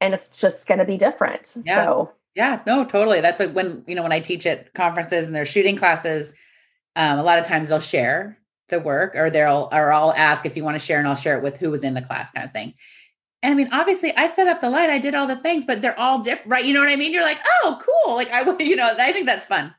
[0.00, 1.76] and it's just going to be different yeah.
[1.76, 5.34] so yeah no totally that's like when you know when i teach at conferences and
[5.34, 6.34] they're shooting classes
[6.96, 8.38] um, a lot of times they'll share
[8.68, 11.38] the work or they'll or i'll ask if you want to share and i'll share
[11.38, 12.74] it with who was in the class kind of thing
[13.42, 15.82] and I mean, obviously, I set up the light, I did all the things, but
[15.82, 16.64] they're all different, right?
[16.64, 17.12] You know what I mean?
[17.12, 18.14] You're like, oh, cool.
[18.14, 19.74] Like, I, you know, I think that's fun.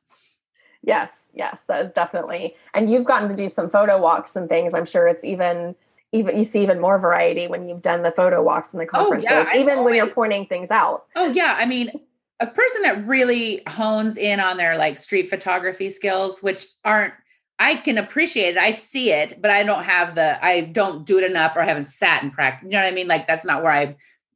[0.85, 2.55] Yes, yes, that is definitely.
[2.73, 4.73] And you've gotten to do some photo walks and things.
[4.73, 5.75] I'm sure it's even
[6.11, 9.29] even you see even more variety when you've done the photo walks and the conferences,
[9.31, 11.05] oh, yeah, even always, when you're pointing things out.
[11.15, 11.91] Oh yeah, I mean,
[12.39, 17.13] a person that really hones in on their like street photography skills, which aren't
[17.57, 18.57] I can appreciate it.
[18.57, 21.65] I see it, but I don't have the I don't do it enough or I
[21.65, 22.71] haven't sat and practiced.
[22.71, 23.07] You know what I mean?
[23.07, 23.95] Like that's not where I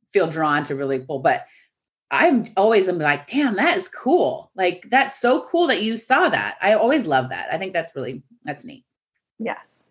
[0.09, 1.19] feel drawn to really pull.
[1.19, 1.45] But
[2.11, 4.51] I'm always I'm like, damn, that is cool.
[4.55, 6.57] Like that's so cool that you saw that.
[6.61, 7.53] I always love that.
[7.53, 8.85] I think that's really that's neat.
[9.37, 9.85] Yes.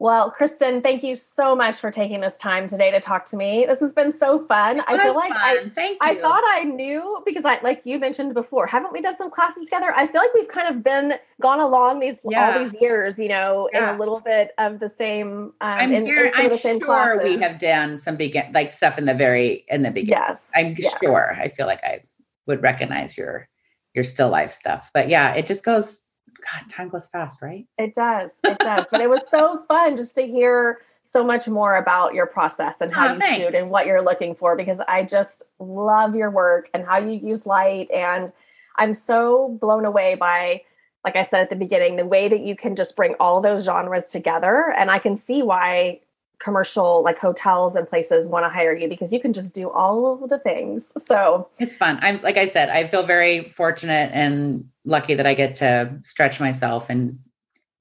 [0.00, 3.66] Well, Kristin, thank you so much for taking this time today to talk to me.
[3.68, 4.80] This has been so fun.
[4.88, 5.72] I feel like fun.
[5.76, 9.30] I, I thought I knew because I like you mentioned before, haven't we done some
[9.30, 9.92] classes together?
[9.94, 12.56] I feel like we've kind of been gone along these yeah.
[12.56, 13.90] all these years, you know, yeah.
[13.90, 17.22] in a little bit of the same um I'm, in, in I'm sure classes.
[17.22, 20.18] we have done some begin like stuff in the very in the beginning.
[20.18, 20.50] Yes.
[20.56, 20.96] I'm yes.
[20.98, 21.36] sure.
[21.38, 22.00] I feel like I
[22.46, 23.50] would recognize your
[23.92, 24.90] your still life stuff.
[24.94, 26.06] But yeah, it just goes
[26.52, 27.66] God, time goes fast, right?
[27.78, 28.38] It does.
[28.44, 28.86] It does.
[28.90, 32.92] but it was so fun just to hear so much more about your process and
[32.92, 33.36] how oh, you thanks.
[33.36, 37.12] shoot and what you're looking for because I just love your work and how you
[37.12, 38.32] use light and
[38.76, 40.62] I'm so blown away by,
[41.04, 43.64] like I said at the beginning, the way that you can just bring all those
[43.64, 44.72] genres together.
[44.76, 46.00] And I can see why
[46.40, 50.22] commercial like hotels and places want to hire you because you can just do all
[50.22, 50.92] of the things.
[51.02, 52.00] So it's fun.
[52.02, 56.40] I'm like I said, I feel very fortunate and lucky that I get to stretch
[56.40, 57.18] myself and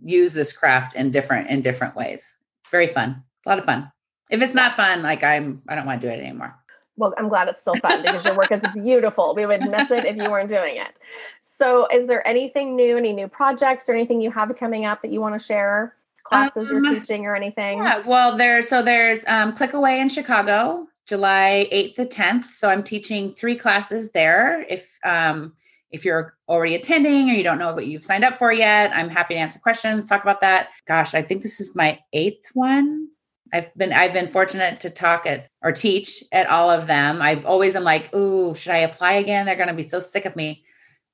[0.04, 2.36] use this craft in different in different ways.
[2.62, 3.24] It's very fun.
[3.46, 3.92] A lot of fun.
[4.30, 6.56] If it's not fun, like I'm I don't want to do it anymore.
[6.98, 9.34] Well, I'm glad it's still fun because your work is beautiful.
[9.34, 11.00] We would miss it if you weren't doing it.
[11.40, 15.14] So, is there anything new, any new projects or anything you have coming up that
[15.14, 15.96] you want to share?
[16.30, 17.80] Classes um, you're teaching or anything?
[17.80, 22.52] Yeah, well, there's so there's um, Click Away in Chicago, July 8th to 10th.
[22.52, 24.66] So I'm teaching three classes there.
[24.70, 25.54] If um,
[25.92, 29.10] if you're already attending or you don't know what you've signed up for yet, I'm
[29.10, 30.70] happy to answer questions, talk about that.
[30.88, 33.08] Gosh, I think this is my eighth one.
[33.52, 37.22] I've been I've been fortunate to talk at or teach at all of them.
[37.22, 39.46] I've always am like, ooh, should I apply again?
[39.46, 40.64] They're going to be so sick of me.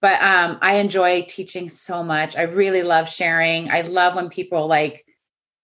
[0.06, 2.38] But um, I enjoy teaching so much.
[2.38, 3.72] I really love sharing.
[3.72, 5.04] I love when people like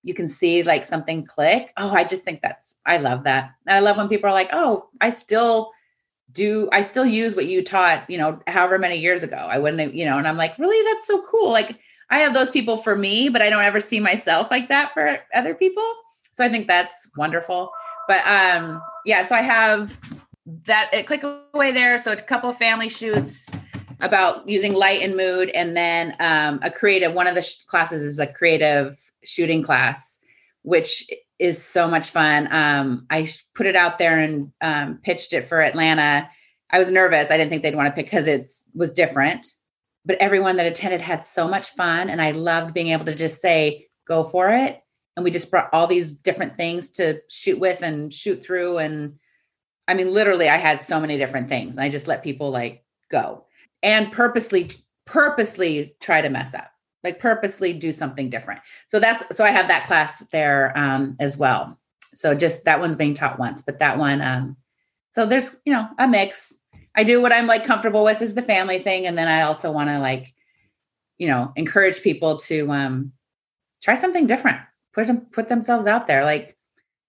[0.02, 1.72] you can see like something click.
[1.78, 3.52] Oh, I just think that's I love that.
[3.68, 5.70] And I love when people are like, oh, I still
[6.32, 9.36] do I still use what you taught, you know, however many years ago.
[9.36, 11.52] I wouldn't have, you know, and I'm like, really, that's so cool.
[11.52, 11.78] Like
[12.10, 15.20] I have those people for me, but I don't ever see myself like that for
[15.36, 15.88] other people.
[16.34, 17.70] So I think that's wonderful.
[18.08, 20.00] But um, yeah, so I have
[20.66, 21.24] that click
[21.54, 22.00] away there.
[22.00, 23.48] So a couple family shoots
[24.02, 27.14] about using light and mood, and then um, a creative.
[27.14, 30.19] One of the sh- classes is a creative shooting class,
[30.64, 31.10] which
[31.40, 32.48] is so much fun.
[32.52, 36.30] Um, I put it out there and um, pitched it for Atlanta.
[36.69, 37.32] I was nervous.
[37.32, 39.48] I didn't think they'd want to pick because it was different.
[40.06, 43.41] But everyone that attended had so much fun, and I loved being able to just
[43.41, 44.82] say, "Go for it."
[45.15, 49.18] and we just brought all these different things to shoot with and shoot through and
[49.88, 53.45] i mean literally i had so many different things i just let people like go
[53.84, 54.72] and purposely
[55.06, 56.72] purposely try to mess up
[57.03, 58.62] like purposely do something different.
[58.88, 61.78] So that's so i have that class there um as well.
[62.14, 64.58] So just that one's being taught once but that one um
[65.12, 66.58] so there's you know a mix.
[66.95, 69.72] I do what i'm like comfortable with is the family thing and then i also
[69.72, 70.34] want to like
[71.18, 73.14] you know encourage people to um
[73.82, 74.60] try something different.
[74.94, 76.58] Put them put themselves out there like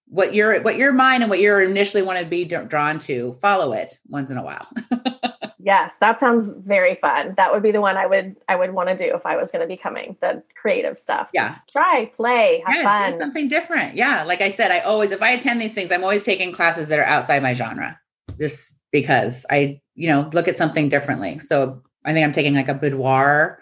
[0.07, 3.73] what your what your mind and what you're initially want to be drawn to follow
[3.73, 4.67] it once in a while
[5.63, 8.89] yes that sounds very fun that would be the one i would i would want
[8.89, 12.11] to do if i was going to be coming the creative stuff yeah Just try
[12.13, 15.61] play have yeah, fun something different yeah like i said i always if i attend
[15.61, 17.99] these things i'm always taking classes that are outside my genre
[18.39, 22.67] just because i you know look at something differently so i think i'm taking like
[22.67, 23.59] a boudoir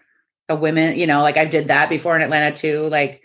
[0.50, 3.22] a women you know like i did that before in atlanta too like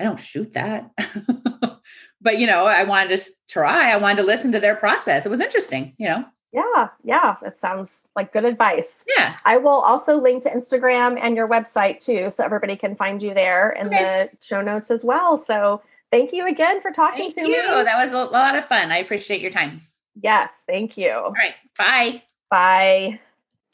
[0.00, 0.90] I don't shoot that.
[2.20, 3.92] but you know, I wanted to try.
[3.92, 5.26] I wanted to listen to their process.
[5.26, 6.24] It was interesting, you know.
[6.52, 9.04] Yeah, yeah, that sounds like good advice.
[9.16, 9.36] Yeah.
[9.44, 13.34] I will also link to Instagram and your website too, so everybody can find you
[13.34, 14.28] there in okay.
[14.32, 15.36] the show notes as well.
[15.36, 17.76] So thank you again for talking thank to you.
[17.76, 17.84] me.
[17.84, 18.90] That was a lot of fun.
[18.90, 19.82] I appreciate your time.
[20.20, 21.12] Yes, thank you.
[21.12, 21.54] All right.
[21.78, 22.22] Bye.
[22.50, 23.20] Bye.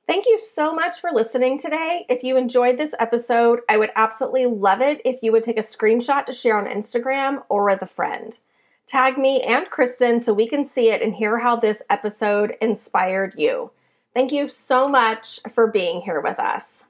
[0.07, 2.07] Thank you so much for listening today.
[2.09, 5.62] If you enjoyed this episode, I would absolutely love it if you would take a
[5.62, 8.39] screenshot to share on Instagram or with a friend.
[8.86, 13.34] Tag me and Kristin so we can see it and hear how this episode inspired
[13.36, 13.72] you.
[14.14, 16.85] Thank you so much for being here with us.